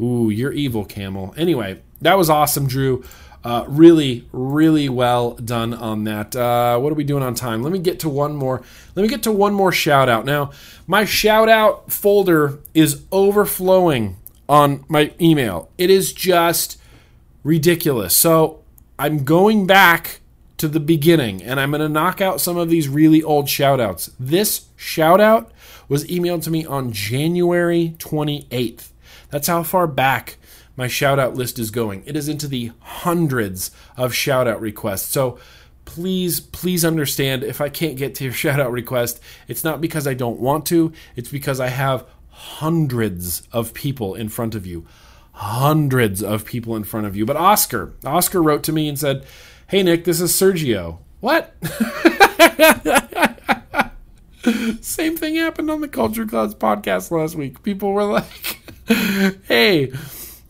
[0.00, 1.34] ooh, you're evil, Camel.
[1.36, 3.04] Anyway, that was awesome, Drew.
[3.44, 6.34] Uh, really, really well done on that.
[6.36, 7.62] Uh, what are we doing on time?
[7.62, 8.62] Let me get to one more.
[8.94, 10.24] Let me get to one more shout out.
[10.24, 10.52] Now,
[10.86, 14.16] my shout out folder is overflowing
[14.48, 15.70] on my email.
[15.76, 16.80] It is just
[17.42, 18.16] ridiculous.
[18.16, 18.62] So
[18.96, 20.20] I'm going back
[20.58, 23.80] to the beginning and I'm going to knock out some of these really old shout
[23.80, 24.12] outs.
[24.20, 25.50] This shout out
[25.92, 28.88] was emailed to me on January 28th.
[29.28, 30.38] That's how far back
[30.74, 32.02] my shout out list is going.
[32.06, 35.10] It is into the hundreds of shout out requests.
[35.10, 35.38] So
[35.84, 40.06] please, please understand if I can't get to your shout out request, it's not because
[40.06, 44.86] I don't want to, it's because I have hundreds of people in front of you.
[45.32, 47.26] Hundreds of people in front of you.
[47.26, 49.26] But Oscar, Oscar wrote to me and said,
[49.66, 51.00] Hey, Nick, this is Sergio.
[51.20, 51.54] What?
[54.80, 57.62] Same thing happened on the Culture Clouds podcast last week.
[57.62, 58.60] People were like,
[59.44, 59.92] Hey,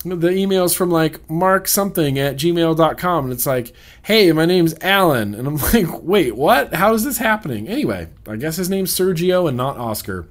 [0.05, 3.73] the emails from like mark something at gmail.com and it's like
[4.03, 5.35] hey my name's alan.
[5.35, 6.75] And i'm like wait what?
[6.75, 7.69] How is this happening?
[7.69, 10.27] Anyway i guess his name's sergio and not oscar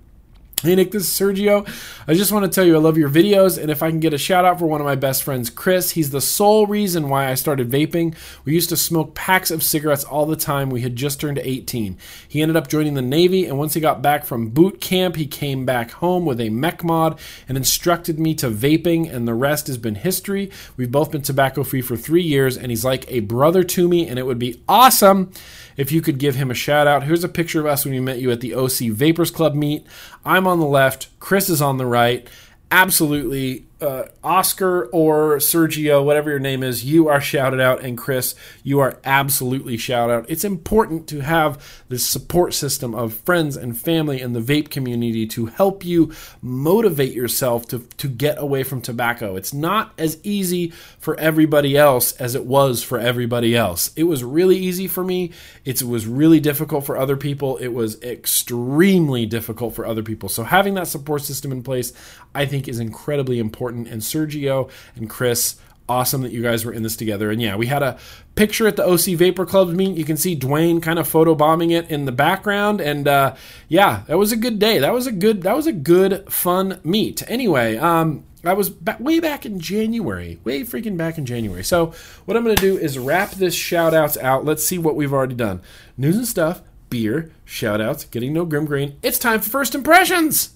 [0.64, 1.68] Nick, this is Sergio.
[2.08, 4.14] I just want to tell you I love your videos, and if I can get
[4.14, 7.30] a shout out for one of my best friends, Chris, he's the sole reason why
[7.30, 8.16] I started vaping.
[8.46, 10.70] We used to smoke packs of cigarettes all the time.
[10.70, 11.98] We had just turned 18.
[12.28, 15.26] He ended up joining the Navy, and once he got back from boot camp, he
[15.26, 19.66] came back home with a mech mod and instructed me to vaping, and the rest
[19.66, 20.52] has been history.
[20.78, 24.08] We've both been tobacco free for three years, and he's like a brother to me,
[24.08, 25.32] and it would be awesome
[25.78, 27.04] if you could give him a shout out.
[27.04, 29.86] Here's a picture of us when we met you at the OC Vapors Club meet.
[30.26, 32.28] I'm on the left, Chris is on the right.
[32.72, 38.36] Absolutely uh, Oscar or Sergio, whatever your name is, you are shouted out, and Chris,
[38.64, 40.26] you are absolutely shouted out.
[40.30, 45.26] It's important to have this support system of friends and family in the vape community
[45.28, 49.36] to help you motivate yourself to, to get away from tobacco.
[49.36, 50.70] It's not as easy
[51.00, 53.92] for everybody else as it was for everybody else.
[53.96, 55.32] It was really easy for me,
[55.66, 60.30] it was really difficult for other people, it was extremely difficult for other people.
[60.30, 61.94] So, having that support system in place,
[62.36, 65.58] I think, is incredibly important And Sergio and Chris,
[65.92, 67.30] awesome that you guys were in this together.
[67.30, 67.98] And yeah, we had a
[68.36, 69.98] picture at the OC Vapor Club meet.
[69.98, 72.80] You can see Dwayne kind of photo bombing it in the background.
[72.82, 73.36] And uh,
[73.68, 74.80] yeah, that was a good day.
[74.80, 77.24] That was a good that was a good fun meet.
[77.30, 81.64] Anyway, um, I was way back in January, way freaking back in January.
[81.64, 81.94] So
[82.26, 84.46] what I'm going to do is wrap this shout outs out.
[84.46, 85.62] Let's see what we've already done.
[85.98, 88.98] News and stuff, beer, shout outs, getting no Grimm Green.
[89.04, 90.56] It's time for first impressions.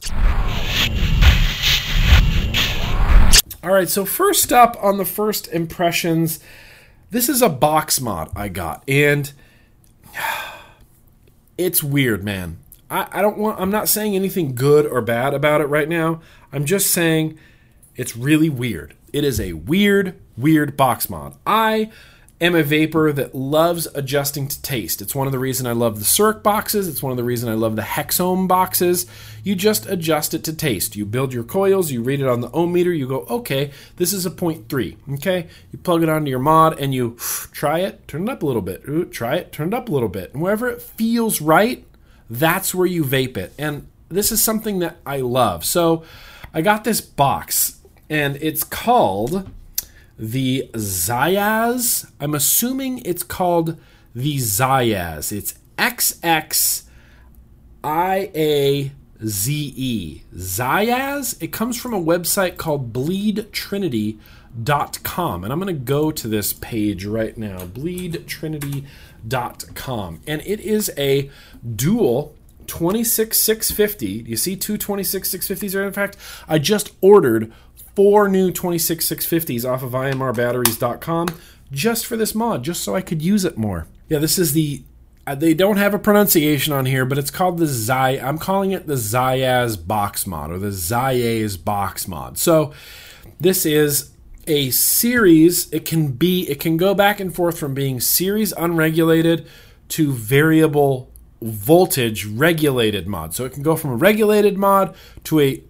[3.66, 6.39] All right, so first up on the first impressions,
[7.09, 9.34] this is a box mod I got, and
[11.57, 12.59] it's weird, man.
[12.91, 13.59] I, I don't want.
[13.59, 16.22] I'm not saying anything good or bad about it right now.
[16.53, 17.39] I'm just saying
[17.95, 18.93] it's really weird.
[19.11, 21.36] It is a weird, weird box mod.
[21.47, 21.89] I
[22.41, 25.01] am a vapor that loves adjusting to taste.
[25.01, 26.88] It's one of the reasons I love the Circ boxes.
[26.88, 29.05] It's one of the reasons I love the Hexohm boxes.
[29.43, 30.95] You just adjust it to taste.
[30.95, 34.11] You build your coils, you read it on the ohm meter, you go, okay, this
[34.11, 34.97] is a 0.3.
[35.13, 37.15] Okay, you plug it onto your mod and you
[37.51, 38.83] try it, turn it up a little bit.
[38.88, 40.33] Ooh, try it, turn it up a little bit.
[40.33, 41.86] And wherever it feels right,
[42.29, 43.53] that's where you vape it.
[43.57, 45.63] And this is something that I love.
[45.63, 46.03] So
[46.53, 47.79] I got this box
[48.09, 49.49] and it's called
[50.18, 52.11] the Zayas.
[52.20, 53.80] I'm assuming it's called
[54.13, 55.32] the Zayas.
[55.32, 56.89] It's X X
[57.84, 58.91] I A
[59.26, 60.24] Z E.
[60.36, 61.41] Zayas.
[61.41, 65.43] It comes from a website called bleedtrinity.com.
[65.43, 70.22] And I'm going to go to this page right now bleedtrinity.com.
[70.28, 71.32] And it is a
[71.76, 72.36] dual
[72.68, 74.24] 26650.
[74.24, 75.86] Do you see two 26650s there?
[75.86, 77.51] In fact, I just ordered
[77.95, 81.27] four new 26650s off of imrbatteries.com
[81.71, 83.87] just for this mod, just so I could use it more.
[84.09, 84.83] Yeah, this is the.
[85.27, 88.19] Uh, they don't have a pronunciation on here, but it's called the Zay.
[88.19, 92.37] I'm calling it the Zayas box mod or the Zayas box mod.
[92.37, 92.73] So
[93.39, 94.11] this is
[94.45, 95.71] a series.
[95.73, 96.47] It can be.
[96.47, 99.47] It can go back and forth from being series unregulated
[99.89, 101.11] to variable
[101.45, 103.33] voltage regulated mod.
[103.33, 105.63] So it can go from a regulated mod to a,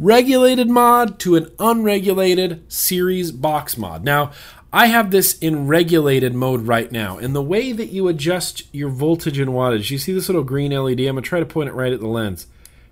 [0.00, 4.04] regulated mod to an unregulated series box mod.
[4.04, 4.32] Now,
[4.72, 7.16] I have this in regulated mode right now.
[7.16, 10.72] And the way that you adjust your voltage and wattage, you see this little green
[10.72, 11.00] LED?
[11.00, 12.46] I'm going to try to point it right at the lens.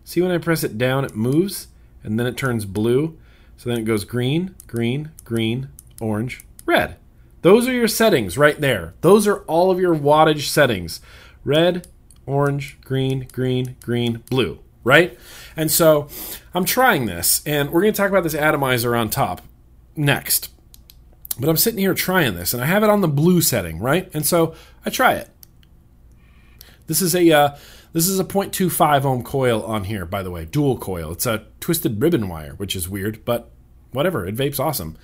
[0.05, 1.69] See when I press it down, it moves
[2.03, 3.19] and then it turns blue.
[3.59, 5.69] So then it goes green, green, green,
[6.01, 6.97] orange, red.
[7.47, 8.95] Those are your settings right there.
[9.03, 11.01] Those are all of your wattage settings
[11.45, 11.87] red,
[12.27, 15.17] orange, green, green, green, blue, right?
[15.57, 16.09] And so
[16.55, 19.43] I'm trying this, and we're going to talk about this atomizer on top
[19.95, 20.51] next.
[21.39, 24.11] But I'm sitting here trying this, and I have it on the blue setting, right?
[24.13, 25.31] And so I try it.
[26.89, 27.57] This is a uh,
[27.93, 31.13] this is a 0.25 ohm coil on here, by the way, dual coil.
[31.13, 33.53] It's a twisted ribbon wire, which is weird, but
[33.93, 34.27] whatever.
[34.27, 34.97] It vapes awesome.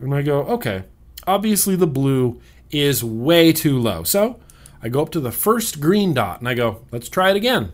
[0.00, 0.84] And I go, okay,
[1.26, 2.40] obviously the blue
[2.70, 4.02] is way too low.
[4.04, 4.38] So
[4.82, 7.72] I go up to the first green dot and I go, let's try it again.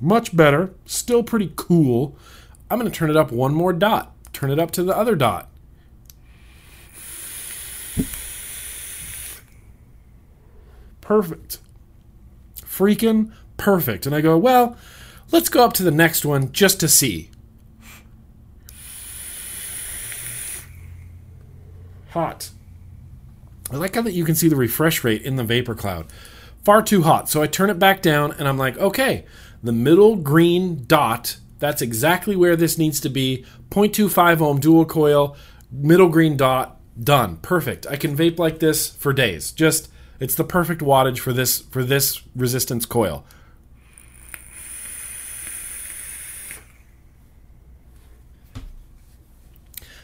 [0.00, 2.16] Much better, still pretty cool.
[2.68, 5.14] I'm going to turn it up one more dot, turn it up to the other
[5.14, 5.48] dot.
[11.00, 11.58] Perfect.
[12.56, 14.06] Freaking perfect.
[14.06, 14.76] And I go, well,
[15.32, 17.30] Let's go up to the next one just to see.
[22.10, 22.50] Hot.
[23.70, 26.06] I like how that you can see the refresh rate in the vapor cloud.
[26.62, 27.30] Far too hot.
[27.30, 29.24] So I turn it back down and I'm like, okay,
[29.62, 33.46] the middle green dot, that's exactly where this needs to be.
[33.70, 35.34] 0.25 ohm dual coil,
[35.70, 37.38] middle green dot, done.
[37.38, 37.86] Perfect.
[37.86, 39.50] I can vape like this for days.
[39.50, 43.24] Just it's the perfect wattage for this for this resistance coil.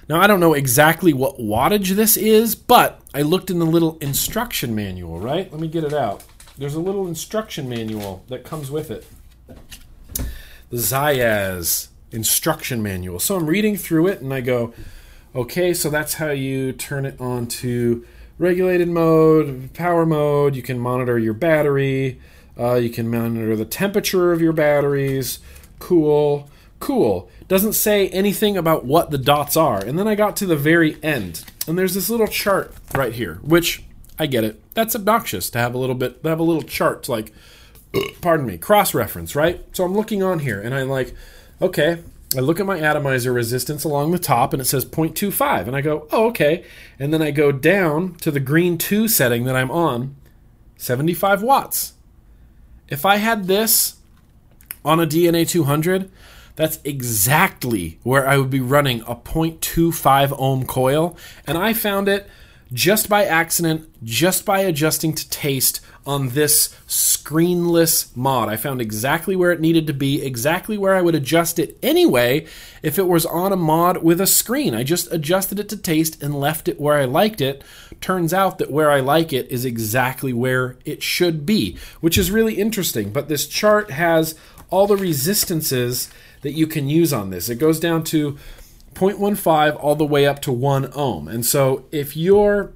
[0.09, 3.99] Now, I don't know exactly what wattage this is, but I looked in the little
[3.99, 5.53] instruction manual, right?
[5.53, 6.25] Let me get it out.
[6.57, 9.07] There's a little instruction manual that comes with it.
[10.17, 13.19] The Zayas instruction manual.
[13.19, 14.73] So I'm reading through it and I go,
[15.35, 18.07] okay, so that's how you turn it on to
[18.39, 20.57] regulated mode, power mode.
[20.57, 22.19] You can monitor your battery.
[22.59, 25.41] Uh, you can monitor the temperature of your batteries.
[25.79, 26.49] Cool,
[26.81, 29.83] cool doesn't say anything about what the dots are.
[29.83, 33.37] And then I got to the very end, and there's this little chart right here,
[33.43, 33.83] which
[34.19, 34.63] I get it.
[34.75, 37.33] That's obnoxious to have a little bit, to have a little chart to like,
[38.21, 39.65] pardon me, cross reference, right?
[39.73, 41.15] So I'm looking on here, and I'm like,
[41.61, 42.03] okay.
[42.37, 45.81] I look at my atomizer resistance along the top, and it says 0.25, and I
[45.81, 46.63] go, oh, okay.
[46.99, 50.15] And then I go down to the green 2 setting that I'm on,
[50.77, 51.95] 75 watts.
[52.87, 53.97] If I had this
[54.85, 56.11] on a DNA 200,
[56.59, 61.17] that's exactly where I would be running a 0.25 ohm coil.
[61.47, 62.29] And I found it
[62.73, 68.49] just by accident, just by adjusting to taste on this screenless mod.
[68.49, 72.47] I found exactly where it needed to be, exactly where I would adjust it anyway
[72.83, 74.75] if it was on a mod with a screen.
[74.75, 77.63] I just adjusted it to taste and left it where I liked it.
[78.01, 82.33] Turns out that where I like it is exactly where it should be, which is
[82.33, 83.13] really interesting.
[83.13, 84.35] But this chart has
[84.71, 86.11] all the resistances
[86.43, 87.49] that you can use on this.
[87.49, 88.39] It goes down to
[88.95, 91.29] 0.15 all the way up to 1 ohm.
[91.29, 92.73] And so if you're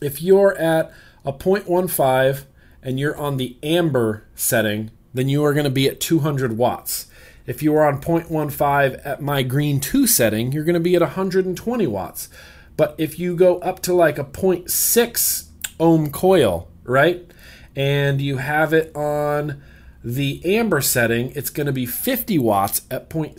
[0.00, 0.92] if you're at
[1.24, 2.44] a 0.15
[2.82, 7.06] and you're on the amber setting, then you are going to be at 200 watts.
[7.46, 11.02] If you are on 0.15 at my green 2 setting, you're going to be at
[11.02, 12.28] 120 watts.
[12.76, 15.48] But if you go up to like a 0.6
[15.78, 17.30] ohm coil, right?
[17.76, 19.62] And you have it on
[20.02, 23.36] the amber setting, it's going to be 50 watts at 0.6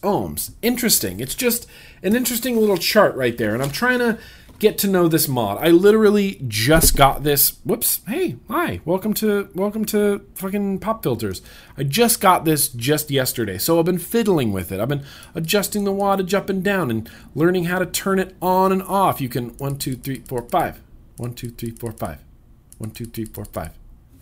[0.00, 0.52] ohms.
[0.62, 1.20] Interesting.
[1.20, 1.66] It's just
[2.02, 3.52] an interesting little chart right there.
[3.52, 4.18] And I'm trying to
[4.58, 5.58] get to know this mod.
[5.58, 7.58] I literally just got this.
[7.64, 8.00] Whoops.
[8.06, 8.80] Hey, hi.
[8.84, 11.42] Welcome to welcome to fucking pop filters.
[11.76, 13.58] I just got this just yesterday.
[13.58, 14.80] So I've been fiddling with it.
[14.80, 18.72] I've been adjusting the wattage up and down and learning how to turn it on
[18.72, 19.20] and off.
[19.20, 20.80] You can one, two, three, four, five.
[21.16, 22.18] One, two, three, four, five.
[22.78, 23.72] One, two, three, four, five.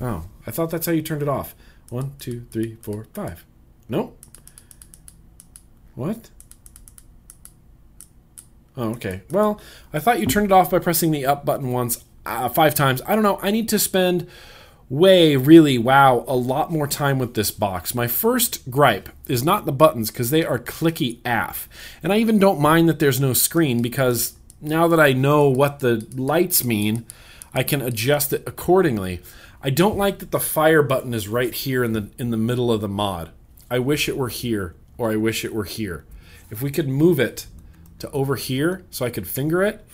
[0.00, 1.54] Oh, I thought that's how you turned it off.
[1.90, 3.44] One, two, three, four, five.
[3.88, 4.18] Nope.
[5.94, 6.30] What?
[8.76, 9.22] Oh, okay.
[9.30, 9.60] Well,
[9.92, 13.00] I thought you turned it off by pressing the up button once, uh, five times.
[13.06, 13.38] I don't know.
[13.40, 14.26] I need to spend
[14.88, 17.94] way, really, wow, a lot more time with this box.
[17.94, 21.68] My first gripe is not the buttons because they are clicky AF.
[22.02, 25.80] And I even don't mind that there's no screen because now that I know what
[25.80, 27.04] the lights mean,
[27.54, 29.22] I can adjust it accordingly.
[29.62, 32.70] I don't like that the fire button is right here in the in the middle
[32.70, 33.30] of the mod.
[33.70, 36.04] I wish it were here or I wish it were here.
[36.50, 37.46] If we could move it
[37.98, 39.84] to over here so I could finger it,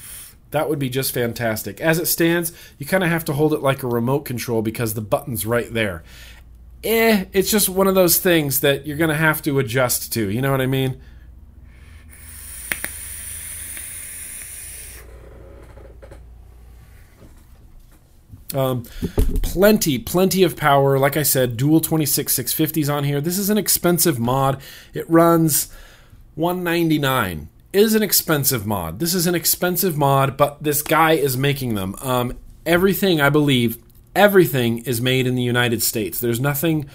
[0.50, 1.80] that would be just fantastic.
[1.80, 4.94] As it stands, you kind of have to hold it like a remote control because
[4.94, 6.02] the button's right there.
[6.84, 10.28] Eh, it's just one of those things that you're going to have to adjust to.
[10.28, 11.00] You know what I mean?
[18.54, 18.84] Um,
[19.42, 20.98] plenty, plenty of power.
[20.98, 23.20] Like I said, dual 26 650s on here.
[23.20, 24.60] This is an expensive mod.
[24.94, 25.72] It runs
[26.34, 28.98] 199 is an expensive mod.
[28.98, 31.94] This is an expensive mod, but this guy is making them.
[32.00, 33.78] Um, everything, I believe,
[34.14, 36.20] everything is made in the United States.
[36.20, 36.88] There's nothing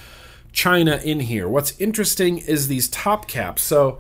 [0.51, 1.47] China in here.
[1.47, 3.63] What's interesting is these top caps.
[3.63, 3.99] So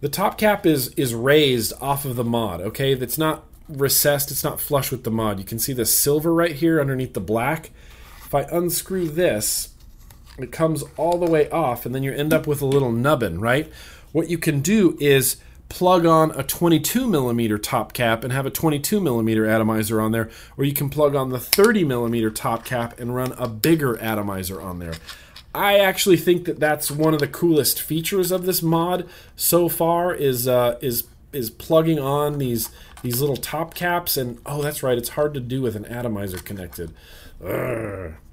[0.00, 2.60] the top cap is is raised off of the mod.
[2.60, 4.30] Okay, that's not recessed.
[4.30, 5.38] It's not flush with the mod.
[5.38, 7.70] You can see the silver right here underneath the black.
[8.24, 9.70] If I unscrew this,
[10.38, 13.40] it comes all the way off, and then you end up with a little nubbin,
[13.40, 13.70] right?
[14.12, 15.36] What you can do is
[15.68, 20.30] plug on a 22 millimeter top cap and have a 22 millimeter atomizer on there,
[20.56, 24.60] or you can plug on the 30 millimeter top cap and run a bigger atomizer
[24.60, 24.94] on there.
[25.54, 30.14] I actually think that that's one of the coolest features of this mod so far
[30.14, 32.70] is uh, is is plugging on these
[33.02, 36.38] these little top caps and oh that's right it's hard to do with an atomizer
[36.38, 36.92] connected.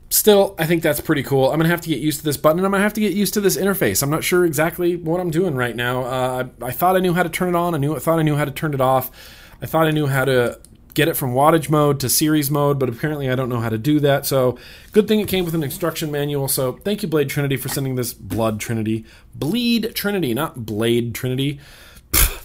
[0.09, 1.51] Still, I think that's pretty cool.
[1.51, 3.13] I'm gonna have to get used to this button, and I'm gonna have to get
[3.13, 4.03] used to this interface.
[4.03, 6.03] I'm not sure exactly what I'm doing right now.
[6.03, 7.75] Uh, I, I, thought I knew how to turn it on.
[7.75, 9.11] I knew I thought I knew how to turn it off.
[9.61, 10.59] I thought I knew how to
[10.93, 13.77] get it from wattage mode to series mode, but apparently I don't know how to
[13.77, 14.25] do that.
[14.25, 14.57] So
[14.93, 16.47] good thing it came with an instruction manual.
[16.47, 21.59] So thank you, Blade Trinity, for sending this Blood Trinity, Bleed Trinity, not Blade Trinity.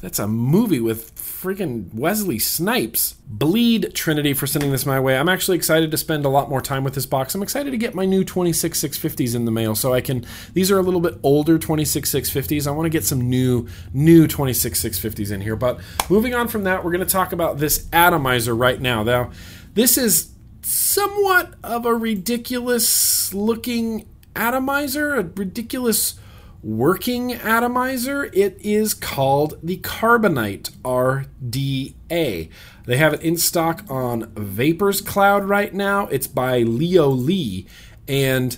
[0.00, 1.10] That's a movie with
[1.40, 3.14] freaking Wesley Snipes.
[3.26, 5.16] Bleed Trinity for sending this my way.
[5.16, 7.34] I'm actually excited to spend a lot more time with this box.
[7.34, 10.26] I'm excited to get my new 26 650s in the mail so I can.
[10.52, 12.66] These are a little bit older 26 650s.
[12.66, 15.56] I want to get some new, new 26 650s in here.
[15.56, 15.80] But
[16.10, 19.02] moving on from that, we're going to talk about this atomizer right now.
[19.02, 19.30] Now,
[19.72, 24.06] this is somewhat of a ridiculous looking
[24.36, 26.19] atomizer, a ridiculous
[26.62, 32.50] working atomizer, it is called the Carbonite RDA.
[32.86, 36.06] They have it in stock on Vapors Cloud right now.
[36.08, 37.66] It's by Leo Lee,
[38.08, 38.56] and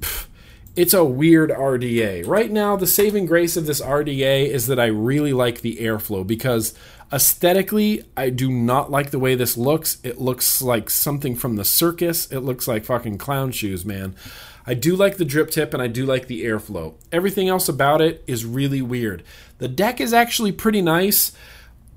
[0.00, 0.26] pff,
[0.76, 2.26] it's a weird RDA.
[2.26, 6.26] Right now, the saving grace of this RDA is that I really like the airflow
[6.26, 6.74] because
[7.12, 9.98] aesthetically, I do not like the way this looks.
[10.02, 12.30] It looks like something from the circus.
[12.32, 14.14] It looks like fucking clown shoes, man.
[14.66, 16.94] I do like the drip tip and I do like the airflow.
[17.10, 19.22] Everything else about it is really weird.
[19.58, 21.32] The deck is actually pretty nice.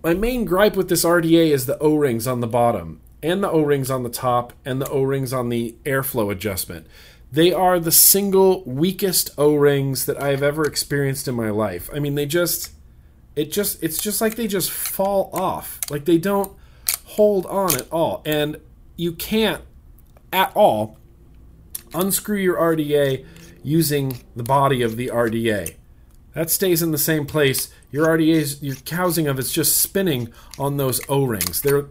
[0.04, 3.50] My main gripe with this RDA is the O rings on the bottom, and the
[3.50, 6.86] O rings on the top, and the O rings on the airflow adjustment.
[7.32, 11.90] They are the single weakest O-rings that I've ever experienced in my life.
[11.94, 12.72] I mean, they just
[13.36, 15.80] it just it's just like they just fall off.
[15.90, 16.56] Like they don't
[17.04, 18.22] hold on at all.
[18.26, 18.62] And
[18.96, 19.62] you can't
[20.32, 20.98] at all
[22.00, 23.26] unscrew your RDA
[23.64, 25.76] using the body of the RDA.
[26.34, 27.70] That stays in the same place.
[27.92, 31.62] Your RDA's your housing of it's just spinning on those O-rings.
[31.62, 31.86] They're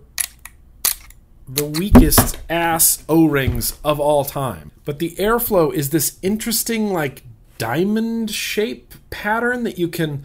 [1.48, 4.70] the weakest ass O-rings of all time.
[4.84, 7.22] But the airflow is this interesting like
[7.58, 10.24] diamond shape pattern that you can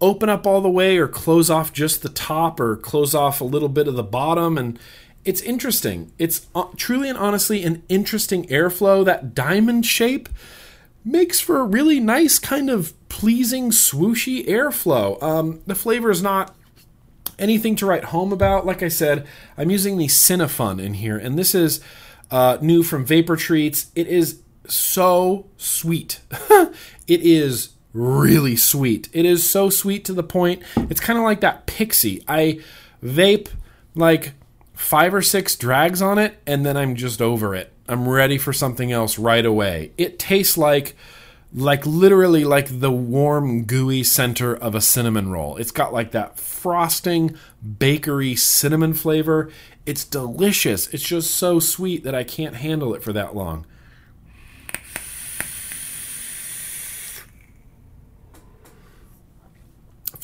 [0.00, 3.44] open up all the way or close off just the top or close off a
[3.44, 4.78] little bit of the bottom and
[5.26, 6.12] it's interesting.
[6.18, 9.04] It's uh, truly and honestly an interesting airflow.
[9.04, 10.28] That diamond shape
[11.04, 15.22] makes for a really nice kind of pleasing swooshy airflow.
[15.22, 16.54] Um, the flavor is not
[17.38, 18.64] anything to write home about.
[18.64, 19.26] Like I said,
[19.58, 21.80] I'm using the Cinefun in here, and this is
[22.30, 23.90] uh, new from Vapor Treats.
[23.94, 26.20] It is so sweet.
[26.50, 26.72] it
[27.20, 29.08] is really sweet.
[29.12, 30.62] It is so sweet to the point.
[30.76, 32.22] It's kind of like that Pixie.
[32.28, 32.60] I
[33.02, 33.48] vape
[33.94, 34.32] like
[34.76, 37.72] five or six drags on it, and then I'm just over it.
[37.88, 39.90] I'm ready for something else right away.
[39.96, 40.94] It tastes like
[41.54, 45.56] like literally like the warm gooey center of a cinnamon roll.
[45.56, 47.36] It's got like that frosting
[47.78, 49.50] bakery cinnamon flavor.
[49.86, 50.92] It's delicious.
[50.92, 53.64] It's just so sweet that I can't handle it for that long.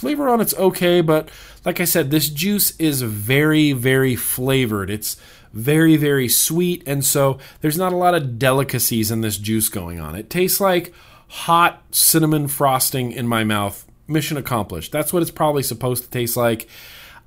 [0.03, 1.31] Flavor on it's okay, but
[1.65, 4.91] like I said, this juice is very, very flavored.
[4.91, 5.16] It's
[5.53, 10.01] very, very sweet, and so there's not a lot of delicacies in this juice going
[10.01, 10.16] on.
[10.16, 10.93] It tastes like
[11.29, 13.87] hot cinnamon frosting in my mouth.
[14.09, 14.91] Mission accomplished.
[14.91, 16.69] That's what it's probably supposed to taste like.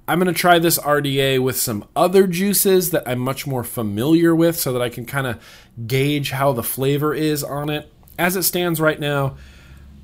[0.05, 4.35] I'm going to try this RDA with some other juices that I'm much more familiar
[4.35, 5.41] with so that I can kind of
[5.87, 7.89] gauge how the flavor is on it.
[8.19, 9.37] As it stands right now,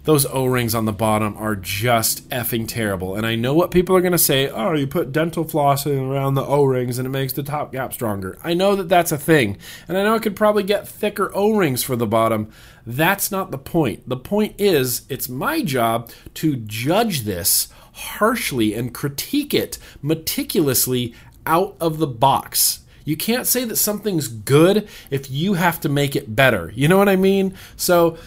[0.04, 3.16] those O rings on the bottom are just effing terrible.
[3.16, 6.34] And I know what people are going to say oh, you put dental flossing around
[6.34, 8.38] the O rings and it makes the top gap stronger.
[8.44, 9.58] I know that that's a thing.
[9.88, 12.52] And I know I could probably get thicker O rings for the bottom.
[12.86, 14.08] That's not the point.
[14.10, 21.14] The point is, it's my job to judge this harshly and critique it meticulously
[21.46, 22.80] out of the box.
[23.04, 26.72] You can't say that something's good if you have to make it better.
[26.76, 27.56] You know what I mean?
[27.76, 28.18] So,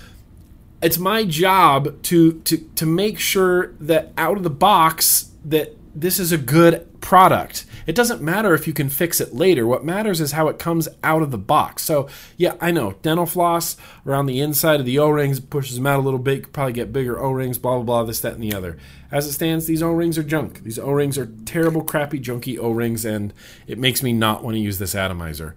[0.85, 6.19] it's my job to to to make sure that out of the box that this
[6.19, 7.65] is a good product.
[7.87, 9.67] It doesn't matter if you can fix it later.
[9.67, 11.83] What matters is how it comes out of the box.
[11.83, 12.09] So,
[12.39, 16.03] yeah, I know dental floss around the inside of the O-rings pushes them out a
[16.03, 16.39] little bit.
[16.39, 18.77] You probably get bigger O-rings, blah blah blah, this that and the other.
[19.11, 20.65] As it stands, these O-rings are junk.
[20.65, 23.33] These O-rings are terrible, crappy, junky O-rings, and
[23.67, 25.57] it makes me not want to use this atomizer.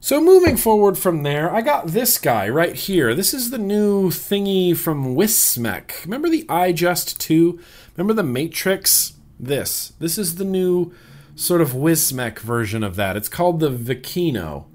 [0.00, 3.14] So moving forward from there, I got this guy right here.
[3.14, 6.04] This is the new thingy from Wismec.
[6.04, 7.58] Remember the iJust 2?
[7.96, 9.14] Remember the Matrix?
[9.40, 9.94] This.
[9.98, 10.92] This is the new
[11.34, 13.16] sort of Wismec version of that.
[13.16, 14.66] It's called the Vicino.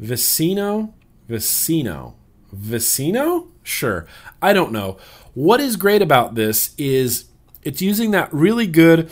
[0.00, 0.94] Vicino?
[1.28, 2.14] Vicino.
[2.50, 3.48] Vicino?
[3.62, 4.06] Sure.
[4.40, 4.96] I don't know.
[5.34, 7.26] What is great about this is
[7.62, 9.10] it's using that really good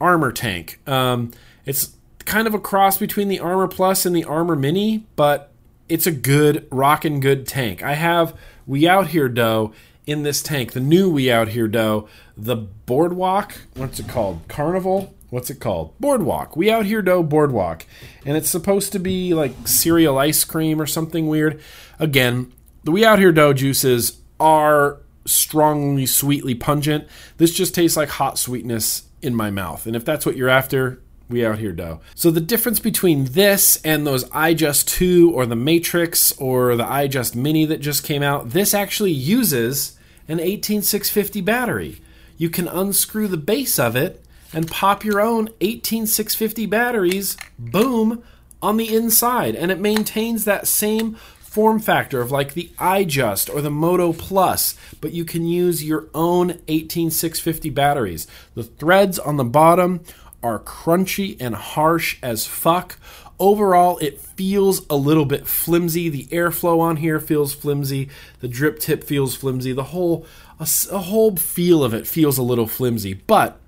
[0.00, 0.80] armor tank.
[0.88, 1.32] Um,
[1.66, 5.52] it's kind of a cross between the Amor Plus and the Amor Mini, but
[5.88, 7.82] it's a good, rockin' good tank.
[7.82, 8.36] I have
[8.66, 9.72] We Out Here Dough
[10.06, 14.42] in this tank, the new We Out Here Dough, the Boardwalk, what's it called?
[14.48, 15.14] Carnival?
[15.30, 15.98] What's it called?
[16.00, 16.56] Boardwalk.
[16.56, 17.86] We Out Here Dough Boardwalk.
[18.26, 21.60] And it's supposed to be like cereal ice cream or something weird.
[22.00, 22.52] Again,
[22.82, 27.06] the We Out Here Dough juices are strongly, sweetly pungent.
[27.36, 29.86] This just tastes like hot sweetness in my mouth.
[29.86, 32.00] And if that's what you're after, we out here dough.
[32.14, 37.34] So the difference between this and those iJust 2 or the Matrix or the iJust
[37.34, 39.96] Mini that just came out, this actually uses
[40.28, 42.00] an 18650 battery.
[42.36, 48.22] You can unscrew the base of it and pop your own 18650 batteries, boom,
[48.60, 49.54] on the inside.
[49.54, 54.76] And it maintains that same form factor of like the iJust or the Moto Plus,
[55.00, 58.26] but you can use your own 18650 batteries.
[58.54, 60.00] The threads on the bottom
[60.42, 62.98] are crunchy and harsh as fuck.
[63.38, 66.08] Overall, it feels a little bit flimsy.
[66.08, 68.08] The airflow on here feels flimsy.
[68.40, 69.72] The drip tip feels flimsy.
[69.72, 70.26] The whole
[70.58, 73.58] a, a whole feel of it feels a little flimsy, but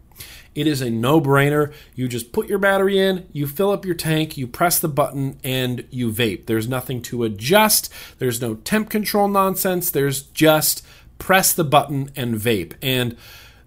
[0.54, 1.72] it is a no-brainer.
[1.94, 5.38] You just put your battery in, you fill up your tank, you press the button
[5.42, 6.44] and you vape.
[6.44, 7.90] There's nothing to adjust.
[8.18, 9.90] There's no temp control nonsense.
[9.90, 10.84] There's just
[11.18, 12.74] press the button and vape.
[12.82, 13.16] And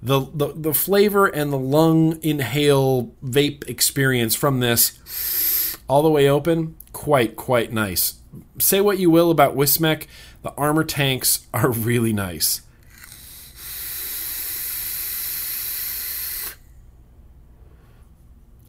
[0.06, 6.30] the, the the flavor and the lung inhale vape experience from this all the way
[6.30, 8.16] open quite quite nice.
[8.60, 10.06] Say what you will about Wismec
[10.44, 12.62] the armor tanks are really nice.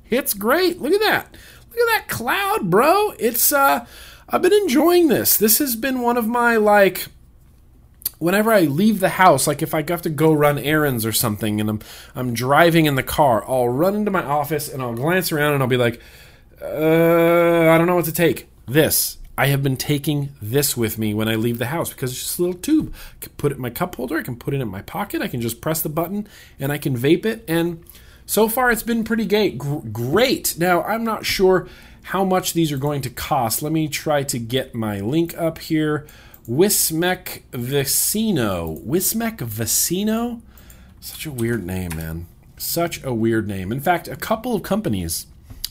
[0.09, 0.81] It's great.
[0.81, 1.37] Look at that.
[1.71, 3.13] Look at that cloud bro.
[3.19, 3.85] It's uh
[4.31, 5.37] i've been enjoying this.
[5.37, 7.09] This has been one of my like
[8.19, 11.61] whenever I leave the house, like if I have to go run errands or something
[11.61, 11.81] and I'm
[12.15, 15.63] I'm driving in the car, I'll run into my office and I'll glance around and
[15.63, 16.01] I'll be like,
[16.63, 18.49] uh, I don't know what to take.
[18.67, 19.19] This.
[19.39, 22.39] I have been taking this with me when I leave the house because it's just
[22.39, 22.95] a little tube.
[23.21, 25.21] I can put it in my cup holder, I can put it in my pocket,
[25.21, 26.27] I can just press the button
[26.59, 27.85] and I can vape it and
[28.27, 29.59] so far it's been pretty great.
[29.93, 30.57] Great.
[30.59, 31.69] Now, I'm not sure
[32.03, 33.63] how much these are going to cost.
[33.63, 36.07] Let me try to get my link up here.
[36.49, 38.81] Wismec Vicino.
[38.85, 40.41] Wismec Vicino?
[41.01, 42.27] Such a weird name, man.
[42.57, 43.73] Such a weird name.
[43.73, 45.27] In fact, a couple of companies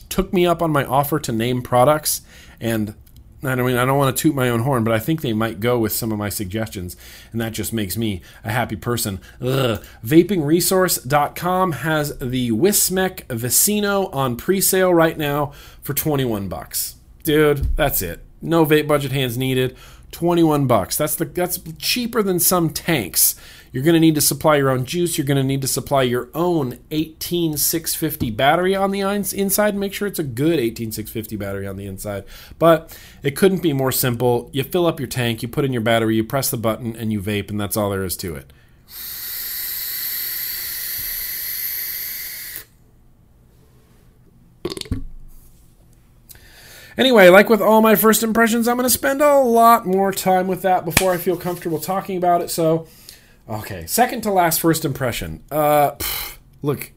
[0.08, 2.22] took me up on my offer to name products,
[2.60, 2.94] and
[3.42, 5.60] I mean, I don't want to toot my own horn, but I think they might
[5.60, 6.96] go with some of my suggestions,
[7.32, 9.20] and that just makes me a happy person.
[9.40, 9.82] Ugh.
[10.04, 16.96] VapingResource.com has the Wismec Vicino on pre-sale right now for 21 bucks.
[17.22, 18.24] Dude, that's it.
[18.40, 19.76] No vape budget hands needed.
[20.12, 20.96] 21 bucks.
[20.96, 23.34] That's the that's cheaper than some tanks.
[23.72, 25.18] You're going to need to supply your own juice.
[25.18, 29.76] You're going to need to supply your own 18650 battery on the inside.
[29.76, 32.24] Make sure it's a good 18650 battery on the inside.
[32.58, 34.48] But it couldn't be more simple.
[34.52, 37.12] You fill up your tank, you put in your battery, you press the button, and
[37.12, 38.50] you vape, and that's all there is to it.
[46.98, 50.46] Anyway, like with all my first impressions, I'm going to spend a lot more time
[50.46, 52.50] with that before I feel comfortable talking about it.
[52.50, 52.86] So,
[53.48, 55.42] okay, second to last first impression.
[55.50, 56.92] Uh, pff, look,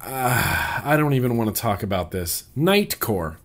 [0.00, 2.44] uh, I don't even want to talk about this.
[2.56, 3.36] Nitecore,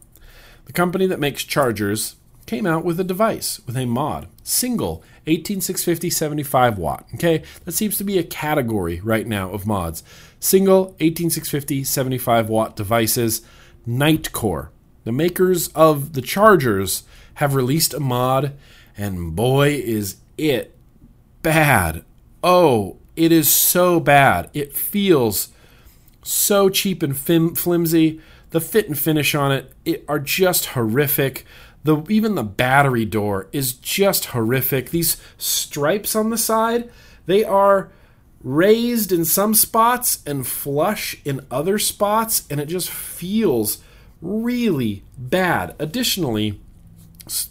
[0.65, 2.15] the company that makes chargers,
[2.45, 7.05] came out with a device with a mod, single 18650 75 watt.
[7.15, 10.01] Okay, that seems to be a category right now of mods.
[10.39, 13.41] Single 18650 75 watt devices.
[13.87, 14.69] Nitecore
[15.03, 17.03] the makers of the Chargers
[17.35, 18.53] have released a mod,
[18.97, 20.75] and boy, is it
[21.41, 22.03] bad.
[22.43, 24.49] Oh, it is so bad.
[24.53, 25.49] It feels
[26.23, 28.21] so cheap and flimsy.
[28.51, 31.45] The fit and finish on it, it are just horrific.
[31.83, 34.91] The even the battery door is just horrific.
[34.91, 36.91] These stripes on the side,
[37.25, 37.91] they are
[38.43, 43.83] raised in some spots and flush in other spots, and it just feels
[44.21, 45.75] really bad.
[45.79, 46.59] Additionally,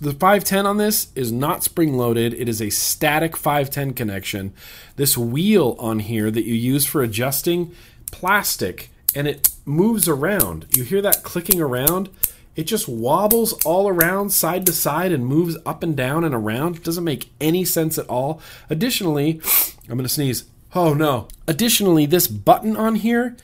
[0.01, 2.35] the 510 on this is not spring loaded.
[2.35, 4.53] It is a static 510 connection.
[4.97, 7.75] This wheel on here that you use for adjusting
[8.11, 10.67] plastic and it moves around.
[10.71, 12.11] You hear that clicking around?
[12.57, 16.77] It just wobbles all around side to side and moves up and down and around.
[16.77, 18.41] It doesn't make any sense at all.
[18.69, 19.41] Additionally,
[19.89, 20.45] I'm going to sneeze.
[20.75, 21.29] Oh no.
[21.47, 23.37] Additionally, this button on here,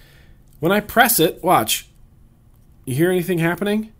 [0.60, 1.88] when I press it, watch,
[2.86, 3.92] you hear anything happening?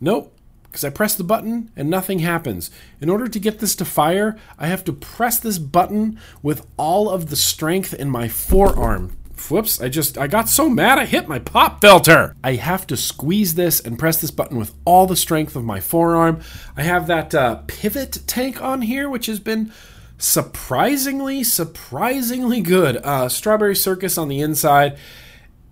[0.00, 2.70] Nope, because I press the button and nothing happens.
[3.00, 7.08] In order to get this to fire, I have to press this button with all
[7.08, 9.16] of the strength in my forearm.
[9.50, 12.34] Whoops, I just, I got so mad I hit my pop filter.
[12.42, 15.80] I have to squeeze this and press this button with all the strength of my
[15.80, 16.40] forearm.
[16.76, 19.70] I have that uh, pivot tank on here, which has been
[20.18, 22.96] surprisingly, surprisingly good.
[22.98, 24.96] Uh, Strawberry Circus on the inside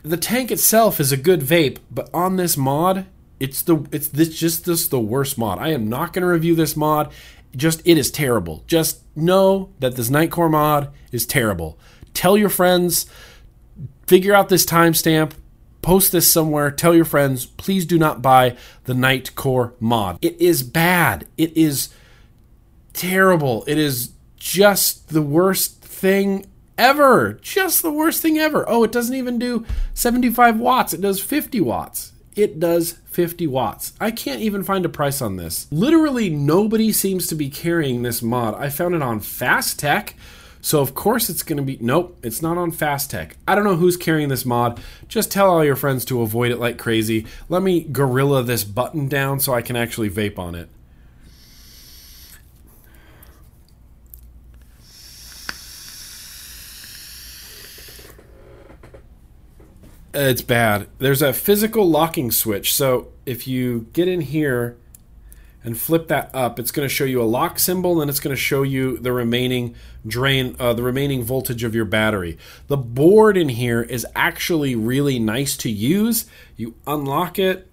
[0.03, 3.07] the tank itself is a good vape, but on this mod,
[3.39, 5.59] it's the it's this just this the worst mod.
[5.59, 7.13] I am not going to review this mod.
[7.55, 8.65] Just it is terrible.
[8.67, 11.79] Just know that this Nitecore mod is terrible.
[12.15, 13.07] Tell your friends.
[14.07, 15.33] Figure out this timestamp.
[15.83, 16.71] Post this somewhere.
[16.71, 17.47] Tell your friends.
[17.47, 20.19] Please do not buy the Nitecore mod.
[20.23, 21.27] It is bad.
[21.37, 21.93] It is
[22.93, 23.65] terrible.
[23.67, 26.47] It is just the worst thing
[26.83, 27.35] ever.
[27.35, 28.69] Just the worst thing ever.
[28.69, 29.65] Oh, it doesn't even do
[29.95, 32.13] 75 watts, it does 50 watts.
[32.35, 33.93] It does 50 watts.
[34.01, 35.69] I can't even find a price on this.
[35.71, 38.55] Literally nobody seems to be carrying this mod.
[38.55, 40.17] I found it on Fast Tech.
[40.61, 43.37] So of course it's going to be nope, it's not on Fast Tech.
[43.47, 44.81] I don't know who's carrying this mod.
[45.09, 47.27] Just tell all your friends to avoid it like crazy.
[47.49, 50.69] Let me gorilla this button down so I can actually vape on it.
[60.15, 60.89] It's bad.
[60.99, 62.75] There's a physical locking switch.
[62.75, 64.77] So if you get in here
[65.65, 68.35] and flip that up, it's going to show you a lock symbol and it's going
[68.35, 69.75] to show you the remaining
[70.07, 72.37] drain, uh, the remaining voltage of your battery.
[72.67, 76.27] The board in here is actually really nice to use.
[76.57, 77.69] You unlock it,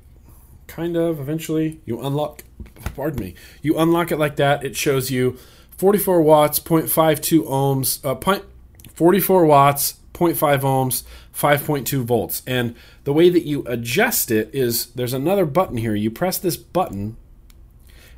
[0.67, 1.81] kind of, eventually.
[1.85, 2.43] You unlock,
[2.95, 4.63] pardon me, you unlock it like that.
[4.63, 5.37] It shows you
[5.71, 8.45] 44 watts, 0.52 ohms, uh, point,
[8.93, 11.03] 44 watts, 0.5 ohms,
[11.39, 12.41] 5.2 volts.
[12.45, 12.75] And
[13.05, 15.95] the way that you adjust it is there's another button here.
[15.95, 17.15] You press this button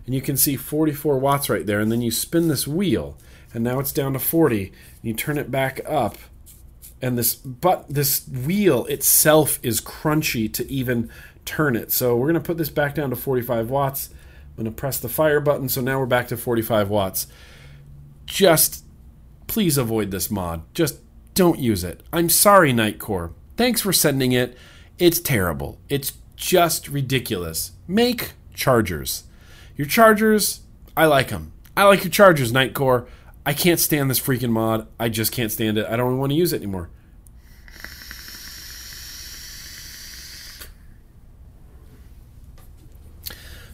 [0.06, 1.80] and you can see 44 watts right there.
[1.80, 3.18] And then you spin this wheel,
[3.54, 4.66] and now it's down to 40.
[4.66, 4.74] And
[5.04, 6.18] you turn it back up,
[7.02, 11.12] and this but this wheel itself is crunchy to even
[11.46, 11.92] turn it.
[11.92, 14.10] So we're going to put this back down to 45 watts.
[14.10, 15.70] I'm going to press the fire button.
[15.70, 17.28] So now we're back to 45 watts.
[18.26, 18.84] Just
[19.48, 20.64] please avoid this mod.
[20.74, 21.00] Just
[21.34, 22.02] don't use it.
[22.12, 23.34] I'm sorry, Nitecore.
[23.58, 24.58] Thanks for sending it.
[25.00, 25.80] It's terrible.
[25.90, 27.72] It's just ridiculous.
[27.88, 29.24] Make chargers.
[29.76, 30.62] Your chargers,
[30.96, 31.54] I like them.
[31.76, 33.08] I like your chargers, Nitecore.
[33.46, 34.88] I can't stand this freaking mod.
[35.00, 35.88] I just can't stand it.
[35.88, 36.90] I don't want to use it anymore.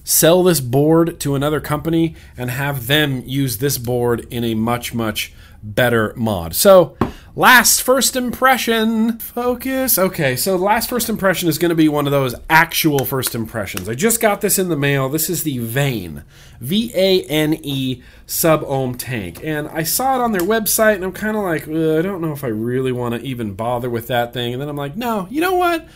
[0.04, 4.94] Sell this board to another company and have them use this board in a much,
[4.94, 6.56] much better mod.
[6.56, 6.96] So,
[7.38, 9.20] Last first impression.
[9.20, 10.00] Focus.
[10.00, 13.88] Okay, so last first impression is going to be one of those actual first impressions.
[13.88, 15.08] I just got this in the mail.
[15.08, 16.24] This is the Vane,
[16.60, 19.40] V A N E sub ohm tank.
[19.44, 22.32] And I saw it on their website and I'm kind of like, I don't know
[22.32, 24.54] if I really want to even bother with that thing.
[24.54, 25.88] And then I'm like, no, you know what?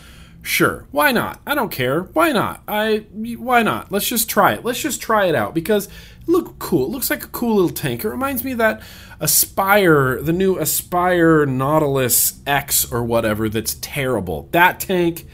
[0.44, 1.40] Sure, why not?
[1.46, 2.02] I don't care.
[2.02, 2.62] Why not?
[2.68, 3.92] I why not?
[3.92, 4.66] Let's just try it.
[4.66, 5.88] Let's just try it out because
[6.28, 6.86] look cool.
[6.86, 8.04] It looks like a cool little tank.
[8.04, 8.82] It reminds me of that
[9.20, 14.50] Aspire, the new Aspire Nautilus X or whatever that's terrible.
[14.52, 15.28] That tank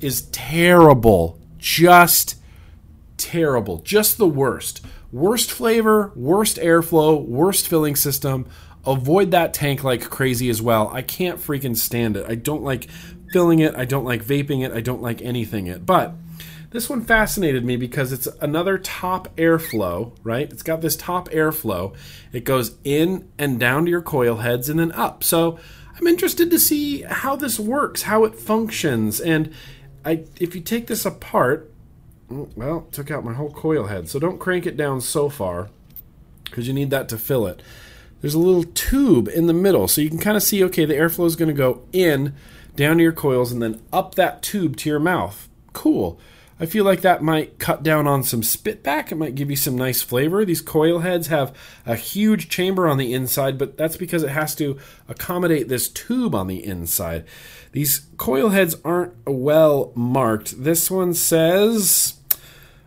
[0.00, 1.38] is terrible.
[1.58, 2.36] Just
[3.16, 3.78] terrible.
[3.78, 4.84] Just the worst.
[5.12, 8.46] Worst flavor, worst airflow, worst filling system.
[8.86, 10.90] Avoid that tank like crazy as well.
[10.92, 12.26] I can't freaking stand it.
[12.28, 12.88] I don't like
[13.32, 13.74] filling it.
[13.74, 14.72] I don't like vaping it.
[14.72, 15.86] I don't like anything it.
[15.86, 16.14] But
[16.74, 20.50] this one fascinated me because it's another top airflow, right?
[20.50, 21.94] It's got this top airflow.
[22.32, 25.22] It goes in and down to your coil heads and then up.
[25.22, 25.56] So
[25.96, 29.20] I'm interested to see how this works, how it functions.
[29.20, 29.54] And
[30.04, 31.72] I, if you take this apart,
[32.28, 34.08] oh, well, took out my whole coil head.
[34.08, 35.70] So don't crank it down so far
[36.42, 37.62] because you need that to fill it.
[38.20, 39.86] There's a little tube in the middle.
[39.86, 42.34] So you can kind of see, okay, the airflow is going to go in,
[42.74, 45.48] down to your coils, and then up that tube to your mouth.
[45.72, 46.18] Cool.
[46.60, 49.10] I feel like that might cut down on some spit back.
[49.10, 50.44] It might give you some nice flavor.
[50.44, 51.54] These coil heads have
[51.84, 54.78] a huge chamber on the inside, but that's because it has to
[55.08, 57.24] accommodate this tube on the inside.
[57.72, 60.62] These coil heads aren't well marked.
[60.62, 62.14] This one says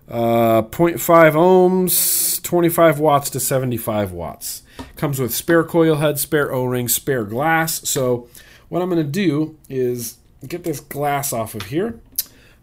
[0.08, 4.64] uh, 0.5 ohms, 25 watts to 75 watts.
[4.96, 7.88] Comes with spare coil head, spare O ring, spare glass.
[7.90, 8.30] So,
[8.70, 10.18] what I'm going to do is
[10.48, 12.00] get this glass off of here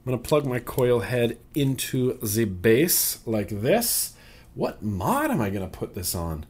[0.05, 4.13] I'm going to plug my coil head into the base like this.
[4.55, 6.45] What mod am I going to put this on?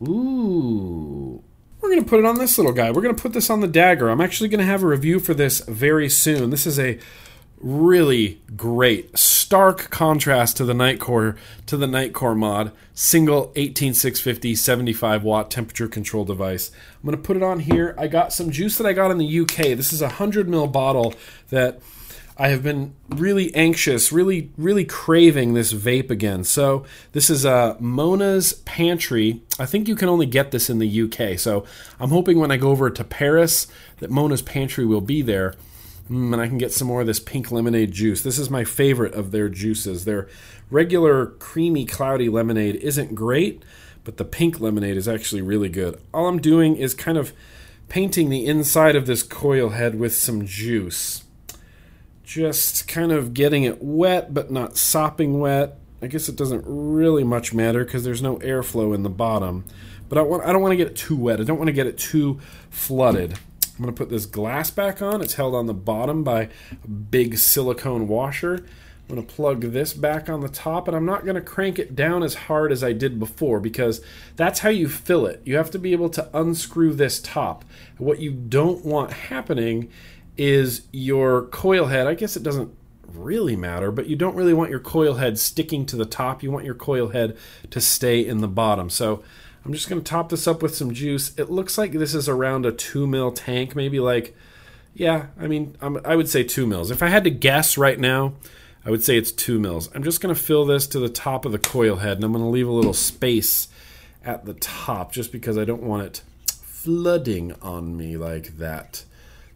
[0.00, 1.42] Ooh.
[1.80, 2.92] We're going to put it on this little guy.
[2.92, 4.08] We're going to put this on the dagger.
[4.08, 6.50] I'm actually going to have a review for this very soon.
[6.50, 7.00] This is a
[7.58, 15.50] really great stark contrast to the Nitecore to the Nitecore mod single 18650 75 watt
[15.50, 18.86] temperature control device i'm going to put it on here i got some juice that
[18.86, 21.14] i got in the uk this is a 100 ml bottle
[21.48, 21.80] that
[22.36, 26.42] I have been really anxious, really, really craving this vape again.
[26.42, 29.42] So this is uh, Mona's Pantry.
[29.58, 31.38] I think you can only get this in the UK.
[31.38, 31.64] So
[32.00, 35.54] I'm hoping when I go over to Paris that Mona's Pantry will be there.
[36.10, 38.22] Mm, and I can get some more of this pink lemonade juice.
[38.22, 40.04] This is my favorite of their juices.
[40.04, 40.28] Their
[40.70, 43.62] regular creamy, cloudy lemonade isn't great,
[44.02, 46.00] but the pink lemonade is actually really good.
[46.12, 47.32] All I'm doing is kind of
[47.88, 51.23] painting the inside of this coil head with some juice
[52.24, 55.78] just kind of getting it wet but not sopping wet.
[56.02, 59.64] I guess it doesn't really much matter because there's no airflow in the bottom.
[60.08, 61.40] But I, want, I don't want to get it too wet.
[61.40, 62.40] I don't want to get it too
[62.70, 63.38] flooded.
[63.76, 65.20] I'm going to put this glass back on.
[65.20, 66.48] It's held on the bottom by
[66.84, 68.64] a big silicone washer.
[69.08, 71.78] I'm going to plug this back on the top, and I'm not going to crank
[71.78, 74.00] it down as hard as I did before because
[74.36, 75.42] that's how you fill it.
[75.44, 77.64] You have to be able to unscrew this top.
[77.98, 79.90] What you don't want happening
[80.36, 82.06] is your coil head.
[82.06, 82.74] I guess it doesn't
[83.06, 86.42] really matter, but you don't really want your coil head sticking to the top.
[86.42, 87.36] You want your coil head
[87.70, 88.90] to stay in the bottom.
[88.90, 89.22] So
[89.64, 91.36] I'm just going to top this up with some juice.
[91.38, 94.36] It looks like this is around a 2 mil tank, maybe like,
[94.94, 96.90] yeah, I mean, I'm, i would say 2 mils.
[96.90, 98.34] If I had to guess right now,
[98.84, 99.88] I would say it's two mils.
[99.94, 102.32] I'm just going to fill this to the top of the coil head, and I'm
[102.32, 103.68] going to leave a little space
[104.22, 109.04] at the top just because I don't want it flooding on me like that.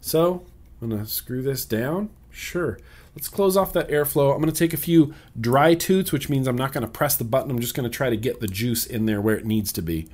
[0.01, 0.45] So
[0.81, 2.09] I'm going to screw this down.
[2.31, 2.79] Sure.
[3.15, 4.33] Let's close off that airflow.
[4.33, 7.15] I'm going to take a few dry toots, which means I'm not going to press
[7.15, 7.51] the button.
[7.51, 9.81] I'm just going to try to get the juice in there where it needs to
[9.81, 10.07] be.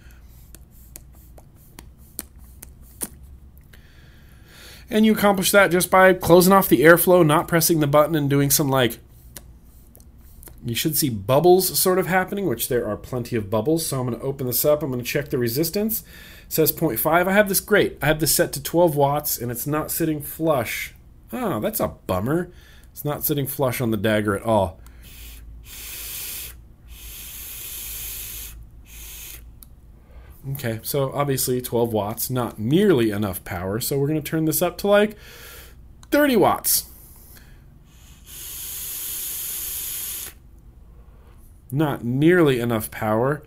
[4.89, 8.29] And you accomplish that just by closing off the airflow, not pressing the button, and
[8.29, 8.99] doing some like.
[10.63, 13.85] You should see bubbles sort of happening, which there are plenty of bubbles.
[13.85, 14.81] So I'm going to open this up.
[14.81, 16.03] I'm going to check the resistance.
[16.47, 17.27] Says 0.5.
[17.27, 17.97] I have this great.
[18.01, 20.93] I have this set to 12 watts, and it's not sitting flush.
[21.33, 22.51] Oh, that's a bummer.
[22.91, 24.79] It's not sitting flush on the dagger at all.
[30.51, 34.61] Okay, so obviously 12 watts, not nearly enough power, so we're going to turn this
[34.61, 35.17] up to like
[36.11, 36.85] 30 watts.
[41.71, 43.41] Not nearly enough power.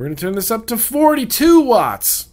[0.00, 2.28] We're going to turn this up to 42 watts.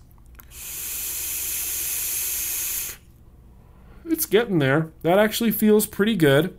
[4.06, 4.91] It's getting there.
[5.02, 6.57] That actually feels pretty good.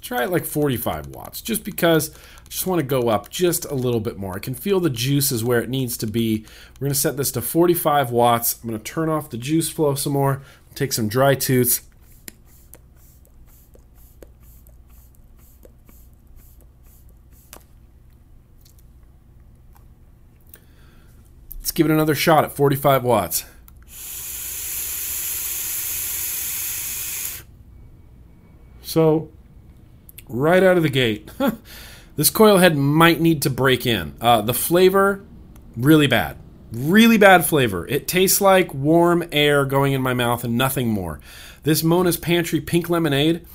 [0.00, 3.74] Try it like 45 watts, just because I just want to go up just a
[3.74, 4.36] little bit more.
[4.36, 6.46] I can feel the juice is where it needs to be.
[6.80, 8.58] We're going to set this to 45 watts.
[8.62, 10.40] I'm going to turn off the juice flow some more,
[10.74, 11.82] take some dry toots.
[21.74, 23.44] Give it another shot at 45 watts.
[28.82, 29.30] So,
[30.28, 31.30] right out of the gate,
[32.16, 34.14] this coil head might need to break in.
[34.20, 35.24] Uh, the flavor,
[35.76, 36.36] really bad.
[36.70, 37.86] Really bad flavor.
[37.88, 41.20] It tastes like warm air going in my mouth and nothing more.
[41.64, 43.46] This Mona's Pantry Pink Lemonade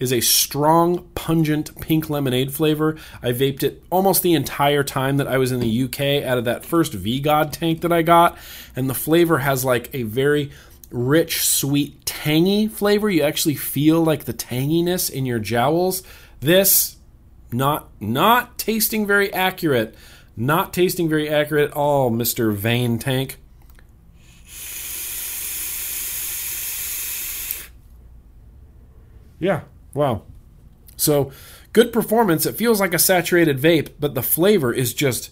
[0.00, 2.96] is a strong, pungent pink lemonade flavor.
[3.22, 6.46] I vaped it almost the entire time that I was in the UK out of
[6.46, 8.36] that first V God tank that I got,
[8.74, 10.50] and the flavor has like a very
[10.90, 13.08] rich, sweet, tangy flavor.
[13.08, 16.02] You actually feel like the tanginess in your jowls.
[16.40, 16.96] This
[17.52, 19.94] not not tasting very accurate.
[20.36, 22.54] Not tasting very accurate at all, Mr.
[22.54, 23.36] Vane Tank.
[29.38, 29.62] Yeah,
[29.94, 30.22] wow.
[30.96, 31.32] So,
[31.72, 32.46] good performance.
[32.46, 35.30] It feels like a saturated vape, but the flavor is just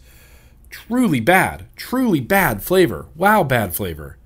[0.71, 1.67] truly bad.
[1.77, 3.07] Truly bad flavor.
[3.15, 4.18] Wow, bad flavor.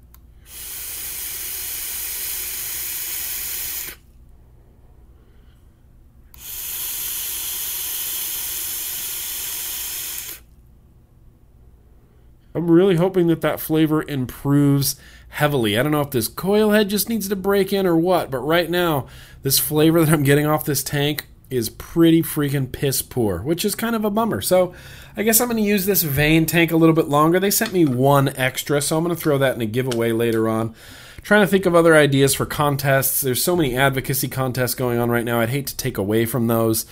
[12.54, 14.96] I'm really hoping that that flavor improves
[15.30, 15.78] heavily.
[15.78, 18.38] I don't know if this coil head just needs to break in or what, but
[18.38, 19.06] right now,
[19.42, 23.74] this flavor that I'm getting off this tank is pretty freaking piss poor, which is
[23.74, 24.40] kind of a bummer.
[24.40, 24.74] So
[25.16, 27.38] I guess I'm going to use this Vane tank a little bit longer.
[27.38, 30.48] They sent me one extra, so I'm going to throw that in a giveaway later
[30.48, 30.74] on.
[31.22, 33.20] Trying to think of other ideas for contests.
[33.20, 35.40] There's so many advocacy contests going on right now.
[35.40, 36.84] I'd hate to take away from those.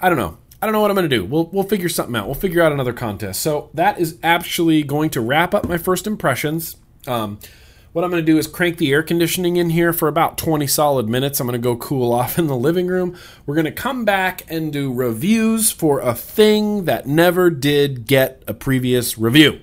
[0.00, 0.38] I don't know.
[0.60, 1.24] I don't know what I'm going to do.
[1.24, 2.26] We'll we'll figure something out.
[2.26, 3.42] We'll figure out another contest.
[3.42, 6.76] So that is actually going to wrap up my first impressions.
[7.06, 7.38] Um,
[7.92, 10.66] what I'm going to do is crank the air conditioning in here for about 20
[10.66, 11.40] solid minutes.
[11.40, 13.16] I'm going to go cool off in the living room.
[13.46, 18.42] We're going to come back and do reviews for a thing that never did get
[18.46, 19.60] a previous review.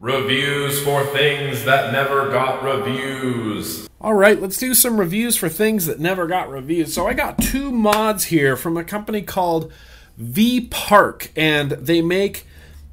[0.00, 3.88] Reviews for things that never got reviews.
[4.00, 6.92] All right, let's do some reviews for things that never got reviews.
[6.94, 9.72] So I got two mods here from a company called
[10.16, 12.46] V Park, and they make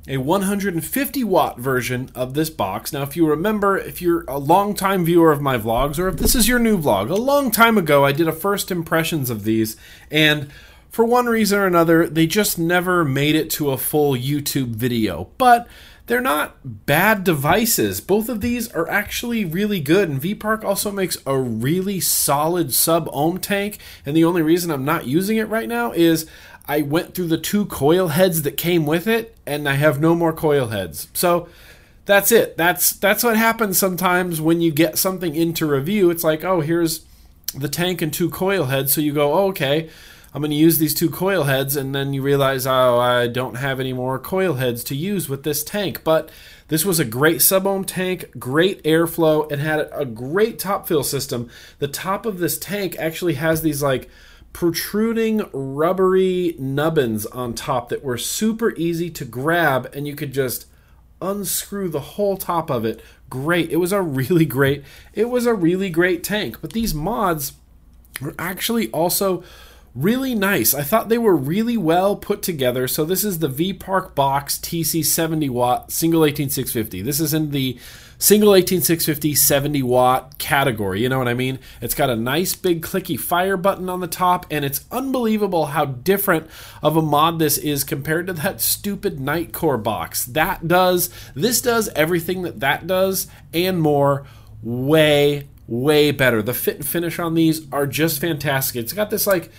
[0.07, 2.91] a 150 watt version of this box.
[2.91, 6.35] Now, if you remember, if you're a long-time viewer of my vlogs, or if this
[6.35, 9.77] is your new vlog, a long time ago I did a first impressions of these,
[10.11, 10.51] and
[10.89, 15.29] for one reason or another, they just never made it to a full YouTube video.
[15.37, 15.67] But
[16.05, 18.01] they're not bad devices.
[18.01, 23.09] Both of these are actually really good, and VPark also makes a really solid sub
[23.13, 23.79] ohm tank.
[24.05, 26.29] And the only reason I'm not using it right now is
[26.65, 30.15] I went through the two coil heads that came with it, and I have no
[30.15, 31.07] more coil heads.
[31.13, 31.49] So
[32.05, 32.57] that's it.
[32.57, 36.09] That's that's what happens sometimes when you get something into review.
[36.09, 37.05] It's like, oh, here's
[37.53, 38.93] the tank and two coil heads.
[38.93, 39.89] So you go, oh, okay,
[40.33, 43.55] I'm going to use these two coil heads, and then you realize, oh, I don't
[43.55, 46.03] have any more coil heads to use with this tank.
[46.03, 46.29] But
[46.69, 49.51] this was a great sub ohm tank, great airflow.
[49.51, 51.49] It had a great top fill system.
[51.79, 54.09] The top of this tank actually has these like
[54.53, 60.67] protruding rubbery nubbins on top that were super easy to grab and you could just
[61.21, 65.53] unscrew the whole top of it great it was a really great it was a
[65.53, 67.53] really great tank but these mods
[68.21, 69.43] are actually also
[69.95, 70.73] really nice.
[70.73, 72.87] I thought they were really well put together.
[72.87, 77.01] So this is the V Park Box TC 70 watt single 18650.
[77.01, 77.77] This is in the
[78.17, 81.01] single 18650 70 watt category.
[81.01, 81.59] You know what I mean?
[81.81, 85.85] It's got a nice big clicky fire button on the top, and it's unbelievable how
[85.85, 86.49] different
[86.81, 90.25] of a mod this is compared to that stupid Nitecore box.
[90.25, 94.25] That does this does everything that that does and more
[94.61, 96.41] way way better.
[96.41, 98.81] The fit and finish on these are just fantastic.
[98.81, 99.51] It's got this like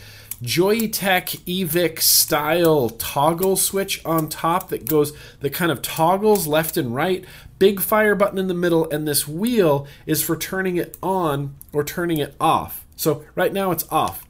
[0.43, 6.94] Joyetech Evic style toggle switch on top that goes that kind of toggles left and
[6.94, 7.24] right.
[7.59, 11.85] Big fire button in the middle, and this wheel is for turning it on or
[11.85, 12.85] turning it off.
[12.97, 14.24] So right now it's off,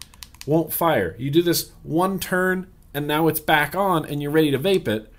[0.46, 1.16] won't fire.
[1.18, 4.88] You do this one turn, and now it's back on, and you're ready to vape
[4.88, 5.10] it.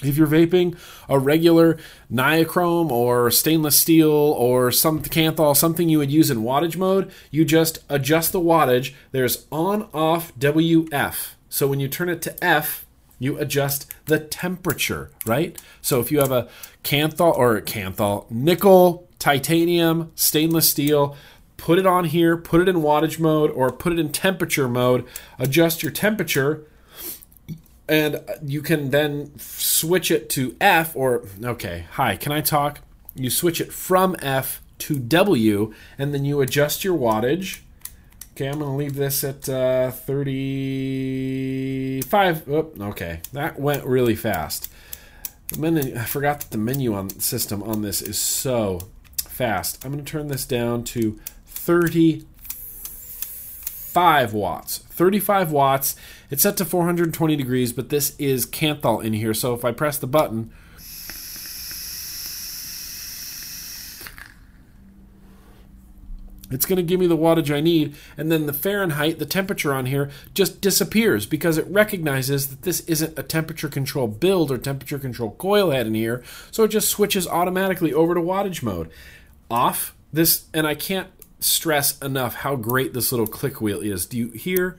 [0.00, 0.78] If you're vaping
[1.08, 1.76] a regular
[2.12, 7.44] nichrome or stainless steel or some Kanthal, something you would use in wattage mode, you
[7.44, 8.94] just adjust the wattage.
[9.10, 11.30] There's on off WF.
[11.48, 12.86] So when you turn it to F,
[13.18, 15.60] you adjust the temperature, right?
[15.82, 16.48] So if you have a
[16.84, 21.16] Kanthal or Kanthal, nickel, titanium, stainless steel,
[21.56, 25.06] put it on here, put it in wattage mode or put it in temperature mode,
[25.38, 26.64] adjust your temperature
[27.88, 32.80] and you can then switch it to F or okay, hi, can I talk?
[33.14, 37.60] You switch it from F to W and then you adjust your wattage.
[38.38, 42.48] Okay, I'm going to leave this at uh, 35.
[42.48, 44.70] Oh, okay, that went really fast.
[45.48, 49.84] The menu, I forgot that the menu on system on this is so fast.
[49.84, 54.84] I'm going to turn this down to 35 watts.
[54.88, 55.96] 35 watts
[56.30, 59.34] it's set to 420 degrees, but this is Kanthal in here.
[59.34, 60.52] So if I press the button,
[66.50, 69.74] it's going to give me the wattage I need, and then the Fahrenheit, the temperature
[69.74, 74.58] on here, just disappears because it recognizes that this isn't a temperature control build or
[74.58, 78.90] temperature control coil head in here, so it just switches automatically over to wattage mode.
[79.50, 81.08] Off this, and I can't
[81.40, 84.06] stress enough how great this little click wheel is.
[84.06, 84.78] Do you hear?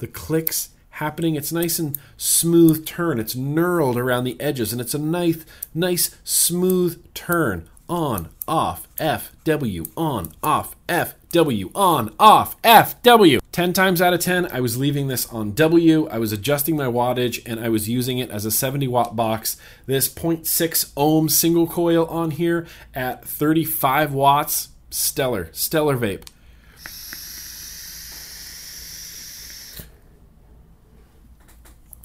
[0.00, 1.36] the clicks happening.
[1.36, 3.20] It's nice and smooth turn.
[3.20, 7.68] It's knurled around the edges, and it's a nice, nice smooth turn.
[7.90, 13.40] On, off, F, W, on, off, F, W, on, off, F, W.
[13.50, 16.06] 10 times out of 10, I was leaving this on W.
[16.06, 19.56] I was adjusting my wattage and I was using it as a 70 watt box.
[19.86, 22.64] This 0.6 ohm single coil on here
[22.94, 26.28] at 35 watts, stellar, stellar vape.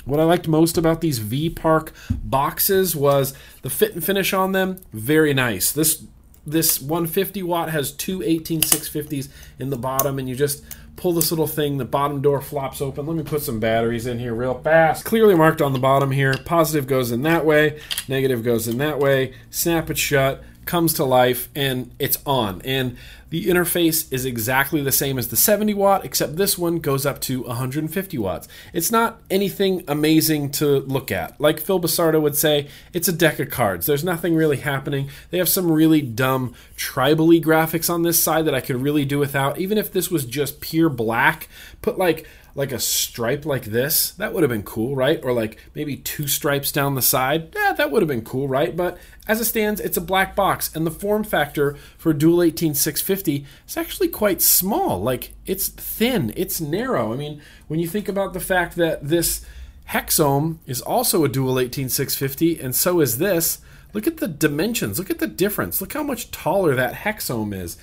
[0.06, 3.34] What I liked most about these V Park boxes was
[3.64, 5.72] the fit and finish on them, very nice.
[5.72, 6.06] This
[6.48, 10.64] this 150 watt has two 18650s in the bottom, and you just
[10.96, 13.06] pull this little thing, the bottom door flops open.
[13.06, 15.06] Let me put some batteries in here real fast.
[15.06, 16.36] Clearly marked on the bottom here.
[16.46, 19.34] Positive goes in that way, negative goes in that way.
[19.50, 22.62] Snap it shut comes to life and it's on.
[22.64, 22.98] And
[23.30, 27.20] the interface is exactly the same as the 70 watt, except this one goes up
[27.22, 28.48] to 150 watts.
[28.72, 31.40] It's not anything amazing to look at.
[31.40, 33.86] Like Phil Busardo would say, it's a deck of cards.
[33.86, 35.10] There's nothing really happening.
[35.32, 39.20] They have some really dumb tribally graphics on this side that I could really do
[39.20, 39.58] without.
[39.58, 41.50] Even if this was just pure black,
[41.82, 45.20] put like like a stripe like this, that would have been cool, right?
[45.24, 47.54] Or like maybe two stripes down the side.
[47.54, 48.76] Yeah, that would have been cool, right?
[48.76, 53.46] But as it stands, it's a black box, and the form factor for Dual 18650
[53.68, 55.02] is actually quite small.
[55.02, 57.12] Like it's thin, it's narrow.
[57.12, 59.46] I mean, when you think about the fact that this
[59.90, 63.60] Hexohm is also a Dual 18650, and so is this.
[63.96, 65.00] Look at the dimensions.
[65.00, 65.80] Look at the difference.
[65.80, 67.78] Look how much taller that Hexohm is.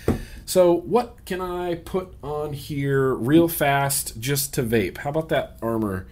[0.44, 4.98] So, what can I put on here real fast just to vape?
[4.98, 6.06] How about that Amor?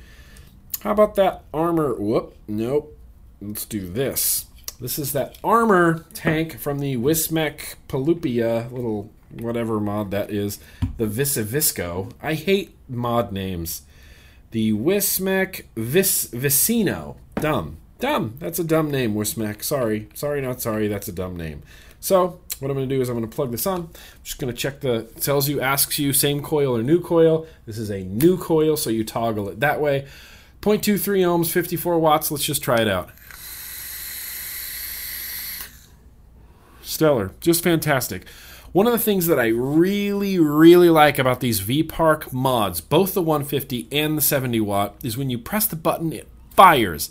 [0.81, 1.97] How about that Amor?
[1.97, 2.97] Whoop, nope.
[3.43, 4.47] Let's do this.
[4.81, 10.61] This is that Amor tank from the Wismec Palupia, little whatever mod that is,
[10.97, 12.11] the Visivisco.
[12.23, 13.83] I hate mod names.
[14.53, 17.17] The Wismec Vis Vicino.
[17.35, 17.77] Dumb.
[18.01, 18.35] Dumb.
[18.39, 19.63] That's a dumb name, Wismec.
[19.63, 20.09] Sorry.
[20.15, 20.89] Sorry, not sorry.
[20.89, 21.63] That's a dumb name.
[22.01, 23.81] So, what I'm going to do is I'm going to plug this on.
[23.81, 23.91] I'm
[24.25, 27.47] just going to check the, tells you, asks you same coil or new coil.
[27.67, 30.07] This is a new coil, so you toggle it that way.
[30.63, 32.31] 0.23 ohms, 54 watts.
[32.31, 33.11] Let's just try it out.
[36.83, 37.33] Stellar.
[37.41, 38.27] Just fantastic.
[38.73, 43.15] One of the things that I really, really like about these V Park mods, both
[43.15, 47.11] the 150 and the 70 watt, is when you press the button, it fires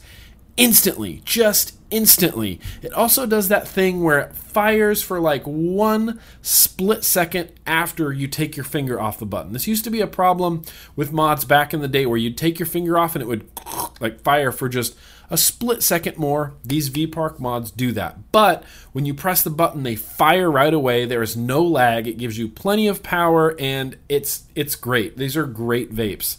[0.59, 2.59] instantly, just instantly.
[2.81, 8.27] It also does that thing where it fires for like one split second after you
[8.27, 9.53] take your finger off the button.
[9.53, 10.63] This used to be a problem
[10.95, 13.49] with mods back in the day where you'd take your finger off and it would
[14.01, 14.97] like fire for just
[15.29, 16.53] a split second more.
[16.65, 18.31] These VPark mods do that.
[18.31, 21.05] But when you press the button, they fire right away.
[21.05, 22.05] There is no lag.
[22.05, 25.17] It gives you plenty of power and it's it's great.
[25.17, 26.37] These are great vapes.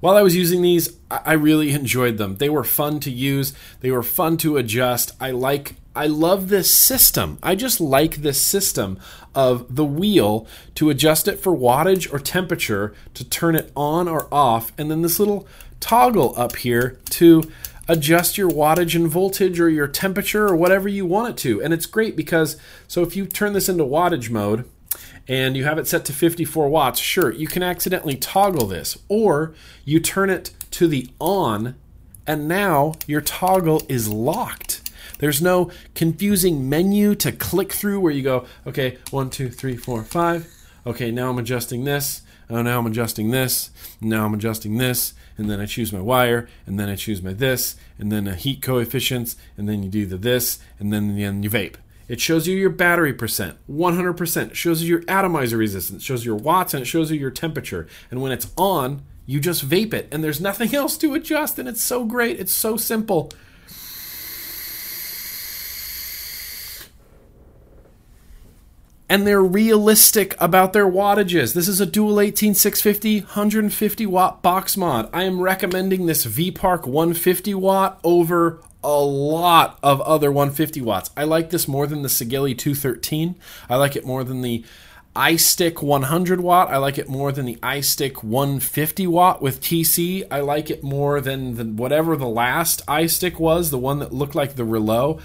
[0.00, 2.36] While I was using these, I really enjoyed them.
[2.36, 3.52] They were fun to use.
[3.80, 5.12] They were fun to adjust.
[5.20, 7.38] I like I love this system.
[7.42, 8.98] I just like this system
[9.34, 10.46] of the wheel
[10.76, 15.02] to adjust it for wattage or temperature to turn it on or off and then
[15.02, 15.48] this little
[15.80, 17.50] toggle up here to
[17.88, 21.60] adjust your wattage and voltage or your temperature or whatever you want it to.
[21.60, 22.56] And it's great because
[22.86, 24.64] so if you turn this into wattage mode,
[25.30, 29.54] and you have it set to 54 watts, sure, you can accidentally toggle this, or
[29.84, 31.76] you turn it to the on,
[32.26, 34.90] and now your toggle is locked.
[35.20, 40.02] There's no confusing menu to click through where you go, okay, one, two, three, four,
[40.02, 40.48] five.
[40.84, 42.22] Okay, now I'm adjusting this.
[42.48, 43.70] Oh, now I'm adjusting this.
[44.00, 45.14] Now I'm adjusting this.
[45.38, 46.48] And then I choose my wire.
[46.66, 47.76] And then I choose my this.
[47.98, 49.36] And then the heat coefficients.
[49.56, 50.58] And then you do the this.
[50.80, 51.76] And then, then you vape.
[52.10, 54.50] It shows you your battery percent, 100%.
[54.50, 57.86] It shows you your atomizer resistance, shows your watts, and it shows you your temperature.
[58.10, 61.68] And when it's on, you just vape it, and there's nothing else to adjust, and
[61.68, 62.40] it's so great.
[62.40, 63.30] It's so simple.
[69.08, 71.52] and they're realistic about their wattages.
[71.52, 75.10] This is a dual 18650 150 watt box mod.
[75.12, 81.10] I am recommending this VPark 150 watt over a lot of other 150 watts.
[81.16, 83.36] I like this more than the Sigelei 213.
[83.68, 84.64] I like it more than the
[85.14, 86.70] iStick 100 watt.
[86.70, 90.26] I like it more than the iStick 150 watt with TC.
[90.30, 94.34] I like it more than the, whatever the last iStick was, the one that looked
[94.34, 95.20] like the Reuleaux.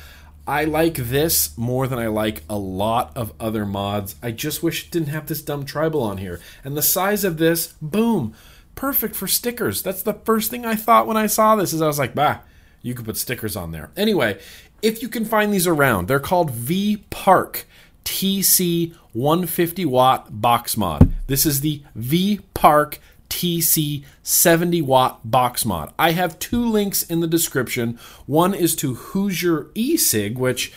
[0.47, 4.15] I like this more than I like a lot of other mods.
[4.21, 6.39] I just wish it didn't have this dumb tribal on here.
[6.63, 8.33] And the size of this, boom,
[8.75, 9.81] perfect for stickers.
[9.81, 11.73] That's the first thing I thought when I saw this.
[11.73, 12.39] Is I was like, bah
[12.85, 13.89] you could put stickers on there.
[13.97, 14.39] Anyway,
[14.83, 17.65] if you can find these around, they're called V Park
[18.03, 21.11] TC 150 watt box mod.
[21.25, 25.93] This is the V Park TC 70 watt box mod.
[25.97, 27.97] I have two links in the description.
[28.27, 30.71] One is to Hoosier eSig, which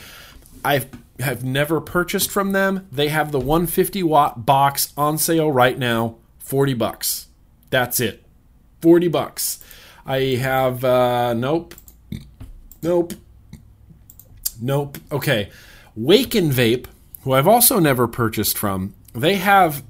[0.65, 0.89] I've
[1.21, 2.89] have never purchased from them.
[2.91, 7.27] They have the 150 watt box on sale right now, 40 bucks.
[7.69, 8.25] That's it.
[8.81, 9.63] 40 bucks.
[10.07, 11.75] I have uh nope.
[12.83, 13.15] Nope.
[14.61, 14.99] Nope.
[15.11, 15.51] Okay.
[15.95, 16.87] Wake and Vape,
[17.23, 19.83] who I've also never purchased from, they have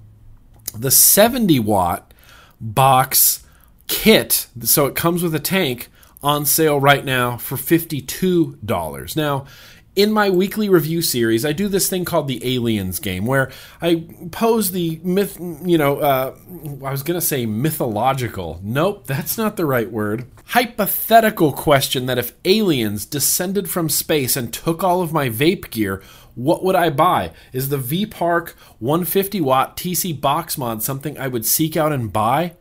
[0.77, 2.12] the 70 watt
[2.60, 3.44] box
[3.86, 4.47] kit.
[4.62, 5.89] So it comes with a tank
[6.23, 9.16] on sale right now for $52.
[9.16, 9.47] Now,
[9.98, 13.50] in my weekly review series, I do this thing called the Aliens game, where
[13.82, 16.36] I pose the myth, you know, uh,
[16.84, 18.60] I was going to say mythological.
[18.62, 20.26] Nope, that's not the right word.
[20.46, 26.00] Hypothetical question that if aliens descended from space and took all of my vape gear,
[26.36, 27.32] what would I buy?
[27.52, 32.54] Is the VPark 150 watt TC box mod something I would seek out and buy?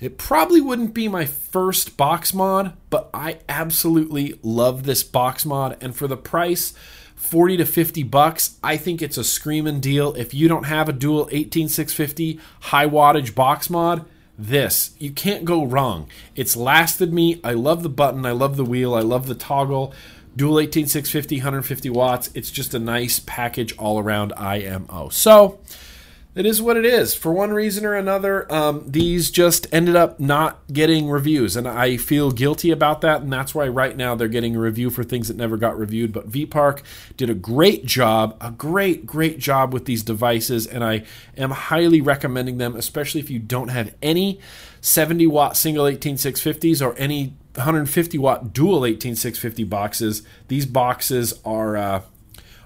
[0.00, 5.76] It probably wouldn't be my first box mod, but I absolutely love this box mod.
[5.80, 6.72] And for the price,
[7.16, 10.14] 40 to 50 bucks, I think it's a screaming deal.
[10.14, 14.04] If you don't have a dual 18650 high wattage box mod,
[14.38, 16.08] this you can't go wrong.
[16.36, 17.40] It's lasted me.
[17.42, 19.92] I love the button, I love the wheel, I love the toggle.
[20.36, 22.30] Dual 18650 150 watts.
[22.34, 25.08] It's just a nice package all around IMO.
[25.08, 25.58] So,
[26.38, 27.14] it is what it is.
[27.14, 31.96] For one reason or another, um, these just ended up not getting reviews, and I
[31.96, 33.22] feel guilty about that.
[33.22, 36.12] And that's why right now they're getting a review for things that never got reviewed.
[36.12, 36.82] But VPark
[37.16, 41.04] did a great job, a great, great job with these devices, and I
[41.36, 44.38] am highly recommending them, especially if you don't have any
[44.80, 50.22] 70 watt single 18650s or any 150 watt dual 18650 boxes.
[50.46, 51.76] These boxes are.
[51.76, 52.02] Uh,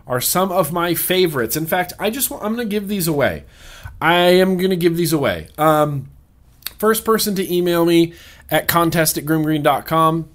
[0.06, 1.56] are some of my favorites.
[1.56, 3.44] In fact, I just want, I'm going to give these away.
[4.00, 5.48] I am going to give these away.
[5.58, 6.10] Um,
[6.78, 8.14] first person to email me
[8.50, 10.28] at contest at grimmgreen.com,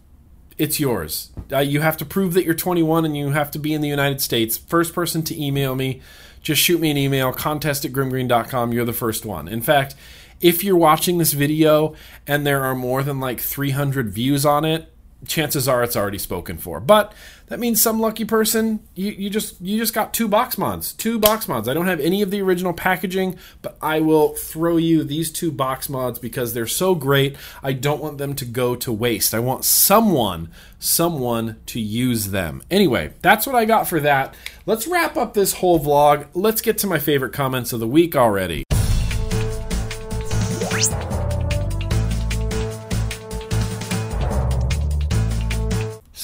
[0.58, 1.32] it's yours.
[1.52, 3.88] Uh, you have to prove that you're 21 and you have to be in the
[3.88, 4.58] United States.
[4.58, 6.02] First person to email me,
[6.42, 8.72] just shoot me an email, contest at grimmgreen.com.
[8.74, 9.48] You're the first one.
[9.48, 9.96] In fact,
[10.42, 11.96] if you're watching this video
[12.26, 14.92] and there are more than like 300 views on it,
[15.28, 16.80] chances are it's already spoken for.
[16.80, 17.14] But
[17.48, 20.94] that means some lucky person you, you just you just got two box mods.
[20.94, 21.68] Two box mods.
[21.68, 25.52] I don't have any of the original packaging, but I will throw you these two
[25.52, 27.36] box mods because they're so great.
[27.64, 29.34] I don't want them to go to waste.
[29.34, 32.62] I want someone someone to use them.
[32.70, 34.36] Anyway, that's what I got for that.
[34.66, 36.28] Let's wrap up this whole vlog.
[36.34, 38.67] Let's get to my favorite comments of the week already.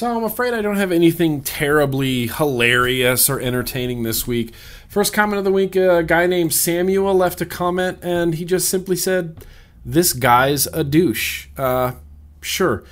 [0.04, 4.54] So I'm afraid I don't have anything terribly hilarious or entertaining this week.
[4.90, 8.68] First comment of the week a guy named Samuel left a comment and he just
[8.68, 9.46] simply said,
[9.86, 11.48] This guy's a douche.
[11.56, 11.94] Uh,
[12.42, 12.84] sure.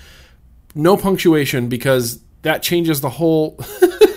[0.74, 3.60] No punctuation because that changes the whole.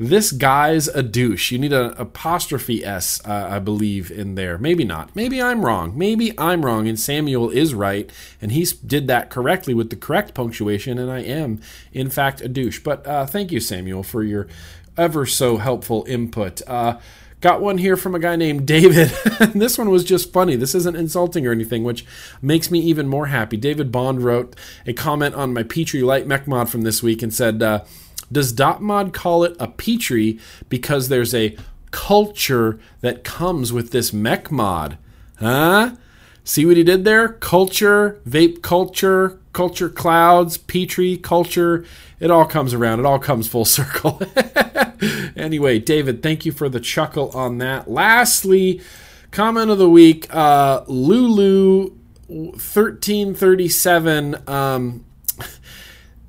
[0.00, 1.52] this guy's a douche.
[1.52, 4.56] You need an apostrophe S, uh, I believe, in there.
[4.56, 5.14] Maybe not.
[5.14, 5.92] Maybe I'm wrong.
[5.94, 8.10] Maybe I'm wrong, and Samuel is right,
[8.40, 11.60] and he did that correctly with the correct punctuation, and I am,
[11.92, 12.78] in fact, a douche.
[12.80, 14.48] But uh, thank you, Samuel, for your
[14.96, 16.62] ever so helpful input.
[16.66, 16.98] Uh,
[17.40, 19.08] Got one here from a guy named David.
[19.54, 20.56] this one was just funny.
[20.56, 22.04] This isn't insulting or anything, which
[22.42, 23.56] makes me even more happy.
[23.56, 24.54] David Bond wrote
[24.86, 27.84] a comment on my Petri Lite Mech mod from this week and said, uh,
[28.32, 30.38] does Dotmod call it a Petri
[30.68, 31.56] because there's a
[31.90, 34.98] culture that comes with this mech mod?
[35.38, 35.96] Huh?
[36.44, 37.28] See what he did there?
[37.28, 41.84] Culture, vape culture, culture clouds, Petri culture.
[42.18, 43.00] It all comes around.
[43.00, 44.20] It all comes full circle.
[45.36, 47.90] anyway, David, thank you for the chuckle on that.
[47.90, 48.80] Lastly,
[49.30, 51.90] comment of the week uh, Lulu
[52.28, 54.48] 1337.
[54.48, 55.04] Um,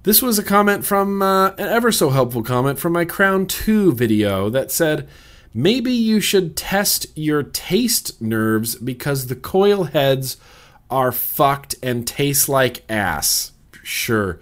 [0.03, 3.93] this was a comment from uh, an ever so helpful comment from my Crown 2
[3.93, 5.07] video that said,
[5.53, 10.37] Maybe you should test your taste nerves because the coil heads
[10.89, 13.51] are fucked and taste like ass.
[13.83, 14.39] Sure.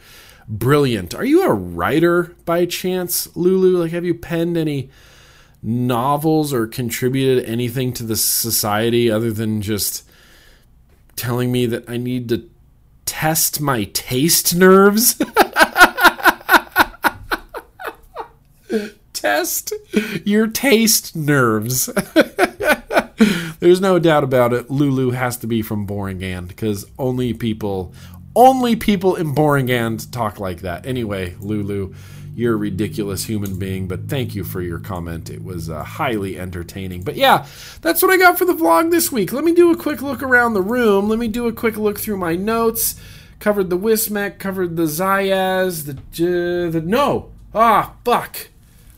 [0.48, 1.14] Brilliant.
[1.14, 3.82] Are you a writer by chance, Lulu?
[3.82, 4.90] Like, have you penned any
[5.62, 10.08] novels or contributed anything to the society other than just
[11.16, 12.50] telling me that I need to
[13.06, 15.22] test my taste nerves?
[19.14, 19.74] test
[20.24, 21.90] your taste nerves.
[23.60, 24.70] There's no doubt about it.
[24.70, 27.94] Lulu has to be from Boringand because only people,
[28.36, 30.86] only people in Boringand talk like that.
[30.86, 31.94] Anyway, Lulu,
[32.34, 35.30] you're a ridiculous human being, but thank you for your comment.
[35.30, 37.04] It was uh, highly entertaining.
[37.04, 37.46] But yeah,
[37.82, 39.34] that's what I got for the vlog this week.
[39.34, 41.10] Let me do a quick look around the room.
[41.10, 42.96] Let me do a quick look through my notes.
[43.40, 47.32] Covered the Wismec, covered the Zayas, the, uh, the no.
[47.54, 48.48] Ah, fuck.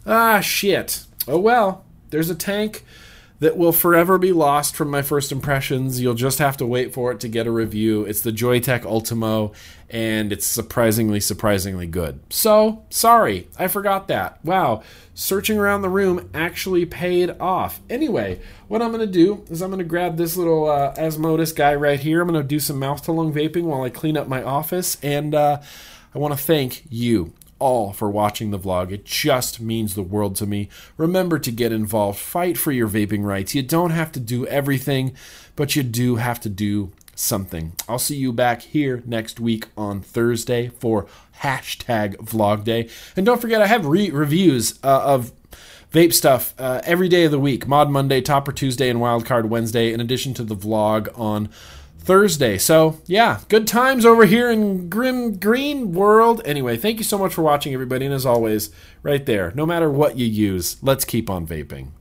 [0.06, 1.06] Ah, shit.
[1.28, 2.84] Oh well, there's a tank
[3.42, 6.00] that will forever be lost from my first impressions.
[6.00, 8.04] You'll just have to wait for it to get a review.
[8.04, 9.52] It's the Joyetech Ultimo,
[9.90, 12.20] and it's surprisingly, surprisingly good.
[12.30, 14.44] So, sorry, I forgot that.
[14.46, 14.84] Wow,
[15.16, 17.82] searching around the room actually paid off.
[17.90, 21.56] Anyway, what I'm going to do is I'm going to grab this little uh, Asmodus
[21.56, 22.22] guy right here.
[22.22, 24.98] I'm going to do some mouth to lung vaping while I clean up my office,
[25.02, 25.62] and uh,
[26.14, 28.92] I want to thank you all for watching the vlog.
[28.92, 30.68] It just means the world to me.
[30.98, 33.54] Remember to get involved, fight for your vaping rights.
[33.54, 35.14] You don't have to do everything,
[35.56, 37.74] but you do have to do something.
[37.88, 41.06] I'll see you back here next week on Thursday for
[41.42, 42.90] hashtag vlog day.
[43.16, 45.32] And don't forget, I have re- reviews uh, of
[45.94, 49.94] vape stuff uh, every day of the week Mod Monday, Topper Tuesday, and Wildcard Wednesday,
[49.94, 51.50] in addition to the vlog on
[52.02, 52.58] Thursday.
[52.58, 56.42] So, yeah, good times over here in Grimm Green World.
[56.46, 58.06] Anyway, thank you so much for watching, everybody.
[58.06, 58.72] And as always,
[59.04, 61.92] right there, no matter what you use, let's keep on vaping.